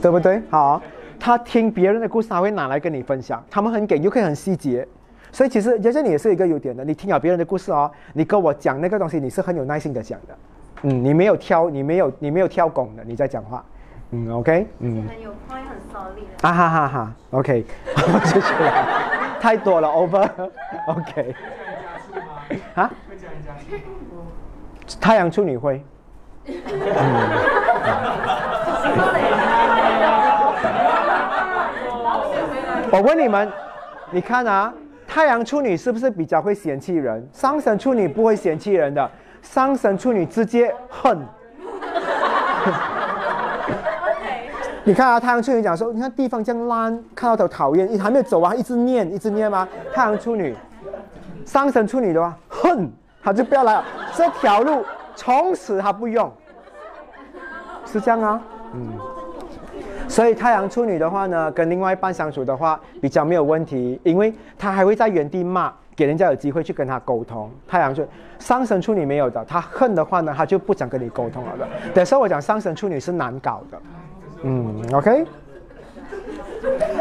[0.00, 0.40] 对不对？
[0.50, 0.80] 好，
[1.18, 4.86] 他听别人的故事，他会拿来跟你分享，他们很给，又可以很细节，
[5.32, 10.36] 所以其实其实你也是一个优点的，你听了别人的故事哦，你跟我讲那个东西，你是很有耐心的讲的。
[10.82, 13.64] 嗯，你没有挑，你没有你没有挑拱的，你在讲话，
[14.10, 16.48] 嗯，OK，嗯，很有 point，很 solid 的。
[16.48, 17.64] 啊哈哈哈，OK，
[18.24, 18.86] 谢谢了，
[19.40, 21.34] 太多了，over，OK，
[22.74, 23.80] 啊，会加人加薪。
[25.00, 25.82] 太阳处女会，
[32.92, 33.50] 我问你们，
[34.12, 34.72] 你看啊，
[35.08, 37.28] 太阳处女是不是比较会嫌弃人？
[37.32, 39.10] 上升处女不会嫌弃人的，
[39.52, 41.18] 上升处女直接恨。
[44.84, 49.66] 你看啊，太阳处女讲说，你看地方这样烂，看到都讨厌，你还没有走完，一直念，一直念吗？
[49.94, 50.54] 太阳处女，
[51.44, 52.90] 上神处女的话，恨，
[53.22, 56.30] 他就不要来了，这条路从此他不用，
[57.84, 58.40] 是这样啊，
[58.74, 58.92] 嗯。
[60.08, 67.50] 所以太阳处女的话呢，跟另外一半相处的话比较没有问题，因为他还会在原地骂，给人家有机会去跟他沟通。
[67.66, 68.06] 太阳处
[68.38, 71.66] 上升处女没有的，他恨的话呢，他就不想跟你沟通了的。
[71.94, 73.80] 等下我讲上升处女是难搞的，
[74.42, 75.24] 嗯，OK。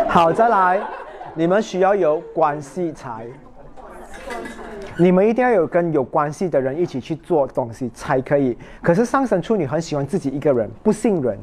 [0.08, 0.80] 好，再来，
[1.34, 3.26] 你们需要有关系才，
[4.98, 8.58] 你们一定要有跟有关系的人一起去做东西才可以。
[8.82, 11.38] 可是上升处女很喜欢自己一个人，不信人。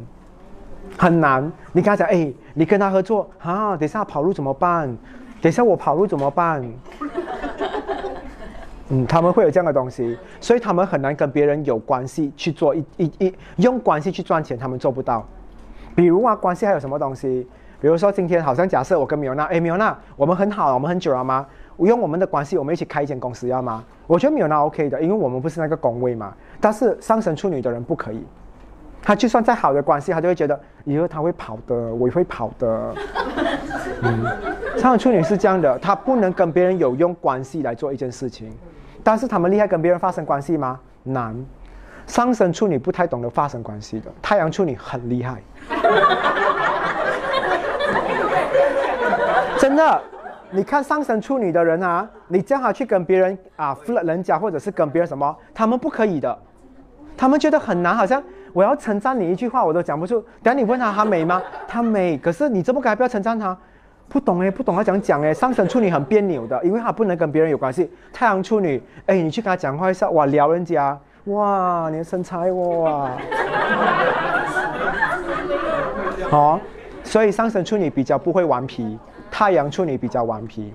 [0.99, 4.95] 很难，你跟他讲，哎，你跟他合作啊，等下跑路怎么办？
[5.43, 6.65] 等一下我跑路怎么办？
[8.91, 15.27] 嗯，他们会有这样的东西，所以他们很难跟别人有关系去做一一一用关系去赚钱，他们做不到。
[15.97, 17.45] 比如啊，关系还有什么东西？
[17.81, 21.45] 比如说今天好像假设我跟米欧娜，哎，米欧娜，我们很好，我们很久了吗？
[21.77, 23.83] 我用我们的关系，我们一起开一间公司，要吗？
[24.07, 26.33] 我觉得米欧娜 OK 的，因为我们不是那个工位嘛。
[26.61, 28.25] 但是上升处女的人不可以。
[29.03, 32.95] 他就算再好的关系，他就会觉得以后他会跑的，我也会跑的。
[34.03, 34.25] 嗯，
[34.79, 38.51] 上升处女是这样的，他不能跟别人有用关系来做一件事情，
[39.03, 40.79] 但是他们厉害跟别人发生关系吗？
[41.03, 41.35] 难。
[42.07, 45.43] 上升处女不太懂得发生关系的，太阳处女很厉害。
[49.59, 50.01] 真的，
[50.51, 56.37] 你看上升处女的人啊，你叫他去跟别人啊 flirt 人家，或者是跟别人什么，他们不可以的，
[57.17, 58.23] 他们觉得很难，好像。
[58.53, 60.21] 我要称赞你一句话，我都讲不出。
[60.43, 61.41] 等下你问他她美吗？
[61.67, 63.57] 她美，可是你这么该不要称赞她？
[64.09, 65.33] 不懂哎，不懂要讲讲哎。
[65.33, 67.91] 上升处女很别扭的，因为她不能跟别人有关系。
[68.13, 73.11] 太阳处女，哎，你去跟她讲话一下，哇，撩人家，哇，你的身材哇。
[76.31, 76.61] 好，
[77.05, 78.99] 所以上升处女比较不会顽皮，
[79.31, 80.75] 太阳处女比较顽皮。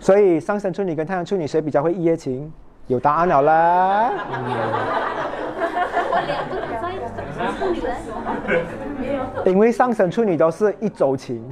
[0.00, 2.50] 所以上升处女跟太阳处女谁比较会一夜情？
[2.86, 4.10] 有答案了啦。
[9.44, 11.42] 因为上升处女都是一周情，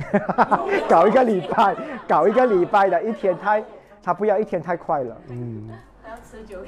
[0.88, 1.74] 搞一个礼拜，
[2.06, 3.62] 搞一个礼拜的，一天太，
[4.02, 5.68] 他不要一天太快了，嗯。
[6.02, 6.58] 还要持久。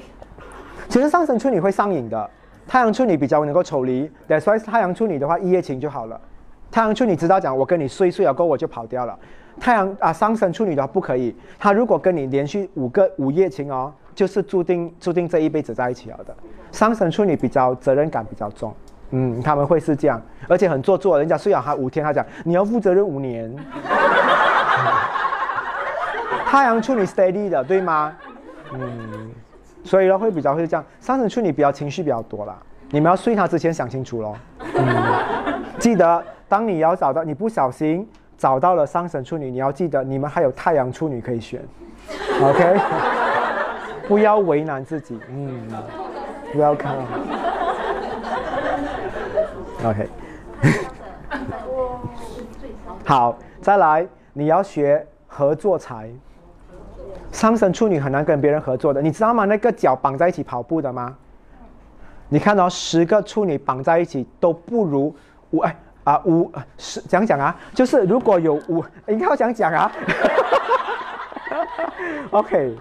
[0.87, 2.29] 其实上升处女会上瘾的，
[2.67, 4.09] 太阳处女比较能够抽离，
[4.41, 6.19] 所以太阳处女的话一夜情就好了。
[6.71, 9.17] 太阳处女知道讲，我跟你睡睡了过我就跑掉了。
[9.59, 16.35] 太阳啊，上升处女的话不可以，他如果跟你连续五个午夜情哦，就是注定注定这一辈子在一起了的。
[16.71, 18.73] 上升处女比较责任感比较重，
[19.11, 21.17] 嗯，他们会是这样，而且很做作。
[21.17, 23.53] 人家睡了他五天，他讲你要负责任五年。
[26.45, 28.11] 太阳处女 steady 的，对吗？
[28.73, 29.31] 嗯，
[29.83, 30.83] 所以呢会比较会这样。
[30.99, 32.55] 上升处女比较情绪比较多啦，
[32.89, 34.35] 你们要睡他之前想清楚咯。
[34.75, 38.07] 嗯，记得当你要找到你不小心
[38.37, 41.61] 找到了上升处女，你要记得你们还有太阳处女可以选。
[42.41, 42.79] OK，
[44.07, 45.19] 不要为难自己。
[45.29, 45.61] 嗯，
[46.51, 46.95] 不要看。
[49.85, 50.09] OK，
[53.05, 56.09] 好，再来，你要学合作才。
[57.31, 59.45] 上升处女很难跟别人合作的，你知道吗？
[59.45, 61.15] 那个脚绑在一起跑步的吗？
[62.27, 65.15] 你看到十个处女绑在一起都不如
[65.51, 69.89] 五哎啊五十讲讲啊，就是如果有五，应该要讲讲啊。
[72.31, 72.75] OK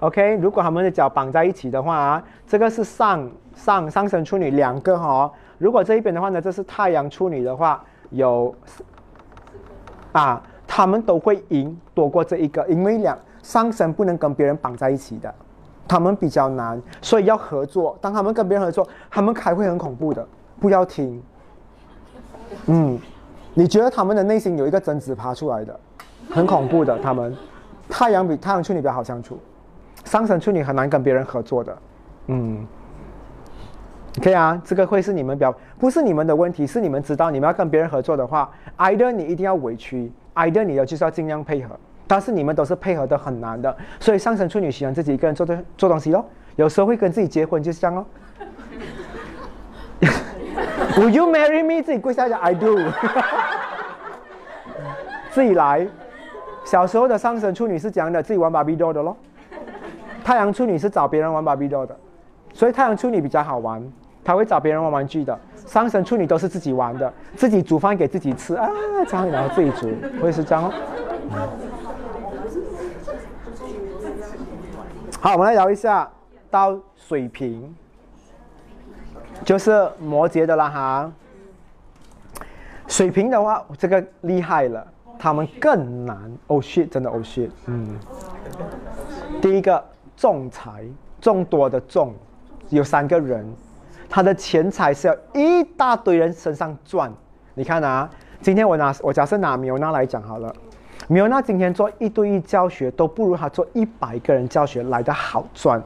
[0.00, 5.30] OK，如果他们的脚绑在一起的话啊，这个是上上上升处女两个哈。
[5.62, 8.52] 如果这一边的话呢，这是太阳处女的话，有
[10.10, 15.32] 啊，他们都会赢多过这一个，因为两上升不能跟别人绑在一起的，
[15.86, 17.96] 他们比较难，所以要合作。
[18.00, 20.26] 当他们跟别人合作，他们开会很恐怖的，
[20.58, 21.22] 不要听。
[22.66, 22.98] 嗯，
[23.54, 25.78] 你觉得他们的内心有一个贞子爬出来的，
[26.28, 26.98] 很恐怖的。
[26.98, 27.36] 他们
[27.88, 29.38] 太阳比太阳处女比较好相处，
[30.06, 31.78] 上升处女很难跟别人合作的。
[32.26, 32.66] 嗯。
[34.20, 41.70] 可以啊，这个会是你们表，不是你们的问题，是你们知道你们要跟别人合作的话，either 你一定要委屈，either 你要就是要尽量配合，
[42.06, 46.22] 但是你们都是配合的很难的，所以上升处女喜欢自己一个人做的做东西咯，
[46.56, 48.04] 有时候会跟自己结婚就是这样哦。
[50.96, 51.82] Will you marry me？
[51.82, 52.78] 自己跪下讲 I do。
[55.32, 55.88] 自己来。
[56.64, 59.16] 小时候的上升处女是这样的，自己玩芭比 doll 的咯。
[60.22, 61.96] 太阳处女是找别人玩芭比 doll 的，
[62.52, 63.82] 所以太阳处女比较好玩。
[64.24, 68.68] 他会找别人玩玩具的，上升处女都是自己玩的，自己煮饭给自己吃啊，
[69.08, 69.90] 这样然后自己煮，
[70.20, 70.72] 会是这样哦。
[75.20, 76.10] 好，我们来聊一下
[76.50, 77.74] 到水瓶，
[79.44, 81.12] 就是摩羯的啦哈。
[82.88, 84.86] 水瓶的话，这个厉害了，
[85.18, 86.18] 他们更难。
[86.48, 87.98] Oh shit，真的 Oh shit，嗯。
[89.40, 89.82] 第一个
[90.16, 90.84] 仲裁，
[91.20, 92.14] 众多的众，
[92.68, 93.46] 有三个人。
[94.12, 97.10] 他的钱财是要一大堆人身上赚，
[97.54, 98.06] 你看啊，
[98.42, 100.54] 今天我拿我假设拿米欧娜来讲好了，
[101.08, 105.82] 米欧娜今天做一对一教学都不如他做一百个人教学来的好赚，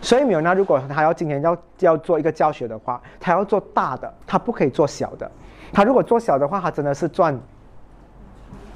[0.00, 5.28] 所以米欧娜如果他要今天要要做一个教学的话，他要做大的，他不可以做小的，
[5.72, 7.36] 他如果做小的话，他真的是赚，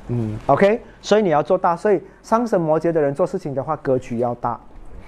[0.09, 4.59] 嗯，OK，所以你要做大，所以上升摩羯的人做事情的话格局要大，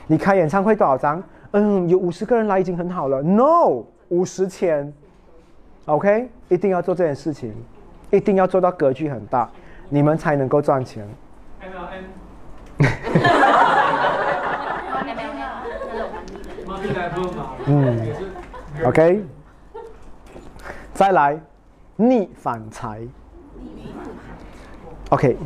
[0.06, 1.20] 你开演唱会多少张？
[1.56, 3.22] 嗯，有五十个人来已经很好了。
[3.22, 4.92] No，五十千
[5.86, 7.54] ，OK，一定要做这件事情，
[8.10, 9.48] 一定要做到格局很大，
[9.88, 11.08] 你们才能够赚钱。
[17.66, 18.08] 嗯
[18.84, 19.22] ，OK，
[20.92, 21.40] 再来
[21.94, 23.00] 逆反财
[25.10, 25.36] ，OK。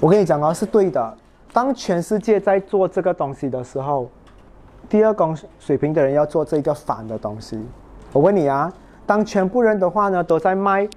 [0.00, 1.16] 我跟你讲啊，是对的。
[1.52, 4.08] 当全世界在做这个东西的时候，
[4.88, 7.60] 第二宫水平的人要做这个反的东西。
[8.12, 8.72] 我问你啊，
[9.04, 10.88] 当全部人的话呢都在卖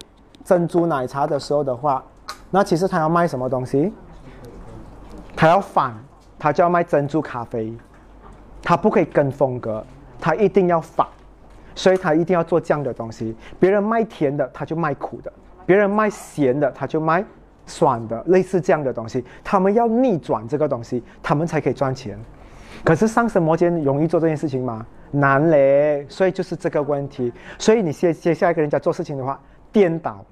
[0.46, 2.04] 珍珠奶茶的时候的话，
[2.52, 3.92] 那其实他要卖什么东西？
[5.36, 5.96] 他要反，
[6.38, 7.74] 他就要卖珍珠咖啡。
[8.62, 9.84] 他不可以跟风格，
[10.20, 11.08] 他一定要反，
[11.74, 13.36] 所以他一定要做这样的东西。
[13.60, 15.32] 别人卖甜的，他就卖苦的；
[15.66, 17.26] 别人卖咸的，他就卖。
[17.72, 22.20] 酸的，类似这样的东西，他们要逆转这个东西，他们才可以赚钱。
[22.84, 24.86] 可是上升摩羯容易做这件事情吗？
[25.12, 27.32] 难嘞，所以就是这个问题。
[27.58, 29.40] 所以你接接下来跟人家做事情的话，
[29.72, 30.24] 颠倒。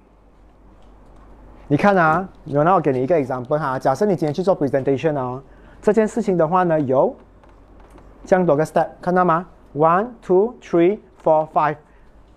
[1.68, 5.42] 你看啊，有那我给你一个 example 哈，假设你今天去做 presentation 哦，
[5.82, 7.16] 这件事情的话呢，有
[8.26, 9.46] 这样多个 step，看到吗
[9.76, 11.78] ？One, two, three, four, five，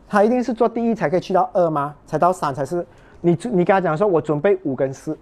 [0.07, 1.95] 他一定是做第一才可以去到二吗？
[2.07, 2.87] 才到三才是。
[3.23, 5.17] 你你跟他讲说，我准备五跟四，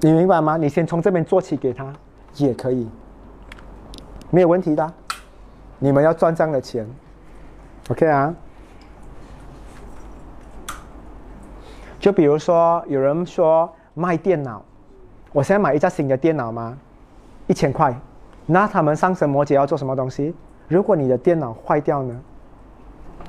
[0.00, 0.56] 你明白吗？
[0.58, 1.90] 你先从这边做起给他，
[2.36, 2.86] 也可以，
[4.30, 4.92] 没有问题的。
[5.78, 6.86] 你们要赚这样的钱
[7.88, 8.34] ，OK 啊？
[11.98, 14.62] 就比如说，有人说卖电脑，
[15.32, 16.76] 我现在买一架新的电脑吗？
[17.46, 17.98] 一千块，
[18.44, 20.34] 那他们上升摩羯要做什么东西？
[20.68, 22.20] 如果你的电脑坏掉呢？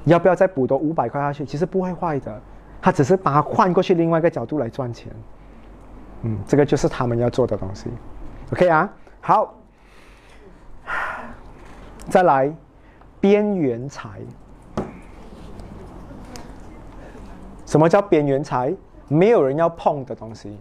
[0.06, 1.46] 要不要再补多五百块下去？
[1.46, 2.42] 其实不会坏的，
[2.82, 5.14] 他只是把它换过去另外一个角度来赚钱。
[6.24, 7.90] 嗯，这个就是他们要做的东西。
[8.52, 8.90] OK 啊，
[9.22, 9.54] 好，
[12.10, 12.54] 再来
[13.20, 14.22] 边缘财。
[17.66, 18.76] 什么叫边缘财？
[19.08, 20.58] 没有人要碰的东西，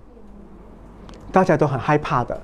[1.33, 2.41] 大家都很害怕的。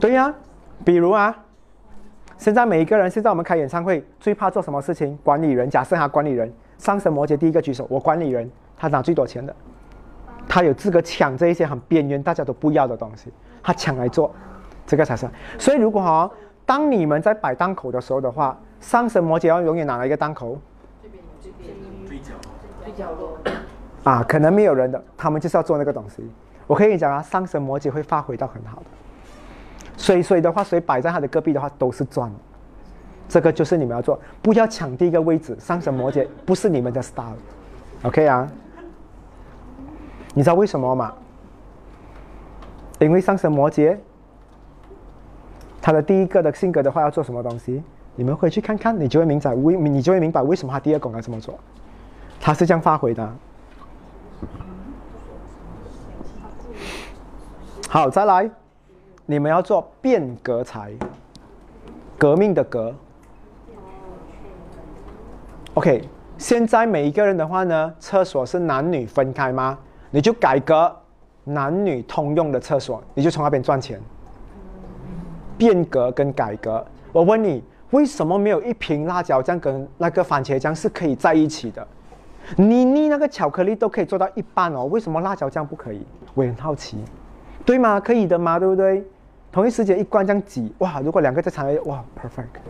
[0.00, 0.32] 对呀，
[0.84, 1.36] 比如啊，
[2.38, 5.18] 现在每一个人，现在我们开演唱会最怕做什么事情？
[5.24, 9.54] 管理人，假设他管理人上升摩羯第一个举手，我管理人，他拿最多钱的，
[10.48, 14.32] 他有资格抢这一些很边缘大家都不要的东西，他抢来做，
[14.86, 15.28] 这个才是。
[15.58, 16.30] 所以如果哈，
[16.64, 20.56] 当你们在摆档口的时候的话，上升摩羯要永远拿一个档口，
[21.42, 23.36] 最角落。
[24.04, 26.22] 啊，可能没有人的，他们就是要做那个东西。
[26.68, 28.84] 我可以讲啊，上升摩羯会发挥到很好的。
[29.98, 32.32] 水水的话，水摆在他的隔壁的话都是赚。
[33.28, 35.54] 这个就是你们要做，不要抢第一个位置。
[35.60, 38.48] 上升摩羯不是你们的 style，OK 啊？
[40.32, 41.12] 你知道为什么吗？
[43.00, 43.98] 因为上升摩羯，
[45.82, 47.82] 他的第一个的性格的话要做什么东西，
[48.14, 51.58] 你们回去看看，你就会明白为，你就会明白为什么他第二宫要这么做。
[52.40, 53.36] 他是这样发挥的。
[57.88, 58.50] 好，再来。
[59.30, 60.90] 你们要做变革财，
[62.16, 62.94] 革命的革。
[65.74, 69.78] OK，现在每一个人的话呢，厕所是男女分开吗？
[70.10, 70.90] 你就改革
[71.44, 74.00] 男女通用的厕所，你就从那边赚钱。
[75.58, 76.82] 变革跟改革，
[77.12, 81.86] 我问你，为什么没有一瓶辣椒酱跟那个番茄酱是可以在一起的？
[82.56, 86.00] 你你那个巧克力都可以做到一半哦，为什么辣椒酱不可以？
[86.32, 86.96] 我很好奇，
[87.66, 88.00] 对吗？
[88.00, 88.58] 可以的吗？
[88.58, 89.04] 对不对？
[89.58, 91.00] 同一时间一关这样挤，哇！
[91.00, 92.60] 如果两个在场内，哇，perfect，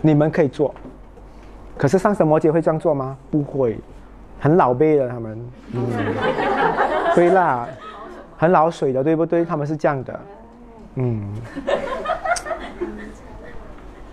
[0.00, 0.74] 你们可以做。
[1.78, 3.16] 可是上升摩羯会这样做吗？
[3.30, 3.78] 不会，
[4.40, 5.38] 很老辈的他们，
[5.70, 5.86] 嗯，
[7.14, 7.68] 对啦，
[8.36, 9.44] 很老水的，对不对？
[9.44, 10.20] 他们是这样的，
[10.96, 11.32] 嗯。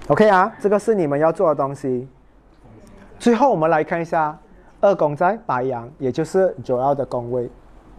[0.10, 2.08] OK 啊，这个是你们要做的东西。
[3.18, 4.38] 最后我们来看一下
[4.82, 7.50] 二宫在白羊，也就是主要的宫位，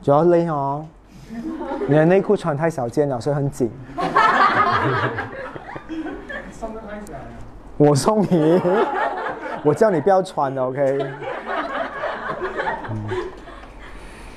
[0.00, 0.86] 主要累哦。
[1.88, 3.68] 你的内裤穿太小件了，所以很紧。
[7.76, 8.60] 我送你，
[9.64, 10.98] 我叫你不要穿的，OK。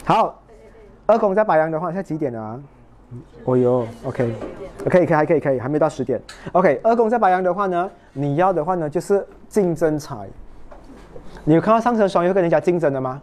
[0.06, 0.42] 好，
[1.06, 2.60] 二宫在白羊的话，现在几点了？
[3.46, 4.34] 哦哟，OK，
[4.90, 6.20] 可以，可以，还可以，可以，还没到十点。
[6.52, 10.28] OK，二宫在白羊的话呢，你要的话呢，就是竞争财。
[11.44, 13.22] 你有看到上升双鱼跟人家竞争的吗？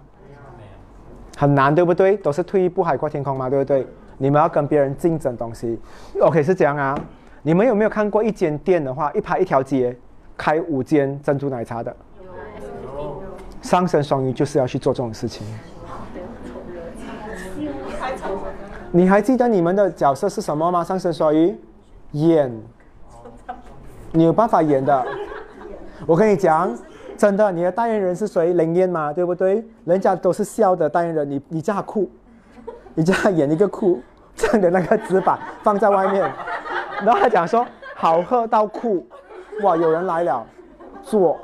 [1.36, 2.16] 很难，对不对？
[2.18, 3.86] 都是退一步海阔天空嘛，对不对？
[4.22, 5.80] 你们要跟别人竞争东西
[6.20, 6.94] ，OK 是这样啊？
[7.40, 9.96] 你们有没有看过一间店的话，一排一条街
[10.36, 11.96] 开五间珍珠奶茶的？
[13.62, 15.46] 上升双鱼就是要去做这种事情。
[18.90, 20.84] 你还记得你们的角色是什么吗？
[20.84, 21.56] 上升双鱼
[22.12, 22.52] 演，
[24.12, 25.06] 你有办法演的。
[26.06, 26.70] 我跟你讲。
[27.16, 28.54] 真的，你的代言人是谁？
[28.54, 29.62] 林燕嘛，对不对？
[29.84, 32.08] 人家都是笑的代言人，你你叫他哭，
[32.94, 34.00] 你叫他演一个哭
[34.40, 36.22] 剩的那个纸板放在外面，
[37.04, 39.06] 然后他讲说好喝到哭，
[39.62, 40.44] 哇，有人来了，
[41.02, 41.38] 做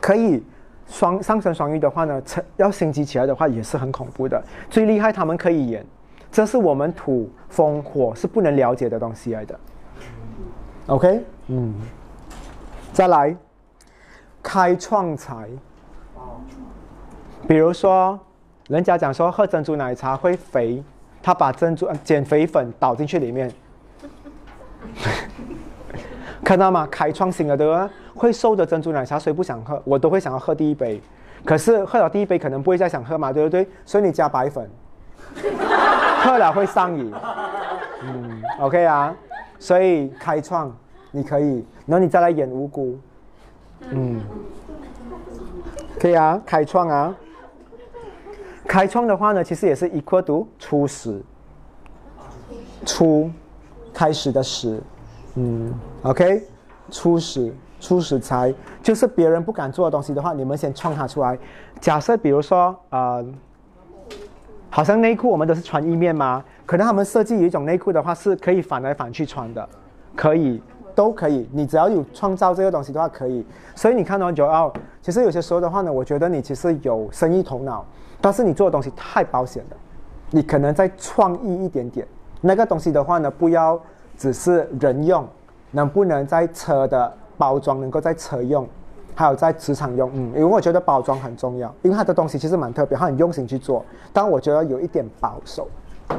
[0.00, 0.42] 可以
[0.86, 4.42] 双上升双鱼的话呢，成要升级起来的话也是很恐怖的。
[4.68, 5.86] 最厉害他们可以演，
[6.30, 9.58] 这是我们土风火是不能了解的东西来的。
[10.88, 11.74] OK，嗯，
[12.92, 13.36] 再来。
[14.46, 15.48] 开创财，
[17.48, 18.20] 比如说，
[18.68, 20.84] 人家讲说喝珍珠奶茶会肥，
[21.24, 23.50] 他把珍珠减肥粉倒进去里面，
[26.44, 26.86] 看到吗？
[26.90, 27.88] 开创新的对吧？
[28.14, 29.80] 会瘦的珍珠奶茶谁不想喝？
[29.86, 31.00] 我都会想要喝第一杯，
[31.42, 33.66] 可是喝了第一杯可能不会再想喝嘛，对不对？
[33.86, 34.68] 所以你加白粉，
[36.22, 37.10] 喝了会上瘾。
[38.02, 39.16] 嗯，OK 啊，
[39.58, 40.70] 所以开创
[41.10, 42.98] 你可以，然后你再来演无辜。
[43.88, 44.20] 嗯，
[45.98, 47.14] 可以啊，开创啊，
[48.66, 51.22] 开创的话呢，其实也是一块读初始，
[52.84, 53.30] 初
[53.92, 54.82] 开始的始，
[55.34, 55.72] 嗯
[56.02, 56.42] ，OK，
[56.90, 61.38] 初始初始才就是别人不敢做的东西的话，你们先创它出来。
[61.80, 63.24] 假设比如说呃，
[64.70, 66.42] 好像内裤我们都是穿一面吗？
[66.66, 69.68] 可能他们设计有一种内裤的话是可以反来反去穿的，
[70.16, 70.60] 可以。
[70.94, 73.44] 都可以，你只要有创造这个东西的话，可以。
[73.74, 74.72] 所以你看到九二，
[75.02, 77.84] 其实有些时候的话呢，我觉得你其实有生意头脑，
[78.24, 79.76] 但是你做的东西太保险了，
[80.30, 82.08] 你可能再创意一点点。
[82.40, 83.78] 那个东西的话呢，不要
[84.16, 85.28] 只是人用，
[85.72, 88.66] 能不能在车的包装能够在车用？
[89.14, 95.68] 还有在职场用，嗯，因为我觉得包装很重要，因为它的东西其实蛮特别，他很用心去做，但我觉得有一点保守。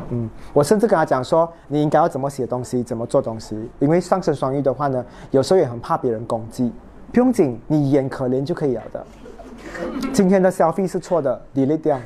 [0.10, 6.72] 嗯，我甚至跟他讲说，你应该要怎么写东西，怎么做东西，因为上升双鱼的话呢，有时候也很怕别人攻击，
[7.11, 9.03] 不用紧，你演可怜就可以了的。
[10.14, 11.99] 今天的消费是错的，delete 掉。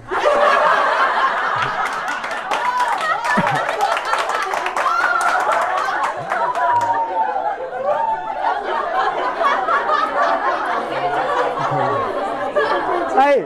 [13.18, 13.40] 哎，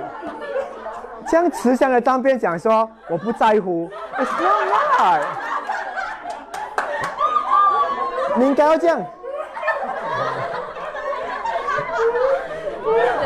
[1.28, 5.22] 这样慈祥的当面讲说我不在乎，It's not right。
[8.36, 9.00] 你应该要这样，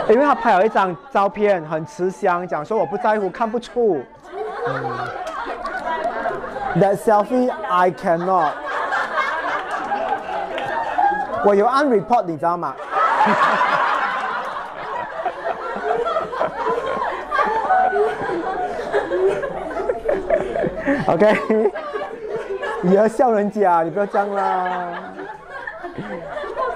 [0.10, 4.02] 因为他拍了一张照片，很慈祥，讲说我不在乎，看不出。
[4.68, 4.98] 嗯
[6.80, 8.52] That selfie I cannot。
[11.44, 12.76] 我有按 report，你知道吗？
[21.08, 21.72] OK，
[22.82, 24.90] 你要笑人家，你不要这样啦。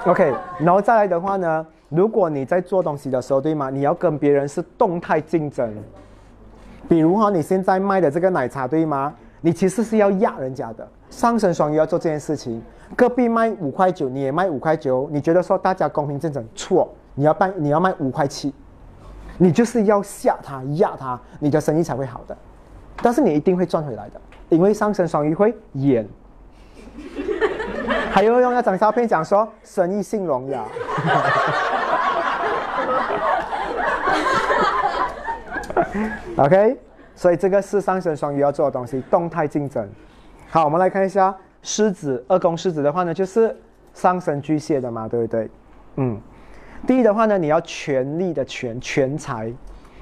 [0.06, 3.69] OK，然后再来的话呢，如果你在做东西的时候，对吗？
[3.69, 5.69] 你要跟别人是动态竞争。
[6.88, 9.13] 比如哈，你现在卖的这个奶茶，对吗？
[9.41, 10.88] 你其实是要压人家的。
[11.09, 12.61] 上升双鱼要做这件事情，
[12.95, 16.41] 隔壁卖五块九，你也卖五块九，你觉得说大家公平竞争？
[16.55, 18.53] 错，你要卖你要卖五块七，
[19.38, 22.38] 你就是要吓他压他，你的生意才会好的。
[23.01, 26.07] 但是你一定会赚回来的，因为上升双鱼会演，
[28.12, 30.66] 还要用那张照片讲说生意兴隆呀。
[36.38, 36.78] OK，
[37.16, 39.88] 所以这个是上升双鱼要做的东西，动态竞争。
[40.50, 43.56] 好，我们来看一下狮子，二宫狮子的话呢，就是
[43.94, 45.50] 上升巨蟹的嘛，对不对？
[45.96, 46.20] 嗯，
[46.86, 49.52] 第一的话呢，你要权力的权，权财。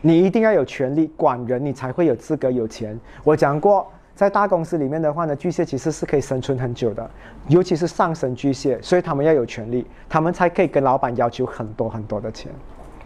[0.02, 2.98] 你一定要有权力管人，你才会有资格有钱。
[3.23, 7.09] 我讲过，在大公司里面的话呢，巨蟹其实是可以生存很久的，
[7.47, 12.51] 尤其是上升巨蟹，所以他们要有权利，他们才可以跟老板要求很多很多的钱。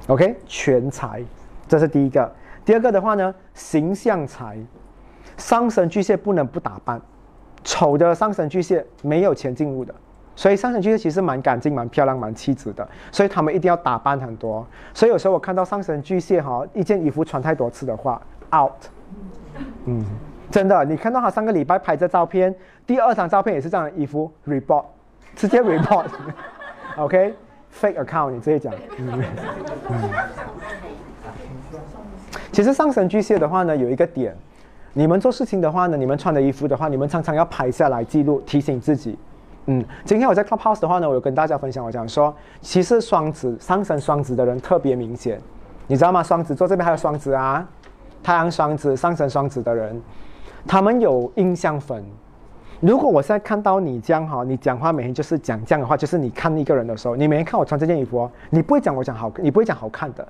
[0.08, 1.22] OK，权财，
[1.68, 2.28] 这是第一个。
[2.66, 4.58] 第二个的话呢，形象财，
[5.38, 7.00] 上升巨蟹不能不打扮，
[7.64, 9.94] 丑的上升巨蟹没有钱进入的。
[10.36, 14.66] 所以上升巨蟹其实蛮干净、蛮漂亮、蛮气质的，所以他们一定要打扮很多。
[14.96, 18.20] 所以有时候我看到上升巨蟹哈，一件衣服穿太多次的话
[18.52, 18.72] ，out。
[19.86, 20.04] 嗯，
[20.54, 22.54] 真的，你看到他上个礼拜拍这照片，
[22.86, 24.86] 第二张照片也是这样的衣服，report，
[25.36, 26.06] 直接 report。
[26.96, 28.72] OK，fake account，你直接讲。
[32.52, 34.36] 其实上升巨蟹的话呢，有一个点，
[34.94, 39.18] 你们做事情的话呢，你们穿的衣服的话，你们常常要拍下来记录，提醒自己。
[39.66, 42.32] 嗯，今天我在 Clubhouse 的话呢，我有跟大家分享，我讲说，
[42.62, 45.42] 其实双子上升双子的人特别明显，
[45.88, 46.22] 你知道吗？
[46.22, 47.68] 双子座这边还有双子啊，
[48.22, 50.00] 太阳双子、上升双子的人，
[50.68, 52.04] 他们有印象分。
[52.80, 60.28] 如果我现在看到你这样哈，你讲话每天就是讲这样的话，就是你看一个人的时候，你每天看我穿这件衣服哦，你不会讲我讲好，你不会讲好看的。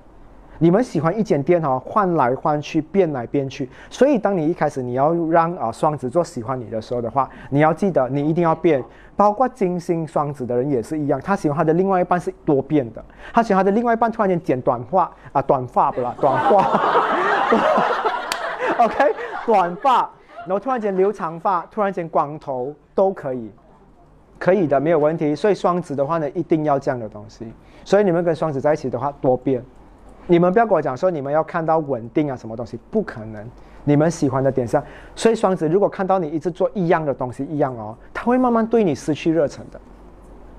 [0.60, 3.68] 你们喜欢一间店哦，换来换去，变来变去。
[3.90, 8.82] 所以，当你一开始你要让啊双子座喜欢你的时候的话，你要记得你一定要变。
[9.16, 13.04] 包括金星双子的人也是一样，他喜欢他的另外一半是多变的。
[13.32, 16.80] 他喜欢他的另外一半突然间剪短发啊，短发不啦，短发。
[18.84, 19.14] OK，
[19.46, 20.10] 短发，
[20.46, 23.50] 然后突然间留长发，突然间光头都可以，
[24.38, 25.34] 可以的，没有问题。
[25.34, 27.52] 所以双子的话呢，一定要这样的东西。
[27.84, 29.62] 所以你们跟双子在一起的话，多变。
[30.26, 33.46] 你们不要跟我讲说你们要看到稳定啊，什么东西不可能。
[33.86, 34.82] 你们喜欢的点上，
[35.14, 39.80] 所以双子如果看到你一直做一样的东西，一样哦，他会慢慢对你失去热忱的。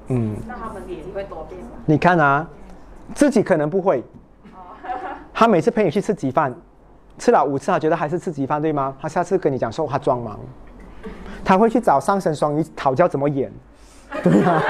[0.10, 0.36] 嗯。
[0.48, 1.70] 那他们脸会多变吗？
[1.86, 2.48] 你看啊，
[3.16, 4.04] 自己可能不会。
[5.34, 6.54] 他每次陪你去吃鸡饭，
[7.18, 8.96] 吃了五次，他觉得还是吃鸡饭，对吗？
[9.02, 10.40] 他下次跟你讲说他装忙，
[11.44, 13.52] 他会去找上升双鱼讨教怎么演，
[14.24, 14.62] 对啊。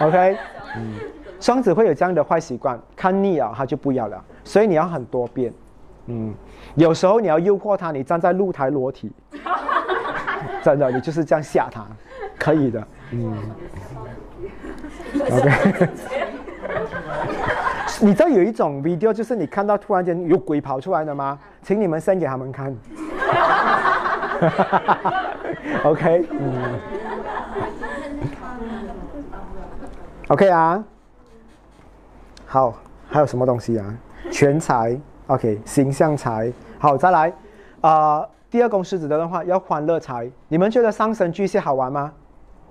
[0.00, 0.36] OK，
[0.76, 0.94] 嗯。
[1.38, 5.52] 双子会有这样的坏习惯，看腻了他就不要了，所以你要很多变，
[6.06, 6.34] 嗯，
[6.76, 9.12] 有时候你要诱惑他，你站在露台裸体，
[10.64, 11.86] 真的，你就是这样吓他，
[12.38, 13.36] 可以的，嗯
[15.30, 15.88] ，OK，
[18.00, 21.38] 你知道有一种 video 就是你看到突然间有鬼跑出来的吗？
[21.62, 22.76] 请你们 send 给他们看，
[25.84, 26.78] OK，嗯
[30.28, 30.84] ，OK 啊。
[32.44, 32.74] 好，
[33.08, 33.94] 还有什么东西啊？
[34.30, 34.98] 全财
[35.28, 36.52] ，OK，形象财。
[36.78, 37.32] 好，再来，
[37.80, 40.30] 啊，第二宫狮子的话要欢乐财。
[40.48, 42.12] 你们觉得上神巨蟹好玩吗？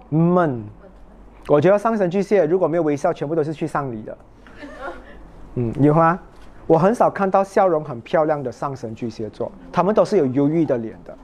[0.10, 0.64] 闷，
[1.48, 4.16] 我觉得上神巨蟹如果没有微笑，全部都是去上礼的。
[5.56, 6.20] 嗯，有吗？
[6.68, 11.18] 我很少看到笑容很漂亮的上神巨蟹座，他们都是有忧郁的脸的。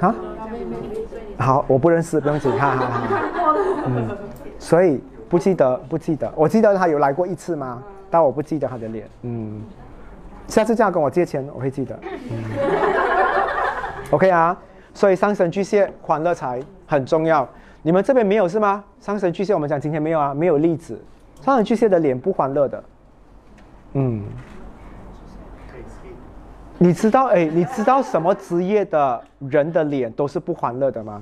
[0.00, 0.14] 啊？
[1.38, 3.22] 好，我不认识，不用紧，哈哈哈。
[3.86, 4.08] 嗯，
[4.58, 6.30] 所以不记得，不记得。
[6.34, 7.82] 我记得他有来过一次吗？
[8.10, 9.08] 但我不记得他的脸。
[9.22, 9.62] 嗯，
[10.48, 11.98] 下次这样跟我借钱，我会记得。
[12.02, 12.44] 嗯、
[14.10, 14.56] OK 啊，
[14.92, 17.48] 所以上神巨蟹欢乐财很重要。
[17.82, 18.82] 你们这边没有是吗？
[19.00, 21.00] 上神巨蟹我们讲今天没有啊，没有例子。
[21.42, 22.84] 上升巨蟹的脸不欢乐的。
[23.94, 24.24] 嗯。
[26.80, 31.20] 你知道哎，你知道什么职业的人的脸都是不欢乐的吗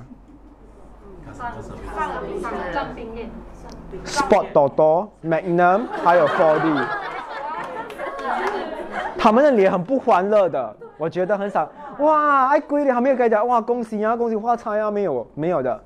[4.05, 6.85] ？Sport 多多，Magnum 还有 Forty，
[9.17, 11.67] 他们的脸很不欢乐的，我觉得很少。
[11.99, 15.83] 哇，哎，贵的还没有给讲，哇，恭喜啊，恭喜发财啊，没有，没有的。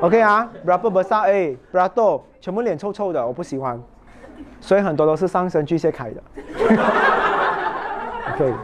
[0.00, 3.80] OK 啊，Bravo Bersa A Bravo，全部脸臭臭的，我不喜欢。
[4.60, 6.22] 所以很多都是上升巨蟹开的。
[8.34, 8.54] OK。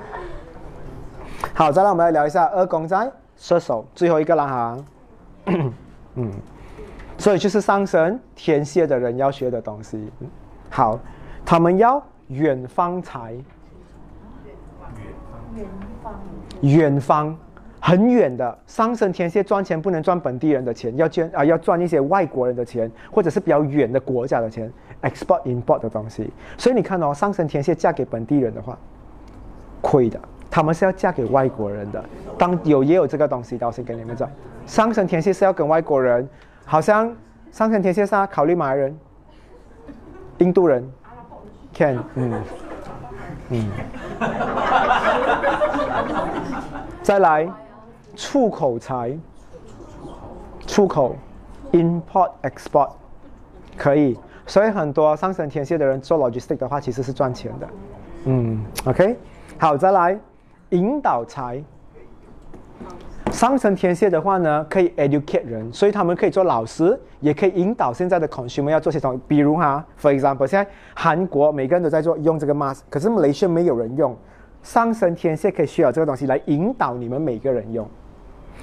[1.54, 4.76] 好，再来我们来聊一下二宫在射手，最后一个了哈。
[6.14, 6.30] 嗯，
[7.18, 10.10] 所以就是上升天蝎的人要学的东西。
[10.70, 10.98] 好，
[11.44, 13.32] 他们要远方财。
[15.56, 15.68] 远
[16.02, 16.14] 方。
[16.60, 17.36] 远方，
[17.86, 18.58] 很远的。
[18.66, 26.32] 上升天蝎赚钱不能赚本地人的钱，要捐啊，要赚一些外国人的钱，或者是比较远的国家的钱，export import 的东西。
[26.56, 28.74] 所以你看哦，上升天蝎嫁给本地人的话，
[29.82, 30.18] 亏的。
[30.50, 32.02] 他们是要嫁给外国人的，
[32.38, 34.30] 当有也有这个东西，我先跟你们讲，
[34.64, 36.26] 上升天蝎是要跟外国人，
[36.64, 37.14] 好像
[37.52, 38.98] 上升天蝎是要考虑马来人、
[40.38, 40.90] 印度人
[41.74, 42.42] ，can，嗯，
[43.50, 43.68] 嗯，
[47.02, 47.46] 再来
[48.14, 49.16] 出口才，
[50.66, 51.16] 出口
[51.72, 52.90] ，import export，
[53.76, 57.68] 可以，所以很多上升天蝎的人做 logistic 的话，其实是赚钱的，
[58.24, 59.16] 嗯，OK，
[59.58, 60.18] 好，再来。
[60.70, 61.62] 引导才，
[63.30, 69.20] 上升天蝎的话呢，可以 educate 人，所以他们可以做老师，也可以引导现在的 consumer 要做些什么。
[69.28, 74.16] 比如哈，for example，现在韩国每个人都在做用这个 mask，可是雷士没有人用。
[74.64, 77.86] 上升天蝎可以需要这个东西来引导你们每个人用。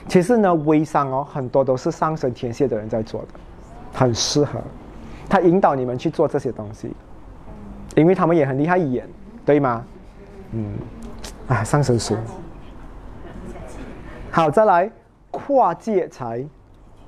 [0.07, 3.27] 其实呢，微商哦，很多都是上升天蝎的人在做的，
[3.93, 4.59] 很适合
[5.29, 6.91] 他引导你们去做这些东西，
[7.95, 9.07] 因为他们也很厉害演，
[9.45, 9.85] 对吗？
[10.51, 10.73] 嗯。
[11.47, 12.15] 啊，上升水。
[14.29, 14.89] 好，再来
[15.29, 16.41] 跨界财，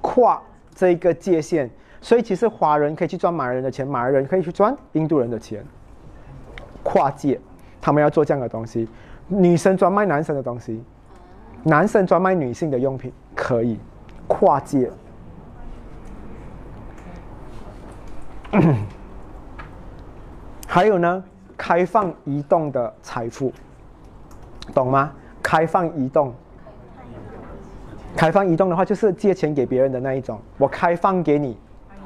[0.02, 0.42] 跨
[0.76, 1.70] 这个界限，
[2.02, 5.64] 所以其实华人可以去赚马来人的钱，马来人可以去赚印度人的钱。
[6.84, 7.40] 跨界，
[7.80, 8.86] 他们要做这样的东西。
[9.30, 10.84] 女生专卖男生的东西，
[11.64, 13.80] 男生专卖女性的用品，可以
[14.28, 14.92] 跨界。
[20.68, 21.24] 还有呢，
[21.58, 23.52] 开放移动的财富。
[24.74, 25.12] 懂吗？
[25.42, 26.34] 开放移动，
[28.16, 30.40] 开放移动的话，就是借钱给别人的那一种。
[30.58, 31.58] 我开放给你，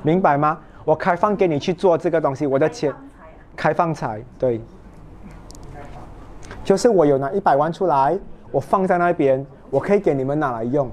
[0.01, 0.59] 明白吗？
[0.83, 2.91] 我开放给你去做这个东西，我的钱，
[3.55, 4.59] 开放财，对，
[6.63, 8.17] 就是我有拿一百万出来，
[8.57, 10.89] 我放在那边，我可以给你们拿来用，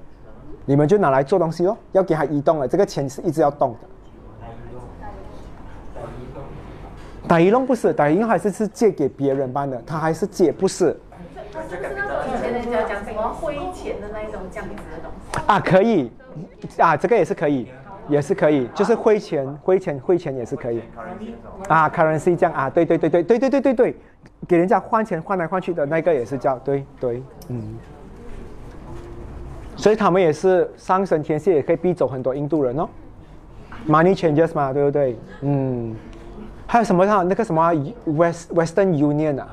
[0.66, 1.74] 你们就拿来做东西哦。
[1.92, 3.88] 要给他移动了，这个钱是一直要动的。
[7.26, 10.94] 打移动不是打移动，还是是借给别人办的，他还是借，不是。
[11.54, 16.12] 以前人家讲什么灰钱的那一种这样子的东西啊，可以
[16.76, 17.66] 啊，这个也是可以，
[18.10, 20.82] 也是可以，就是汇钱、汇钱、汇钱也是可以
[21.66, 23.96] 啊，currency 这样啊，对对对对对对对对对，
[24.46, 27.76] 给人家换钱换来换去的那个也是叫对对嗯，
[29.76, 32.88] 所以他们也是上升天蝎，也可以逼走很多印度人哦
[33.88, 35.16] ，money changes 嘛，对不对？
[35.40, 35.94] 嗯，
[36.66, 37.72] 还有什么像那个什么
[38.04, 39.48] West Western Union 啊，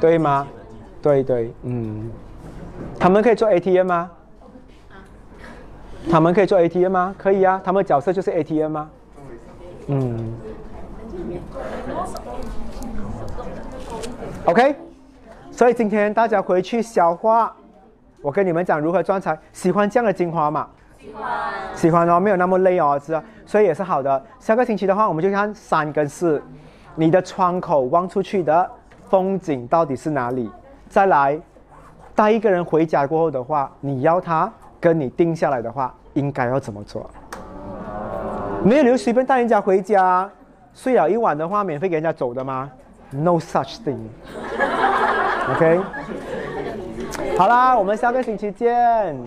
[0.00, 0.46] 对吗？
[1.00, 2.10] 对对，嗯，
[2.98, 4.10] 他们可以做 ATM 吗？
[6.10, 7.14] 他们可以做 ATM 吗？
[7.16, 8.90] 可以啊，他们角色就是 ATM 吗？
[9.86, 10.32] 嗯。
[14.46, 14.76] OK，
[15.50, 17.50] 所以今天大家回去消化，
[18.20, 19.38] 我跟你们讲如何赚财。
[19.54, 20.68] 喜欢这样的精华吗？
[21.00, 21.26] 喜欢。
[21.74, 23.24] 喜欢哦，没有那么累哦，知道？
[23.46, 24.22] 所以也是好的。
[24.38, 26.42] 下个星期的话，我们就看三跟四，
[26.94, 28.70] 你的窗口望出去的
[29.08, 30.50] 风景到底是哪里？
[30.90, 31.40] 再来，
[32.14, 37.08] 带一个人回家过后的话，你要他跟你定下来的话，应该要怎么做？
[38.62, 40.30] 没有，你就随便带人家回家，
[40.74, 42.70] 睡了一晚的话，免费给人家走的吗
[43.13, 45.79] ？No such thing。OK。
[47.37, 49.17] 好啦，我们下个星期见。